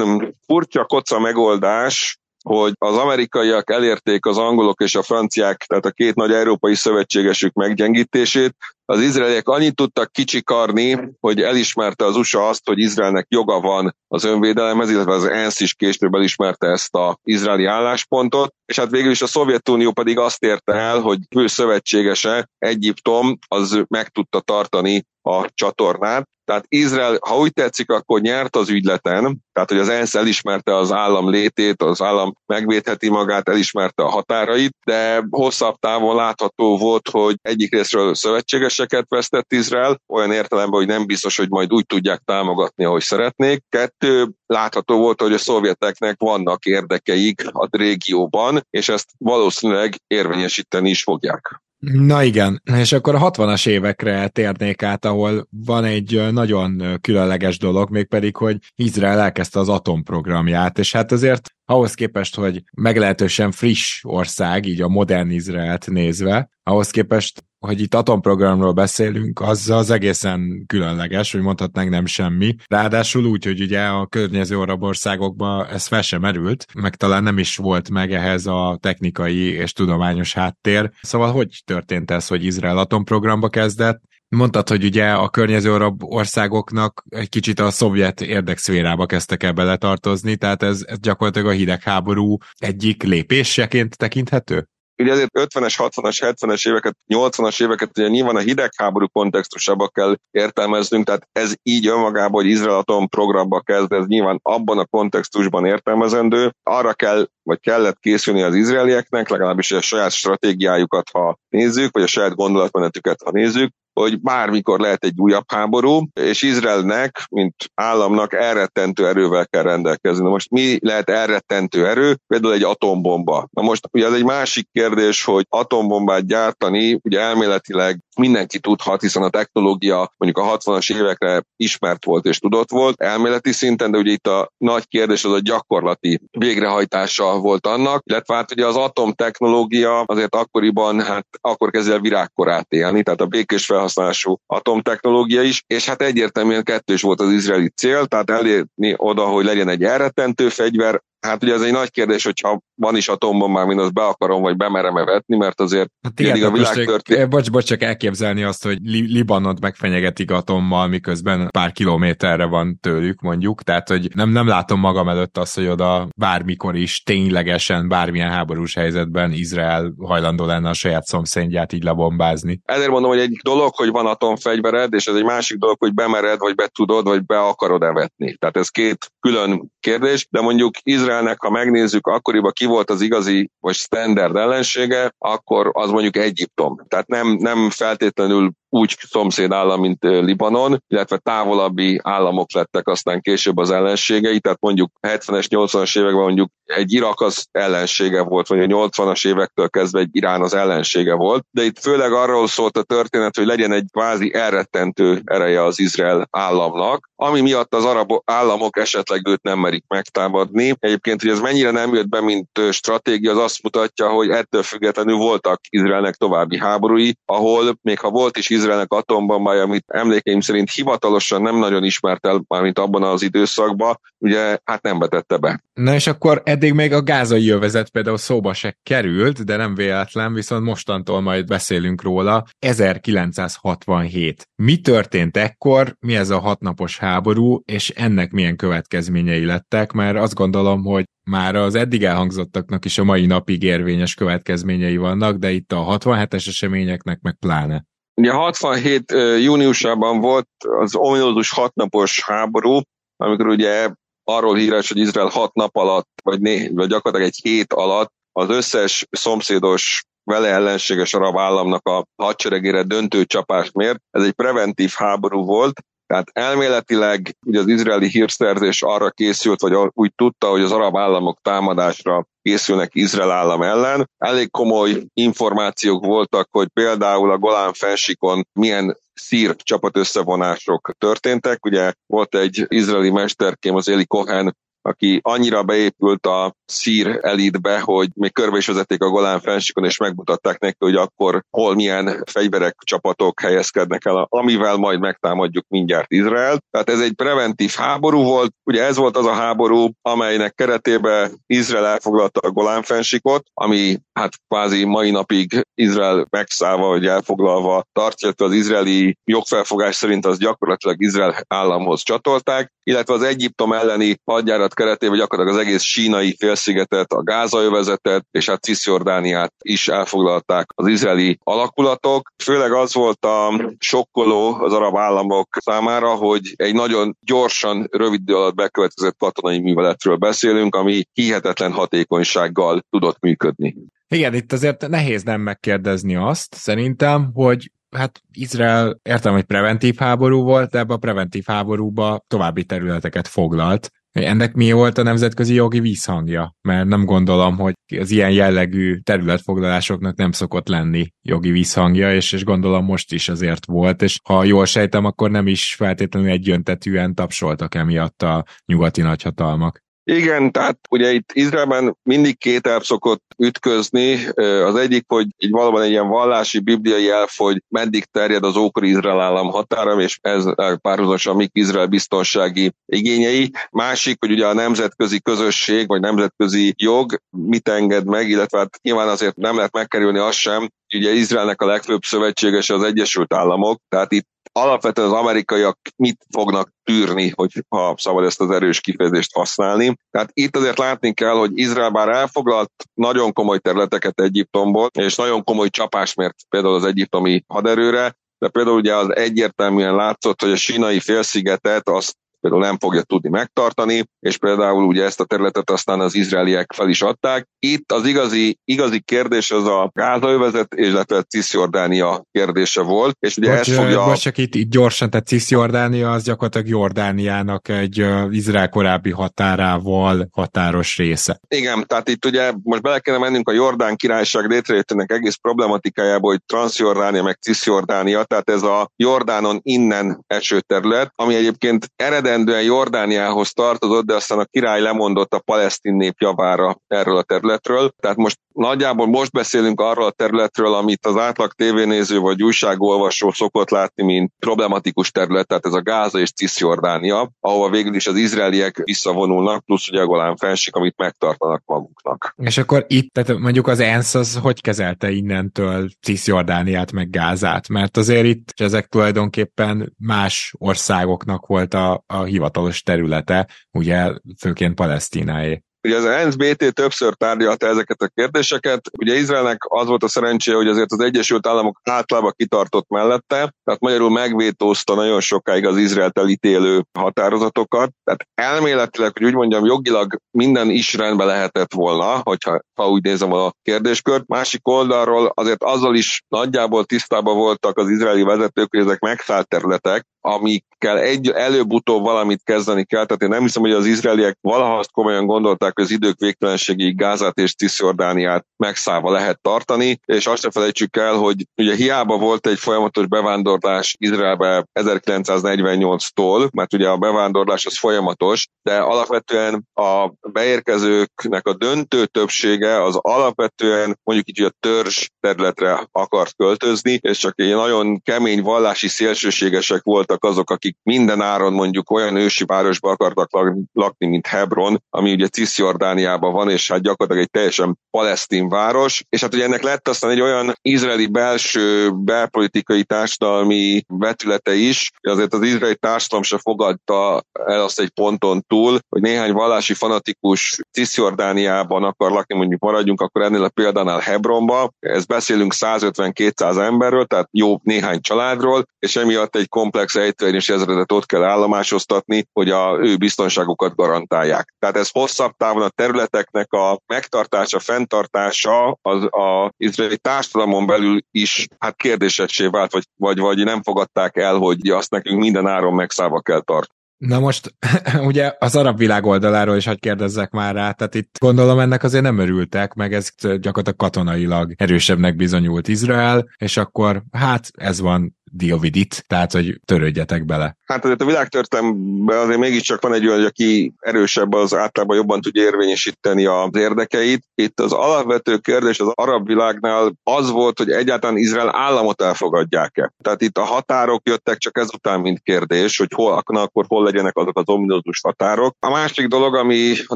furcsa 0.47 0.85
koca 0.85 1.19
megoldás, 1.19 2.19
hogy 2.45 2.73
az 2.77 2.97
amerikaiak 2.97 3.69
elérték 3.69 4.25
az 4.25 4.37
angolok 4.37 4.81
és 4.81 4.95
a 4.95 5.03
franciák, 5.03 5.63
tehát 5.63 5.85
a 5.85 5.91
két 5.91 6.15
nagy 6.15 6.31
európai 6.31 6.75
szövetségesük 6.75 7.53
meggyengítését. 7.53 8.55
Az 8.85 9.01
izraeliek 9.01 9.47
annyit 9.47 9.75
tudtak 9.75 10.11
kicsikarni, 10.11 10.99
hogy 11.19 11.41
elismerte 11.41 12.05
az 12.05 12.15
USA 12.15 12.47
azt, 12.47 12.67
hogy 12.67 12.79
Izraelnek 12.79 13.25
joga 13.29 13.59
van 13.59 13.95
az 14.07 14.23
önvédelemhez, 14.23 14.89
illetve 14.89 15.13
az 15.13 15.25
ENSZ 15.25 15.59
is 15.59 15.73
később 15.73 16.13
elismerte 16.13 16.67
ezt 16.67 16.95
az 16.95 17.15
izraeli 17.23 17.65
álláspontot, 17.65 18.53
és 18.65 18.79
hát 18.79 18.89
végül 18.89 19.11
is 19.11 19.21
a 19.21 19.27
Szovjetunió 19.27 19.91
pedig 19.91 20.17
azt 20.17 20.43
érte 20.43 20.73
el, 20.73 20.99
hogy 20.99 21.19
fő 21.35 21.47
szövetségese, 21.47 22.49
Egyiptom, 22.57 23.37
az 23.47 23.83
meg 23.87 24.07
tudta 24.07 24.39
tartani 24.39 25.05
a 25.21 25.45
csatornát. 25.53 26.27
Tehát 26.45 26.65
Izrael, 26.67 27.17
ha 27.27 27.37
úgy 27.37 27.53
tetszik, 27.53 27.89
akkor 27.89 28.21
nyert 28.21 28.55
az 28.55 28.69
ügyleten, 28.69 29.43
tehát 29.53 29.69
hogy 29.69 29.79
az 29.79 29.89
ENSZ 29.89 30.15
elismerte 30.15 30.75
az 30.75 30.91
állam 30.91 31.29
létét, 31.29 31.81
az 31.81 32.01
állam 32.01 32.33
megvédheti 32.45 33.09
magát, 33.09 33.49
elismerte 33.49 34.03
a 34.03 34.09
határait, 34.09 34.75
de 34.85 35.25
hosszabb 35.29 35.75
távon 35.79 36.15
látható 36.15 36.77
volt, 36.77 37.09
hogy 37.09 37.35
egyik 37.41 37.73
részről 37.73 38.15
szövetségeseket 38.15 39.05
vesztett 39.09 39.53
Izrael, 39.53 40.01
olyan 40.07 40.31
értelemben, 40.31 40.79
hogy 40.79 40.87
nem 40.87 41.05
biztos, 41.05 41.37
hogy 41.37 41.49
majd 41.49 41.73
úgy 41.73 41.85
tudják 41.85 42.21
támogatni, 42.25 42.83
ahogy 42.83 43.01
szeretnék. 43.01 43.63
Kettő, 43.69 44.29
látható 44.45 44.97
volt, 44.97 45.21
hogy 45.21 45.33
a 45.33 45.37
szovjeteknek 45.37 46.15
vannak 46.19 46.65
érdekeik 46.65 47.41
a 47.51 47.67
régióban, 47.71 48.67
és 48.69 48.89
ezt 48.89 49.09
valószínűleg 49.17 49.95
érvényesíteni 50.07 50.89
is 50.89 51.03
fogják. 51.03 51.63
Na 51.93 52.23
igen, 52.23 52.61
és 52.79 52.91
akkor 52.91 53.15
a 53.15 53.31
60-as 53.31 53.67
évekre 53.67 54.27
térnék 54.27 54.83
át, 54.83 55.05
ahol 55.05 55.47
van 55.49 55.83
egy 55.83 56.31
nagyon 56.31 56.97
különleges 57.01 57.57
dolog, 57.57 57.89
mégpedig, 57.89 58.35
hogy 58.35 58.57
Izrael 58.75 59.19
elkezdte 59.19 59.59
az 59.59 59.69
atomprogramját, 59.69 60.79
és 60.79 60.91
hát 60.91 61.11
azért 61.11 61.49
ahhoz 61.65 61.93
képest, 61.93 62.35
hogy 62.35 62.63
meglehetősen 62.71 63.51
friss 63.51 64.03
ország, 64.03 64.65
így 64.65 64.81
a 64.81 64.87
modern 64.87 65.29
Izraelt 65.29 65.89
nézve, 65.89 66.49
ahhoz 66.63 66.89
képest 66.89 67.43
hogy 67.65 67.81
itt 67.81 67.93
atomprogramról 67.93 68.73
beszélünk, 68.73 69.39
az 69.39 69.69
az 69.69 69.89
egészen 69.89 70.63
különleges, 70.67 71.31
hogy 71.31 71.41
mondhatnánk 71.41 71.89
nem 71.89 72.05
semmi. 72.05 72.55
Ráadásul 72.67 73.25
úgy, 73.25 73.45
hogy 73.45 73.61
ugye 73.61 73.81
a 73.81 74.07
környező 74.07 74.59
arab 74.59 74.83
országokban 74.83 75.67
ez 75.67 75.87
fel 75.87 76.01
sem 76.01 76.21
merült, 76.21 76.65
meg 76.73 76.95
talán 76.95 77.23
nem 77.23 77.37
is 77.37 77.55
volt 77.55 77.89
meg 77.89 78.13
ehhez 78.13 78.45
a 78.45 78.77
technikai 78.81 79.51
és 79.51 79.73
tudományos 79.73 80.33
háttér. 80.33 80.91
Szóval 81.01 81.31
hogy 81.31 81.61
történt 81.65 82.11
ez, 82.11 82.27
hogy 82.27 82.45
Izrael 82.45 82.77
atomprogramba 82.77 83.49
kezdett, 83.49 84.01
Mondtad, 84.27 84.69
hogy 84.69 84.83
ugye 84.83 85.11
a 85.11 85.29
környező 85.29 85.73
arab 85.73 86.03
országoknak 86.03 87.03
egy 87.09 87.29
kicsit 87.29 87.59
a 87.59 87.71
szovjet 87.71 88.21
érdekszférába 88.21 89.05
kezdtek 89.05 89.43
el 89.43 89.51
beletartozni, 89.51 90.35
tehát 90.35 90.63
ez, 90.63 90.83
ez 90.87 90.99
gyakorlatilag 90.99 91.47
a 91.47 91.51
hidegháború 91.51 92.37
egyik 92.57 93.03
lépéseként 93.03 93.97
tekinthető? 93.97 94.69
Ugye 94.97 95.11
azért 95.11 95.31
50-es, 95.33 95.73
60-as, 95.77 96.35
70-es 96.41 96.67
éveket, 96.67 96.97
80-as 97.07 97.63
éveket 97.63 97.97
ugye 97.97 98.07
nyilván 98.07 98.35
a 98.35 98.39
hidegháború 98.39 99.07
kontextusába 99.07 99.87
kell 99.87 100.15
értelmeznünk, 100.31 101.05
tehát 101.05 101.27
ez 101.31 101.53
így 101.63 101.87
önmagában, 101.87 102.41
hogy 102.41 102.51
Izrael 102.51 102.77
atom 102.77 103.07
programba 103.07 103.61
kezd, 103.61 103.91
ez 103.91 104.05
nyilván 104.05 104.39
abban 104.43 104.77
a 104.77 104.85
kontextusban 104.85 105.65
értelmezendő. 105.65 106.53
Arra 106.63 106.93
kell, 106.93 107.27
vagy 107.43 107.59
kellett 107.59 107.99
készülni 107.99 108.41
az 108.41 108.55
izraelieknek, 108.55 109.29
legalábbis 109.29 109.71
a 109.71 109.81
saját 109.81 110.11
stratégiájukat, 110.11 111.09
ha 111.09 111.37
nézzük, 111.49 111.93
vagy 111.93 112.03
a 112.03 112.07
saját 112.07 112.35
gondolatmenetüket, 112.35 113.21
ha 113.23 113.31
nézzük, 113.31 113.73
hogy 113.99 114.21
bármikor 114.21 114.79
lehet 114.79 115.03
egy 115.03 115.19
újabb 115.19 115.51
háború, 115.51 116.07
és 116.13 116.41
Izraelnek, 116.41 117.25
mint 117.29 117.55
államnak 117.73 118.33
elrettentő 118.33 119.07
erővel 119.07 119.47
kell 119.47 119.63
rendelkezni. 119.63 120.23
Na 120.23 120.29
most 120.29 120.49
mi 120.49 120.77
lehet 120.81 121.09
elrettentő 121.09 121.87
erő? 121.87 122.17
Például 122.27 122.53
egy 122.53 122.63
atombomba. 122.63 123.47
Na 123.51 123.61
most 123.61 123.87
ugye 123.91 124.05
ez 124.05 124.13
egy 124.13 124.23
másik 124.23 124.67
kérdés, 124.71 125.23
hogy 125.23 125.45
atombombát 125.49 126.27
gyártani, 126.27 126.99
ugye 127.03 127.19
elméletileg 127.19 127.99
mindenki 128.15 128.59
tudhat, 128.59 129.01
hiszen 129.01 129.23
a 129.23 129.29
technológia 129.29 130.11
mondjuk 130.17 130.45
a 130.45 130.57
60-as 130.57 130.95
évekre 130.95 131.43
ismert 131.55 132.05
volt 132.05 132.25
és 132.25 132.39
tudott 132.39 132.71
volt 132.71 133.01
elméleti 133.01 133.51
szinten, 133.51 133.91
de 133.91 133.97
ugye 133.97 134.11
itt 134.11 134.27
a 134.27 134.51
nagy 134.57 134.87
kérdés 134.87 135.23
az 135.23 135.31
a 135.31 135.39
gyakorlati 135.39 136.19
végrehajtása 136.31 137.39
volt 137.39 137.67
annak, 137.67 138.01
illetve 138.05 138.35
hát 138.35 138.51
ugye 138.51 138.65
az 138.65 138.75
atomtechnológia 138.75 140.01
azért 140.01 140.35
akkoriban, 140.35 141.01
hát 141.01 141.27
akkor 141.41 141.69
kezd 141.69 141.89
el 141.89 141.99
virágkorát 141.99 142.65
élni, 142.69 143.03
tehát 143.03 143.21
a 143.21 143.25
békés 143.25 143.65
felhasználású 143.87 144.39
atomtechnológia 144.45 145.41
is, 145.41 145.63
és 145.67 145.85
hát 145.85 146.01
egyértelműen 146.01 146.63
kettős 146.63 147.01
volt 147.01 147.19
az 147.19 147.31
izraeli 147.31 147.69
cél, 147.75 148.05
tehát 148.05 148.29
elérni 148.29 148.93
oda, 148.95 149.25
hogy 149.25 149.45
legyen 149.45 149.69
egy 149.69 149.83
elrettentő 149.83 150.49
fegyver, 150.49 151.01
Hát 151.25 151.43
ugye 151.43 151.53
ez 151.53 151.61
egy 151.61 151.71
nagy 151.71 151.91
kérdés, 151.91 152.23
hogyha 152.23 152.61
van 152.75 152.95
is 152.95 153.07
atombombám, 153.07 153.69
én 153.69 153.79
azt 153.79 153.93
be 153.93 154.05
akarom, 154.05 154.41
vagy 154.41 154.55
bemerem-e 154.55 155.03
vetni, 155.03 155.37
mert 155.37 155.61
azért 155.61 155.89
hát 156.01 156.19
igen, 156.19 156.43
a 156.43 156.51
világ 156.51 156.73
történet... 156.73 157.29
Bocs, 157.29 157.51
bocs, 157.51 157.65
csak 157.65 157.81
elképzelni 157.81 158.43
azt, 158.43 158.63
hogy 158.63 158.77
Li- 158.81 159.11
Libanont 159.13 159.59
megfenyegetik 159.59 160.31
atommal, 160.31 160.87
miközben 160.87 161.49
pár 161.51 161.71
kilométerre 161.71 162.45
van 162.45 162.79
tőlük, 162.79 163.21
mondjuk. 163.21 163.61
Tehát, 163.61 163.87
hogy 163.87 164.09
nem, 164.15 164.29
nem 164.29 164.47
látom 164.47 164.79
magam 164.79 165.09
előtt 165.09 165.37
azt, 165.37 165.55
hogy 165.55 165.67
oda 165.67 166.07
bármikor 166.17 166.75
is 166.75 167.03
ténylegesen 167.03 167.87
bármilyen 167.87 168.29
háborús 168.29 168.75
helyzetben 168.75 169.31
Izrael 169.31 169.93
hajlandó 169.99 170.45
lenne 170.45 170.69
a 170.69 170.73
saját 170.73 171.05
szomszédját 171.05 171.73
így 171.73 171.83
lebombázni. 171.83 172.61
Ezért 172.63 172.89
mondom, 172.89 173.09
hogy 173.09 173.19
egy 173.19 173.39
dolog, 173.43 173.75
hogy 173.75 173.89
van 173.89 174.05
atomfegyvered, 174.05 174.93
és 174.93 175.05
ez 175.05 175.15
egy 175.15 175.23
másik 175.23 175.57
dolog, 175.57 175.75
hogy 175.79 175.93
bemered, 175.93 176.39
vagy 176.39 176.55
be 176.55 176.67
tudod, 176.67 177.05
vagy 177.05 177.25
be 177.25 177.39
akarod 177.39 177.83
evetni. 177.83 178.35
Tehát 178.35 178.57
ez 178.57 178.69
két 178.69 179.11
külön 179.19 179.71
kérdés, 179.79 180.27
de 180.31 180.41
mondjuk 180.41 180.73
Izrael 180.83 181.14
Izraelnek, 181.15 181.41
ha 181.41 181.49
megnézzük, 181.49 182.07
akkoriban 182.07 182.51
ki 182.51 182.65
volt 182.65 182.89
az 182.89 183.01
igazi 183.01 183.49
vagy 183.59 183.73
standard 183.73 184.35
ellensége, 184.35 185.13
akkor 185.17 185.69
az 185.73 185.89
mondjuk 185.89 186.17
Egyiptom. 186.17 186.85
Tehát 186.87 187.07
nem, 187.07 187.27
nem 187.27 187.69
feltétlenül 187.69 188.51
úgy 188.75 188.95
szomszéd 189.09 189.51
állam, 189.51 189.79
mint 189.79 190.03
Libanon, 190.03 190.83
illetve 190.87 191.17
távolabbi 191.17 191.99
államok 192.03 192.53
lettek 192.53 192.87
aztán 192.87 193.21
később 193.21 193.57
az 193.57 193.71
ellenségei, 193.71 194.39
tehát 194.39 194.61
mondjuk 194.61 194.91
70-es, 195.07 195.45
80-as 195.49 195.97
években 195.97 196.23
mondjuk 196.23 196.49
egy 196.65 196.93
Irak 196.93 197.21
az 197.21 197.47
ellensége 197.51 198.21
volt, 198.21 198.47
vagy 198.47 198.59
a 198.59 198.65
80-as 198.65 199.27
évektől 199.27 199.69
kezdve 199.69 199.99
egy 199.99 200.09
Irán 200.11 200.41
az 200.41 200.53
ellensége 200.53 201.13
volt, 201.13 201.45
de 201.51 201.63
itt 201.63 201.79
főleg 201.79 202.11
arról 202.11 202.47
szólt 202.47 202.77
a 202.77 202.83
történet, 202.83 203.35
hogy 203.35 203.45
legyen 203.45 203.71
egy 203.71 203.85
kvázi 203.91 204.33
elrettentő 204.33 205.21
ereje 205.25 205.63
az 205.63 205.79
Izrael 205.79 206.27
államnak, 206.31 207.09
ami 207.15 207.41
miatt 207.41 207.73
az 207.73 207.85
arab 207.85 208.11
államok 208.25 208.77
esetleg 208.77 209.27
őt 209.27 209.43
nem 209.43 209.59
merik 209.59 209.83
megtámadni. 209.87 210.75
Egyébként, 210.79 211.21
hogy 211.21 211.29
ez 211.29 211.39
mennyire 211.39 211.71
nem 211.71 211.93
jött 211.93 212.09
be, 212.09 212.21
mint 212.21 212.49
stratégia, 212.71 213.31
az 213.31 213.37
azt 213.37 213.63
mutatja, 213.63 214.09
hogy 214.09 214.29
ettől 214.29 214.63
függetlenül 214.63 215.15
voltak 215.15 215.59
Izraelnek 215.69 216.15
további 216.15 216.57
háborúi, 216.57 217.15
ahol 217.25 217.77
még 217.81 217.99
ha 217.99 218.09
volt 218.09 218.37
is 218.37 218.49
Izrael 218.49 218.64
Izraelnek 218.65 218.91
atombombája, 218.91 219.61
amit 219.61 219.83
emlékeim 219.87 220.39
szerint 220.39 220.71
hivatalosan 220.71 221.41
nem 221.41 221.57
nagyon 221.57 221.83
ismert 221.83 222.25
el, 222.25 222.43
mármint 222.47 222.79
abban 222.79 223.03
az 223.03 223.21
időszakban, 223.21 223.99
ugye 224.17 224.57
hát 224.63 224.81
nem 224.81 224.99
vetette 224.99 225.37
be. 225.37 225.63
Na 225.73 225.93
és 225.93 226.07
akkor 226.07 226.41
eddig 226.45 226.73
még 226.73 226.93
a 226.93 227.03
gázai 227.03 227.45
jövezet 227.45 227.89
például 227.89 228.17
szóba 228.17 228.53
se 228.53 228.77
került, 228.83 229.43
de 229.43 229.55
nem 229.55 229.75
véletlen, 229.75 230.33
viszont 230.33 230.63
mostantól 230.63 231.21
majd 231.21 231.45
beszélünk 231.45 232.01
róla. 232.01 232.43
1967. 232.59 234.47
Mi 234.55 234.77
történt 234.77 235.37
ekkor, 235.37 235.95
mi 235.99 236.15
ez 236.15 236.29
a 236.29 236.39
hatnapos 236.39 236.97
háború, 236.97 237.61
és 237.65 237.89
ennek 237.89 238.31
milyen 238.31 238.55
következményei 238.55 239.45
lettek, 239.45 239.91
mert 239.91 240.17
azt 240.17 240.33
gondolom, 240.33 240.83
hogy 240.83 241.05
már 241.23 241.55
az 241.55 241.75
eddig 241.75 242.03
elhangzottaknak 242.03 242.85
is 242.85 242.97
a 242.97 243.03
mai 243.03 243.25
napig 243.25 243.63
érvényes 243.63 244.13
következményei 244.13 244.97
vannak, 244.97 245.37
de 245.37 245.51
itt 245.51 245.71
a 245.71 245.97
67-es 245.99 246.47
eseményeknek 246.47 247.21
meg 247.21 247.35
pláne. 247.39 247.85
Ugye 248.15 248.31
67 248.31 249.11
júniusában 249.39 250.19
volt 250.19 250.47
az 250.59 250.95
ominózus 250.95 251.51
hatnapos 251.51 252.23
háború, 252.23 252.79
amikor 253.17 253.47
ugye 253.47 253.89
arról 254.23 254.55
híres, 254.55 254.87
hogy 254.87 254.97
Izrael 254.97 255.27
hat 255.27 255.53
nap 255.53 255.75
alatt, 255.75 256.09
vagy, 256.23 256.39
né, 256.39 256.69
vagy 256.73 256.87
gyakorlatilag 256.87 257.33
egy 257.33 257.39
hét 257.43 257.73
alatt 257.73 258.11
az 258.31 258.49
összes 258.49 259.07
szomszédos 259.11 260.03
vele 260.23 260.47
ellenséges 260.47 261.13
arab 261.13 261.37
államnak 261.37 261.87
a 261.87 262.05
hadseregére 262.15 262.83
döntő 262.83 263.25
csapást 263.25 263.73
mért. 263.73 263.99
Ez 264.11 264.23
egy 264.23 264.33
preventív 264.33 264.93
háború 264.95 265.45
volt, 265.45 265.81
tehát 266.07 266.29
elméletileg 266.33 267.35
ugye 267.45 267.59
az 267.59 267.67
izraeli 267.67 268.07
hírszerzés 268.07 268.81
arra 268.81 269.09
készült, 269.09 269.61
vagy 269.61 269.73
úgy 269.93 270.13
tudta, 270.15 270.49
hogy 270.49 270.61
az 270.61 270.71
arab 270.71 270.97
államok 270.97 271.39
támadásra 271.41 272.27
készülnek 272.41 272.89
Izrael 272.93 273.31
állam 273.31 273.61
ellen. 273.61 274.09
Elég 274.17 274.51
komoly 274.51 275.03
információk 275.13 276.05
voltak, 276.05 276.47
hogy 276.51 276.67
például 276.67 277.31
a 277.31 277.37
Golán 277.37 277.73
fensikon 277.73 278.47
milyen 278.53 278.97
szír 279.13 279.55
csapatösszevonások 279.55 280.91
történtek. 280.97 281.65
Ugye 281.65 281.93
volt 282.05 282.35
egy 282.35 282.65
izraeli 282.67 283.09
mesterkém, 283.09 283.75
az 283.75 283.89
Eli 283.89 284.05
Cohen, 284.05 284.55
aki 284.85 285.19
annyira 285.23 285.63
beépült 285.63 286.25
a 286.25 286.55
szír 286.65 287.19
elitbe, 287.21 287.79
hogy 287.79 288.09
még 288.13 288.33
körbe 288.33 288.57
is 288.57 288.67
vezették 288.67 289.03
a 289.03 289.09
Golán 289.09 289.39
fensikon, 289.39 289.85
és 289.85 289.97
megmutatták 289.97 290.59
neki, 290.59 290.77
hogy 290.79 290.95
akkor 290.95 291.43
hol 291.49 291.75
milyen 291.75 292.23
fegyverek, 292.31 292.75
csapatok 292.83 293.39
helyezkednek 293.39 294.05
el, 294.05 294.27
amivel 294.29 294.75
majd 294.75 294.99
megtámadjuk 294.99 295.65
mindjárt 295.67 296.11
Izrael. 296.11 296.57
Tehát 296.71 296.89
ez 296.89 296.99
egy 296.99 297.13
preventív 297.13 297.73
háború 297.77 298.23
volt. 298.23 298.51
Ugye 298.63 298.83
ez 298.83 298.97
volt 298.97 299.17
az 299.17 299.25
a 299.25 299.33
háború, 299.33 299.89
amelynek 300.01 300.53
keretében 300.53 301.43
Izrael 301.45 301.85
elfoglalta 301.85 302.39
a 302.39 302.51
Golán 302.51 302.81
fensikot, 302.81 303.45
ami 303.53 303.97
hát 304.13 304.33
kvázi 304.47 304.83
mai 304.83 305.11
napig 305.11 305.61
Izrael 305.73 306.27
megszállva, 306.29 306.87
vagy 306.87 307.05
elfoglalva 307.05 307.85
tartja, 307.91 308.33
az 308.37 308.53
izraeli 308.53 309.17
jogfelfogás 309.23 309.95
szerint 309.95 310.25
az 310.25 310.37
gyakorlatilag 310.37 311.01
Izrael 311.03 311.35
államhoz 311.47 312.01
csatolták, 312.03 312.73
illetve 312.83 313.13
az 313.13 313.23
Egyiptom 313.23 313.73
elleni 313.73 314.19
hadjárat 314.25 314.73
keretében 314.75 315.17
gyakorlatilag 315.17 315.59
az 315.59 315.65
egész 315.65 315.81
sínai 315.81 316.35
félszigetet, 316.39 317.11
a 317.11 317.23
gázajövezetet 317.23 318.25
és 318.31 318.47
a 318.47 318.57
Cisjordániát 318.57 319.53
is 319.61 319.87
elfoglalták 319.87 320.65
az 320.75 320.87
izraeli 320.87 321.37
alakulatok. 321.43 322.31
Főleg 322.43 322.71
az 322.71 322.93
volt 322.93 323.25
a 323.25 323.71
sokkoló 323.77 324.53
az 324.53 324.73
arab 324.73 324.97
államok 324.97 325.57
számára, 325.65 326.15
hogy 326.15 326.53
egy 326.55 326.73
nagyon 326.73 327.17
gyorsan, 327.21 327.87
rövid 327.91 328.23
idő 328.25 328.35
alatt 328.35 328.55
bekövetkezett 328.55 329.17
katonai 329.17 329.59
műveletről 329.59 330.15
beszélünk, 330.15 330.75
ami 330.75 331.03
hihetetlen 331.13 331.71
hatékonysággal 331.71 332.81
tudott 332.89 333.19
működni. 333.19 333.75
Igen, 334.07 334.33
itt 334.33 334.53
azért 334.53 334.87
nehéz 334.87 335.23
nem 335.23 335.41
megkérdezni 335.41 336.15
azt, 336.15 336.53
szerintem, 336.53 337.31
hogy 337.33 337.71
hát 337.95 338.21
Izrael 338.31 338.99
értem, 339.03 339.33
hogy 339.33 339.43
preventív 339.43 339.95
háború 339.95 340.43
volt, 340.43 340.71
de 340.71 340.79
ebbe 340.79 340.93
a 340.93 340.97
preventív 340.97 341.43
háborúba 341.47 342.23
további 342.27 342.63
területeket 342.63 343.27
foglalt. 343.27 343.91
Ennek 344.15 344.53
mi 344.53 344.71
volt 344.71 344.97
a 344.97 345.03
nemzetközi 345.03 345.53
jogi 345.53 345.79
vízhangja? 345.79 346.55
Mert 346.61 346.87
nem 346.87 347.05
gondolom, 347.05 347.57
hogy 347.57 347.73
az 347.99 348.11
ilyen 348.11 348.31
jellegű 348.31 348.97
területfoglalásoknak 348.97 350.15
nem 350.15 350.31
szokott 350.31 350.67
lenni 350.67 351.07
jogi 351.21 351.51
vízhangja, 351.51 352.15
és, 352.15 352.31
és 352.31 352.43
gondolom 352.43 352.85
most 352.85 353.13
is 353.13 353.29
azért 353.29 353.65
volt, 353.65 354.01
és 354.01 354.19
ha 354.23 354.43
jól 354.43 354.65
sejtem, 354.65 355.05
akkor 355.05 355.31
nem 355.31 355.47
is 355.47 355.75
feltétlenül 355.75 356.29
egyöntetűen 356.29 357.15
tapsoltak 357.15 357.75
emiatt 357.75 358.21
a 358.21 358.45
nyugati 358.65 359.01
nagyhatalmak. 359.01 359.84
Igen, 360.07 360.51
tehát 360.51 360.77
ugye 360.89 361.11
itt 361.11 361.29
Izraelben 361.33 361.97
mindig 362.03 362.37
két 362.37 362.67
elv 362.67 362.81
szokott 362.81 363.23
ütközni. 363.37 364.27
Az 364.65 364.75
egyik, 364.75 365.03
hogy 365.07 365.27
így 365.37 365.51
valóban 365.51 365.81
egy 365.81 365.89
ilyen 365.89 366.07
vallási 366.07 366.59
bibliai 366.59 367.09
elf, 367.09 367.37
hogy 367.37 367.63
meddig 367.69 368.03
terjed 368.03 368.43
az 368.43 368.55
ókori 368.55 368.89
Izrael 368.89 369.21
állam 369.21 369.49
határa, 369.49 370.01
és 370.01 370.19
ez 370.21 370.45
párhuzamosan 370.81 371.35
mik 371.35 371.49
Izrael 371.53 371.87
biztonsági 371.87 372.71
igényei. 372.85 373.51
Másik, 373.71 374.17
hogy 374.19 374.31
ugye 374.31 374.47
a 374.47 374.53
nemzetközi 374.53 375.21
közösség, 375.21 375.87
vagy 375.87 376.01
nemzetközi 376.01 376.73
jog 376.77 377.19
mit 377.29 377.69
enged 377.69 378.05
meg, 378.05 378.29
illetve 378.29 378.57
hát 378.57 378.79
nyilván 378.81 379.07
azért 379.07 379.35
nem 379.35 379.55
lehet 379.55 379.73
megkerülni 379.73 380.19
azt 380.19 380.37
sem, 380.37 380.69
ugye 380.95 381.13
Izraelnek 381.13 381.61
a 381.61 381.65
legfőbb 381.65 382.03
szövetségese 382.03 382.73
az 382.73 382.83
Egyesült 382.83 383.33
Államok, 383.33 383.81
tehát 383.89 384.11
itt 384.11 384.27
alapvetően 384.59 385.07
az 385.07 385.13
amerikaiak 385.13 385.79
mit 385.95 386.25
fognak 386.31 386.69
tűrni, 386.83 387.31
hogy 387.35 387.65
ha 387.69 387.95
szabad 387.97 388.23
ezt 388.23 388.41
az 388.41 388.49
erős 388.49 388.81
kifejezést 388.81 389.33
használni. 389.33 389.97
Tehát 390.11 390.29
itt 390.33 390.55
azért 390.55 390.77
látni 390.77 391.13
kell, 391.13 391.33
hogy 391.33 391.51
Izrael 391.53 391.89
bár 391.89 392.09
elfoglalt 392.09 392.71
nagyon 392.93 393.33
komoly 393.33 393.59
területeket 393.59 394.21
Egyiptomból, 394.21 394.89
és 394.99 395.15
nagyon 395.15 395.43
komoly 395.43 395.69
csapás 395.69 396.13
mért 396.13 396.35
például 396.49 396.75
az 396.75 396.85
egyiptomi 396.85 397.43
haderőre, 397.47 398.15
de 398.37 398.47
például 398.49 398.77
ugye 398.77 398.95
az 398.95 399.15
egyértelműen 399.15 399.95
látszott, 399.95 400.41
hogy 400.41 400.51
a 400.51 400.55
sínai 400.55 400.99
félszigetet 400.99 401.89
azt 401.89 402.15
például 402.45 402.65
nem 402.65 402.79
fogja 402.79 403.01
tudni 403.01 403.29
megtartani, 403.29 404.05
és 404.19 404.37
például 404.37 404.83
ugye 404.83 405.03
ezt 405.03 405.19
a 405.19 405.25
területet 405.25 405.69
aztán 405.69 405.99
az 405.99 406.15
izraeliek 406.15 406.73
fel 406.75 406.89
is 406.89 407.01
adták. 407.01 407.47
Itt 407.59 407.91
az 407.91 408.05
igazi, 408.05 408.59
igazi 408.63 408.99
kérdés 408.99 409.51
az 409.51 409.65
a 409.67 409.91
gázaövezet, 409.93 410.73
illetve 410.75 411.21
Cisjordánia 411.21 412.23
kérdése 412.31 412.81
volt, 412.81 413.17
és 413.19 413.37
ugye 413.37 413.55
bocs, 413.55 413.69
ez 413.69 413.75
fogja... 413.75 414.05
Bocs, 414.05 414.19
csak 414.19 414.37
itt, 414.37 414.55
itt 414.55 414.69
gyorsan, 414.69 415.09
tehát 415.09 415.27
Cisjordánia 415.27 416.11
az 416.11 416.23
gyakorlatilag 416.23 416.67
Jordániának 416.67 417.67
egy 417.67 418.01
uh, 418.01 418.27
Izrael 418.31 418.69
korábbi 418.69 419.11
határával 419.11 420.27
határos 420.31 420.97
része. 420.97 421.39
Igen, 421.47 421.85
tehát 421.87 422.09
itt 422.09 422.25
ugye 422.25 422.51
most 422.63 422.81
bele 422.81 422.99
kellene 422.99 423.23
mennünk 423.23 423.49
a 423.49 423.53
Jordán 423.53 423.95
királyság 423.95 424.49
létrejöttének 424.49 425.11
egész 425.11 425.35
problematikájába, 425.35 426.27
hogy 426.27 426.39
Transjordánia 426.45 427.23
meg 427.23 427.37
Cisjordánia, 427.41 428.23
tehát 428.23 428.49
ez 428.49 428.63
a 428.63 428.89
Jordánon 428.95 429.59
innen 429.61 430.23
eső 430.27 430.59
terület, 430.59 431.11
ami 431.15 431.35
egyébként 431.35 431.91
eredet 431.95 432.33
eredendően 432.35 432.75
Jordániához 432.75 433.51
tartozott, 433.51 434.05
de 434.05 434.13
aztán 434.13 434.39
a 434.39 434.45
király 434.45 434.81
lemondott 434.81 435.33
a 435.33 435.39
palesztin 435.39 435.95
nép 435.95 436.15
javára 436.17 436.77
erről 436.87 437.17
a 437.17 437.23
területről. 437.23 437.91
Tehát 437.99 438.17
most 438.17 438.39
nagyjából 438.55 439.07
most 439.07 439.31
beszélünk 439.31 439.79
arról 439.79 440.05
a 440.05 440.11
területről, 440.11 440.73
amit 440.73 441.05
az 441.05 441.17
átlag 441.17 441.53
tévénéző 441.53 442.19
vagy 442.19 442.43
újságolvasó 442.43 443.31
szokott 443.31 443.69
látni, 443.69 444.03
mint 444.03 444.31
problematikus 444.39 445.11
terület, 445.11 445.47
tehát 445.47 445.65
ez 445.65 445.73
a 445.73 445.81
Gáza 445.81 446.19
és 446.19 446.31
Cisjordánia, 446.31 447.31
ahova 447.39 447.69
végül 447.69 447.95
is 447.95 448.07
az 448.07 448.15
izraeliek 448.15 448.81
visszavonulnak, 448.83 449.65
plusz 449.65 449.89
ugye 449.89 450.01
a 450.01 450.05
Golán 450.05 450.35
fensik, 450.35 450.75
amit 450.75 450.97
megtartanak 450.97 451.63
maguknak. 451.65 452.33
És 452.37 452.57
akkor 452.57 452.85
itt, 452.87 453.13
tehát 453.13 453.39
mondjuk 453.41 453.67
az 453.67 453.79
ENSZ 453.79 454.15
az 454.15 454.39
hogy 454.41 454.61
kezelte 454.61 455.11
innentől 455.11 455.89
Cisjordániát 456.01 456.91
meg 456.91 457.09
Gázát? 457.09 457.67
Mert 457.67 457.97
azért 457.97 458.25
itt 458.25 458.53
ezek 458.55 458.87
tulajdonképpen 458.87 459.93
más 459.97 460.53
országoknak 460.57 461.45
volt 461.45 461.73
a, 461.73 462.03
a 462.07 462.23
hivatalos 462.23 462.81
területe, 462.81 463.47
ugye 463.71 464.11
főként 464.39 464.75
Palesztináé. 464.75 465.63
Ugye 465.85 465.97
az 465.97 466.25
NSBT 466.25 466.73
többször 466.73 467.13
tárgyalta 467.13 467.67
ezeket 467.67 468.01
a 468.01 468.07
kérdéseket. 468.07 468.81
Ugye 468.97 469.15
Izraelnek 469.15 469.57
az 469.59 469.87
volt 469.87 470.03
a 470.03 470.07
szerencséje, 470.07 470.57
hogy 470.57 470.67
azért 470.67 470.91
az 470.91 470.99
Egyesült 470.99 471.47
Államok 471.47 471.79
általában 471.83 472.33
kitartott 472.35 472.89
mellette, 472.89 473.53
tehát 473.63 473.79
magyarul 473.79 474.09
megvétózta 474.09 474.95
nagyon 474.95 475.19
sokáig 475.19 475.65
az 475.65 475.77
Izraelt 475.77 476.19
elítélő 476.19 476.83
határozatokat. 476.99 477.91
Tehát 478.03 478.27
elméletileg, 478.33 479.11
hogy 479.13 479.27
úgy 479.27 479.33
mondjam, 479.33 479.65
jogilag 479.65 480.17
minden 480.31 480.69
is 480.69 480.93
rendben 480.93 481.27
lehetett 481.27 481.73
volna, 481.73 482.21
hogyha 482.23 482.59
ha 482.75 482.89
úgy 482.89 483.03
nézem 483.03 483.33
a 483.33 483.51
kérdéskört. 483.61 484.27
Másik 484.27 484.67
oldalról 484.67 485.31
azért 485.35 485.63
azzal 485.63 485.95
is 485.95 486.23
nagyjából 486.27 486.85
tisztában 486.85 487.37
voltak 487.37 487.77
az 487.77 487.89
izraeli 487.89 488.23
vezetők, 488.23 488.67
hogy 488.69 488.79
ezek 488.79 488.99
megszállt 488.99 489.47
területek, 489.47 490.05
amikkel 490.21 490.99
egy 490.99 491.29
előbb-utóbb 491.29 492.03
valamit 492.03 492.43
kezdeni 492.43 492.85
kell. 492.85 493.05
Tehát 493.05 493.21
én 493.21 493.29
nem 493.29 493.41
hiszem, 493.41 493.61
hogy 493.61 493.71
az 493.71 493.85
izraeliek 493.85 494.37
valaha 494.41 494.77
azt 494.77 494.91
komolyan 494.91 495.25
gondolták 495.25 495.74
hogy 495.75 495.83
az 495.83 495.91
idők 495.91 496.19
végtelenségig 496.19 496.95
Gázát 496.95 497.37
és 497.37 497.55
Cisjordániát 497.55 498.45
megszállva 498.57 499.11
lehet 499.11 499.41
tartani, 499.41 499.99
és 500.05 500.27
azt 500.27 500.41
se 500.41 500.51
felejtsük 500.51 500.97
el, 500.97 501.13
hogy 501.13 501.47
ugye 501.55 501.75
hiába 501.75 502.17
volt 502.17 502.47
egy 502.47 502.59
folyamatos 502.59 503.07
bevándorlás 503.07 503.95
Izraelbe 503.99 504.65
1948-tól, 504.79 506.51
mert 506.51 506.73
ugye 506.73 506.89
a 506.89 506.97
bevándorlás 506.97 507.65
az 507.65 507.77
folyamatos, 507.77 508.47
de 508.63 508.77
alapvetően 508.77 509.67
a 509.73 510.13
beérkezőknek 510.31 511.47
a 511.47 511.53
döntő 511.53 512.05
többsége 512.05 512.83
az 512.83 512.95
alapvetően 513.01 513.99
mondjuk 514.03 514.29
így 514.29 514.45
a 514.45 514.53
törzs 514.59 515.07
területre 515.19 515.87
akart 515.91 516.35
költözni, 516.35 516.99
és 517.01 517.17
csak 517.17 517.39
egy 517.39 517.53
nagyon 517.53 518.01
kemény 518.01 518.41
vallási 518.41 518.87
szélsőségesek 518.87 519.83
voltak 519.83 520.23
azok, 520.23 520.49
akik 520.49 520.77
minden 520.83 521.21
áron 521.21 521.53
mondjuk 521.53 521.91
olyan 521.91 522.15
ősi 522.15 522.45
városba 522.45 522.89
akartak 522.89 523.29
lakni, 523.73 524.07
mint 524.07 524.27
Hebron, 524.27 524.83
ami 524.89 525.11
ugye 525.13 525.27
Cisjordániában 525.65 526.33
van, 526.33 526.49
és 526.49 526.71
hát 526.71 526.81
gyakorlatilag 526.81 527.23
egy 527.23 527.31
teljesen 527.31 527.77
palesztin 527.89 528.49
város, 528.49 529.03
és 529.09 529.21
hát 529.21 529.33
ugye 529.33 529.43
ennek 529.43 529.61
lett 529.61 529.87
aztán 529.87 530.11
egy 530.11 530.21
olyan 530.21 530.53
izraeli 530.61 531.07
belső 531.07 531.91
belpolitikai 531.91 532.83
társadalmi 532.83 533.83
vetülete 533.87 534.53
is, 534.53 534.91
hogy 535.01 535.11
azért 535.11 535.33
az 535.33 535.41
izraeli 535.41 535.75
társadalom 535.75 536.23
se 536.23 536.37
fogadta 536.37 537.23
el 537.45 537.63
azt 537.63 537.79
egy 537.79 537.89
ponton 537.89 538.41
túl, 538.47 538.79
hogy 538.89 539.01
néhány 539.01 539.31
vallási 539.31 539.73
fanatikus 539.73 540.59
Cisjordániában 540.71 541.83
akar 541.83 542.11
lakni, 542.11 542.35
mondjuk 542.35 542.61
maradjunk 542.61 543.01
akkor 543.01 543.21
ennél 543.21 543.43
a 543.43 543.49
példánál 543.49 543.99
Hebronba, 543.99 544.71
ez 544.79 545.05
beszélünk 545.05 545.53
150-200 545.55 546.57
emberről, 546.57 547.05
tehát 547.05 547.27
jó 547.31 547.59
néhány 547.63 548.01
családról, 548.01 548.65
és 548.79 548.95
emiatt 548.95 549.35
egy 549.35 549.49
komplex 549.49 549.95
ejtőernyős 549.95 550.49
ezredet 550.49 550.91
ott 550.91 551.05
kell 551.05 551.23
állomásoztatni, 551.23 552.27
hogy 552.33 552.49
a 552.49 552.77
ő 552.81 552.97
biztonságukat 552.97 553.75
garantálják. 553.75 554.53
Tehát 554.59 554.77
ez 554.77 554.89
hosszabb 554.91 555.31
távon 555.37 555.54
a 555.61 555.69
területeknek 555.69 556.53
a 556.53 556.79
megtartása, 556.87 557.59
fenntartása 557.59 558.77
az 558.81 559.03
a 559.03 559.53
izraeli 559.57 559.97
társadalmon 559.97 560.65
belül 560.65 560.99
is 561.11 561.47
hát 561.59 561.75
kérdésessé 561.75 562.47
vált, 562.47 562.71
vagy, 562.71 562.83
vagy, 562.95 563.19
vagy 563.19 563.43
nem 563.43 563.63
fogadták 563.63 564.17
el, 564.17 564.37
hogy 564.37 564.69
azt 564.69 564.91
nekünk 564.91 565.19
minden 565.19 565.47
áron 565.47 565.73
megszállva 565.73 566.21
kell 566.21 566.41
tartani. 566.41 566.73
Na 566.97 567.19
most 567.19 567.55
ugye 568.09 568.33
az 568.39 568.55
arab 568.55 568.77
világ 568.77 569.05
oldaláról 569.05 569.55
is 569.55 569.65
hogy 569.65 569.79
kérdezzek 569.79 570.31
már 570.31 570.53
rá, 570.53 570.71
tehát 570.71 570.95
itt 570.95 571.17
gondolom 571.19 571.59
ennek 571.59 571.83
azért 571.83 572.03
nem 572.03 572.17
örültek, 572.17 572.73
meg 572.73 572.93
ez 572.93 573.09
gyakorlatilag 573.21 573.75
katonailag 573.75 574.53
erősebbnek 574.57 575.15
bizonyult 575.15 575.67
Izrael, 575.67 576.29
és 576.37 576.57
akkor 576.57 577.03
hát 577.11 577.47
ez 577.53 577.79
van 577.79 578.15
deal 578.35 578.59
with 578.59 578.77
it, 578.77 579.03
tehát 579.07 579.31
hogy 579.31 579.59
törődjetek 579.65 580.25
bele. 580.25 580.57
Hát 580.65 580.85
azért 580.85 581.01
a 581.01 581.05
világtörténelemben 581.05 582.17
azért 582.17 582.39
mégiscsak 582.39 582.81
van 582.81 582.93
egy 582.93 583.07
olyan, 583.07 583.25
aki 583.25 583.73
erősebb, 583.79 584.33
az 584.33 584.55
általában 584.55 584.95
jobban 584.95 585.21
tudja 585.21 585.43
érvényesíteni 585.43 586.25
az 586.25 586.49
érdekeit. 586.57 587.25
Itt 587.35 587.59
az 587.59 587.71
alapvető 587.71 588.37
kérdés 588.37 588.79
az 588.79 588.91
arab 588.93 589.27
világnál 589.27 589.93
az 590.03 590.29
volt, 590.29 590.57
hogy 590.57 590.69
egyáltalán 590.69 591.17
Izrael 591.17 591.55
államot 591.55 592.01
elfogadják-e. 592.01 592.93
Tehát 593.03 593.21
itt 593.21 593.37
a 593.37 593.43
határok 593.43 594.07
jöttek 594.07 594.37
csak 594.37 594.57
ezután, 594.57 594.99
mint 594.99 595.19
kérdés, 595.23 595.77
hogy 595.77 595.91
hol, 595.95 596.23
akkor 596.25 596.65
hol 596.67 596.83
legyenek 596.83 597.17
azok 597.17 597.37
az 597.37 597.49
ominózus 597.49 598.01
határok. 598.01 598.55
A 598.59 598.69
másik 598.69 599.07
dolog, 599.07 599.35
ami 599.35 599.73
a 599.85 599.95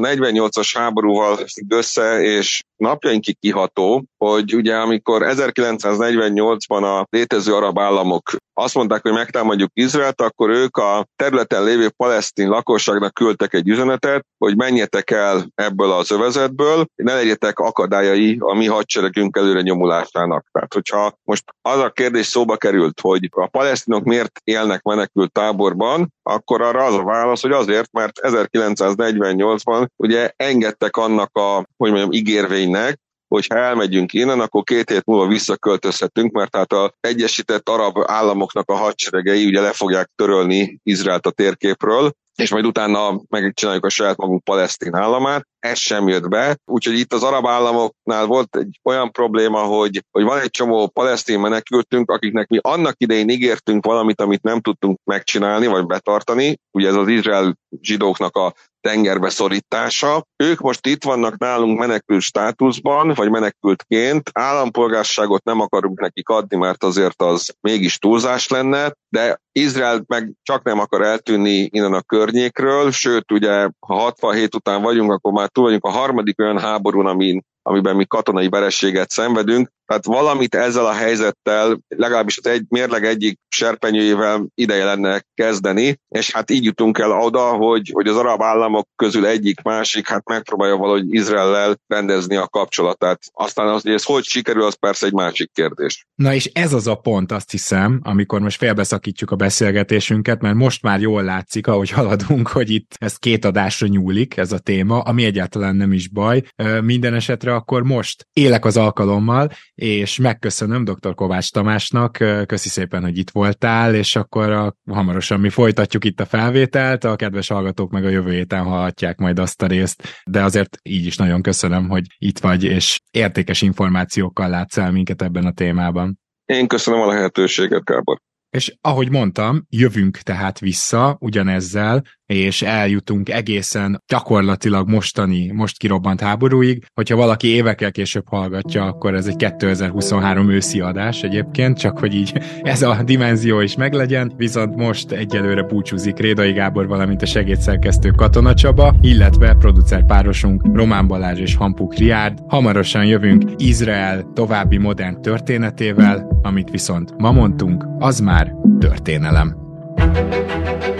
48-as 0.00 0.70
háborúval 0.74 1.38
össze, 1.68 2.20
és 2.22 2.62
napjainkig 2.76 3.38
kiható, 3.38 4.04
hogy 4.16 4.54
ugye 4.54 4.76
amikor 4.76 5.22
1948-ban 5.26 6.82
a 6.82 7.06
létező 7.10 7.54
arab 7.54 7.78
államok 7.78 8.29
azt 8.54 8.74
mondták, 8.74 9.02
hogy 9.02 9.12
megtámadjuk 9.12 9.70
Izraelt, 9.74 10.20
akkor 10.20 10.50
ők 10.50 10.76
a 10.76 11.06
területen 11.16 11.64
lévő 11.64 11.88
palesztin 11.88 12.48
lakosságnak 12.48 13.14
küldtek 13.14 13.54
egy 13.54 13.68
üzenetet, 13.68 14.26
hogy 14.38 14.56
menjetek 14.56 15.10
el 15.10 15.50
ebből 15.54 15.90
az 15.90 16.10
övezetből, 16.10 16.86
ne 16.94 17.14
legyetek 17.14 17.58
akadályai 17.58 18.36
a 18.40 18.54
mi 18.54 18.66
hadseregünk 18.66 19.36
előre 19.36 19.60
nyomulásának. 19.60 20.46
Tehát, 20.52 20.74
hogyha 20.74 21.12
most 21.24 21.44
az 21.62 21.78
a 21.78 21.90
kérdés 21.90 22.26
szóba 22.26 22.56
került, 22.56 23.00
hogy 23.00 23.28
a 23.30 23.46
palesztinok 23.46 24.04
miért 24.04 24.40
élnek 24.44 24.82
menekült 24.82 25.32
táborban, 25.32 26.12
akkor 26.22 26.62
arra 26.62 26.84
az 26.84 26.94
a 26.94 27.02
válasz, 27.02 27.42
hogy 27.42 27.52
azért, 27.52 27.92
mert 27.92 28.20
1948-ban 28.22 29.86
ugye 29.96 30.32
engedtek 30.36 30.96
annak 30.96 31.36
a, 31.36 31.56
hogy 31.76 31.90
mondjam, 31.90 32.12
ígérvénynek, 32.12 32.98
hogy 33.34 33.46
ha 33.46 33.58
elmegyünk 33.58 34.12
innen, 34.12 34.40
akkor 34.40 34.62
két 34.62 34.90
hét 34.90 35.04
múlva 35.04 35.26
visszaköltözhetünk, 35.26 36.32
mert 36.32 36.56
hát 36.56 36.72
az 36.72 36.90
Egyesített 37.00 37.68
Arab 37.68 37.96
Államoknak 38.06 38.70
a 38.70 38.76
hadseregei 38.76 39.46
ugye 39.46 39.60
le 39.60 39.72
fogják 39.72 40.10
törölni 40.16 40.80
Izraelt 40.82 41.26
a 41.26 41.30
térképről, 41.30 42.12
és 42.34 42.50
majd 42.50 42.66
utána 42.66 43.20
megcsináljuk 43.28 43.84
a 43.84 43.88
saját 43.88 44.16
magunk 44.16 44.44
palesztin 44.44 44.94
államát. 44.94 45.46
Ez 45.60 45.78
sem 45.78 46.08
jött 46.08 46.28
be. 46.28 46.56
Úgyhogy 46.64 46.98
itt 46.98 47.12
az 47.12 47.22
arab 47.22 47.46
államoknál 47.46 48.26
volt 48.26 48.56
egy 48.56 48.80
olyan 48.82 49.10
probléma, 49.10 49.62
hogy, 49.62 50.04
hogy 50.10 50.24
van 50.24 50.40
egy 50.40 50.50
csomó 50.50 50.88
palesztin 50.88 51.40
menekültünk, 51.40 52.10
akiknek 52.10 52.48
mi 52.48 52.58
annak 52.60 52.94
idején 52.96 53.28
ígértünk 53.28 53.86
valamit, 53.86 54.20
amit 54.20 54.42
nem 54.42 54.60
tudtunk 54.60 54.98
megcsinálni, 55.04 55.66
vagy 55.66 55.86
betartani. 55.86 56.58
Ugye 56.70 56.88
ez 56.88 56.94
az 56.94 57.08
Izrael 57.08 57.58
zsidóknak 57.80 58.36
a 58.36 58.54
tengerbe 58.80 59.28
szorítása. 59.28 60.26
Ők 60.36 60.60
most 60.60 60.86
itt 60.86 61.04
vannak 61.04 61.38
nálunk 61.38 61.78
menekült 61.78 62.20
státuszban, 62.20 63.12
vagy 63.14 63.30
menekültként. 63.30 64.30
Állampolgárságot 64.32 65.44
nem 65.44 65.60
akarunk 65.60 66.00
nekik 66.00 66.28
adni, 66.28 66.56
mert 66.56 66.84
azért 66.84 67.22
az 67.22 67.54
mégis 67.60 67.98
túlzás 67.98 68.48
lenne, 68.48 68.92
de 69.08 69.40
Izrael 69.52 70.04
meg 70.06 70.32
csak 70.42 70.62
nem 70.62 70.78
akar 70.78 71.02
eltűnni 71.02 71.68
innen 71.72 71.92
a 71.92 72.02
környékről, 72.02 72.90
sőt, 72.90 73.32
ugye, 73.32 73.68
ha 73.86 73.94
67 73.94 74.54
után 74.54 74.82
vagyunk, 74.82 75.12
akkor 75.12 75.32
már 75.32 75.49
túl 75.52 75.64
vagyunk 75.64 75.84
a 75.84 75.90
harmadik 75.90 76.40
olyan 76.40 76.58
háborún, 76.58 77.06
amin 77.06 77.44
amiben 77.70 77.96
mi 77.96 78.04
katonai 78.06 78.48
verességet 78.48 79.10
szenvedünk. 79.10 79.70
Tehát 79.86 80.04
valamit 80.04 80.54
ezzel 80.54 80.86
a 80.86 80.92
helyzettel, 80.92 81.80
legalábbis 81.88 82.38
az 82.38 82.46
egy 82.46 82.64
mérleg 82.68 83.04
egyik 83.04 83.38
serpenyőjével 83.48 84.46
ideje 84.54 84.84
lenne 84.84 85.22
kezdeni, 85.34 86.00
és 86.08 86.30
hát 86.30 86.50
így 86.50 86.64
jutunk 86.64 86.98
el 86.98 87.10
oda, 87.10 87.40
hogy, 87.40 87.90
hogy 87.92 88.08
az 88.08 88.16
arab 88.16 88.42
államok 88.42 88.88
közül 88.96 89.26
egyik 89.26 89.62
másik 89.62 90.08
hát 90.08 90.28
megpróbálja 90.28 90.76
valahogy 90.76 91.14
Izraellel 91.14 91.76
rendezni 91.86 92.36
a 92.36 92.48
kapcsolatát. 92.48 93.18
Aztán 93.32 93.68
az, 93.68 93.82
hogy 93.82 93.92
ez 93.92 94.04
hogy 94.04 94.24
sikerül, 94.24 94.62
az 94.62 94.74
persze 94.74 95.06
egy 95.06 95.12
másik 95.12 95.50
kérdés. 95.52 96.06
Na 96.14 96.34
és 96.34 96.50
ez 96.52 96.72
az 96.72 96.86
a 96.86 96.94
pont, 96.94 97.32
azt 97.32 97.50
hiszem, 97.50 98.00
amikor 98.02 98.40
most 98.40 98.58
félbeszakítjuk 98.58 99.30
a 99.30 99.36
beszélgetésünket, 99.36 100.40
mert 100.40 100.54
most 100.54 100.82
már 100.82 101.00
jól 101.00 101.22
látszik, 101.22 101.66
ahogy 101.66 101.90
haladunk, 101.90 102.48
hogy 102.48 102.70
itt 102.70 102.94
ez 102.98 103.16
két 103.16 103.44
adásra 103.44 103.86
nyúlik, 103.86 104.36
ez 104.36 104.52
a 104.52 104.58
téma, 104.58 105.00
ami 105.00 105.24
egyáltalán 105.24 105.76
nem 105.76 105.92
is 105.92 106.08
baj. 106.08 106.42
Minden 106.82 107.14
esetre 107.14 107.54
akkor 107.60 107.82
most 107.82 108.26
élek 108.32 108.64
az 108.64 108.76
alkalommal, 108.76 109.50
és 109.74 110.18
megköszönöm 110.18 110.84
dr. 110.84 111.14
Kovács 111.14 111.50
Tamásnak, 111.50 112.12
köszi 112.46 112.68
szépen, 112.68 113.02
hogy 113.02 113.18
itt 113.18 113.30
voltál, 113.30 113.94
és 113.94 114.16
akkor 114.16 114.50
a, 114.50 114.76
hamarosan 114.90 115.40
mi 115.40 115.48
folytatjuk 115.48 116.04
itt 116.04 116.20
a 116.20 116.24
felvételt, 116.24 117.04
a 117.04 117.16
kedves 117.16 117.48
hallgatók 117.48 117.90
meg 117.90 118.04
a 118.04 118.08
jövő 118.08 118.30
héten 118.30 118.64
hallhatják 118.64 119.18
majd 119.18 119.38
azt 119.38 119.62
a 119.62 119.66
részt, 119.66 120.22
de 120.24 120.42
azért 120.42 120.76
így 120.82 121.06
is 121.06 121.16
nagyon 121.16 121.42
köszönöm, 121.42 121.88
hogy 121.88 122.04
itt 122.18 122.38
vagy, 122.38 122.64
és 122.64 123.00
értékes 123.10 123.62
információkkal 123.62 124.48
látsz 124.48 124.78
el 124.78 124.90
minket 124.90 125.22
ebben 125.22 125.46
a 125.46 125.52
témában. 125.52 126.18
Én 126.44 126.66
köszönöm 126.66 127.00
a 127.00 127.06
lehetőséget, 127.06 127.84
Gábor. 127.84 128.18
És 128.50 128.74
ahogy 128.80 129.10
mondtam, 129.10 129.66
jövünk 129.68 130.16
tehát 130.16 130.58
vissza 130.58 131.16
ugyanezzel, 131.20 132.02
és 132.30 132.62
eljutunk 132.62 133.28
egészen 133.28 134.02
gyakorlatilag 134.06 134.88
mostani, 134.88 135.50
most 135.50 135.78
kirobbant 135.78 136.20
háborúig. 136.20 136.84
Hogyha 136.94 137.16
valaki 137.16 137.48
évekkel 137.48 137.90
később 137.90 138.28
hallgatja, 138.28 138.84
akkor 138.84 139.14
ez 139.14 139.26
egy 139.26 139.36
2023 139.36 140.50
őszi 140.50 140.80
adás 140.80 141.22
egyébként, 141.22 141.78
csak 141.78 141.98
hogy 141.98 142.14
így 142.14 142.32
ez 142.62 142.82
a 142.82 143.02
dimenzió 143.04 143.60
is 143.60 143.76
meglegyen, 143.76 144.32
viszont 144.36 144.76
most 144.76 145.10
egyelőre 145.10 145.62
búcsúzik 145.62 146.18
Rédai 146.18 146.52
Gábor, 146.52 146.86
valamint 146.86 147.22
a 147.22 147.26
segédszerkesztő 147.26 148.10
Katona 148.10 148.54
Csaba, 148.54 148.94
illetve 149.00 149.54
producer 149.54 150.06
párosunk 150.06 150.62
Román 150.72 151.06
Balázs 151.06 151.40
és 151.40 151.54
Hampuk 151.54 151.94
Riárd. 151.94 152.38
Hamarosan 152.48 153.04
jövünk 153.04 153.42
Izrael 153.56 154.30
további 154.34 154.76
modern 154.76 155.22
történetével, 155.22 156.40
amit 156.42 156.70
viszont 156.70 157.14
ma 157.16 157.32
mondtunk, 157.32 157.86
az 157.98 158.20
már 158.20 158.52
történelem. 158.78 159.58
thank 159.96 160.84
you 160.84 160.99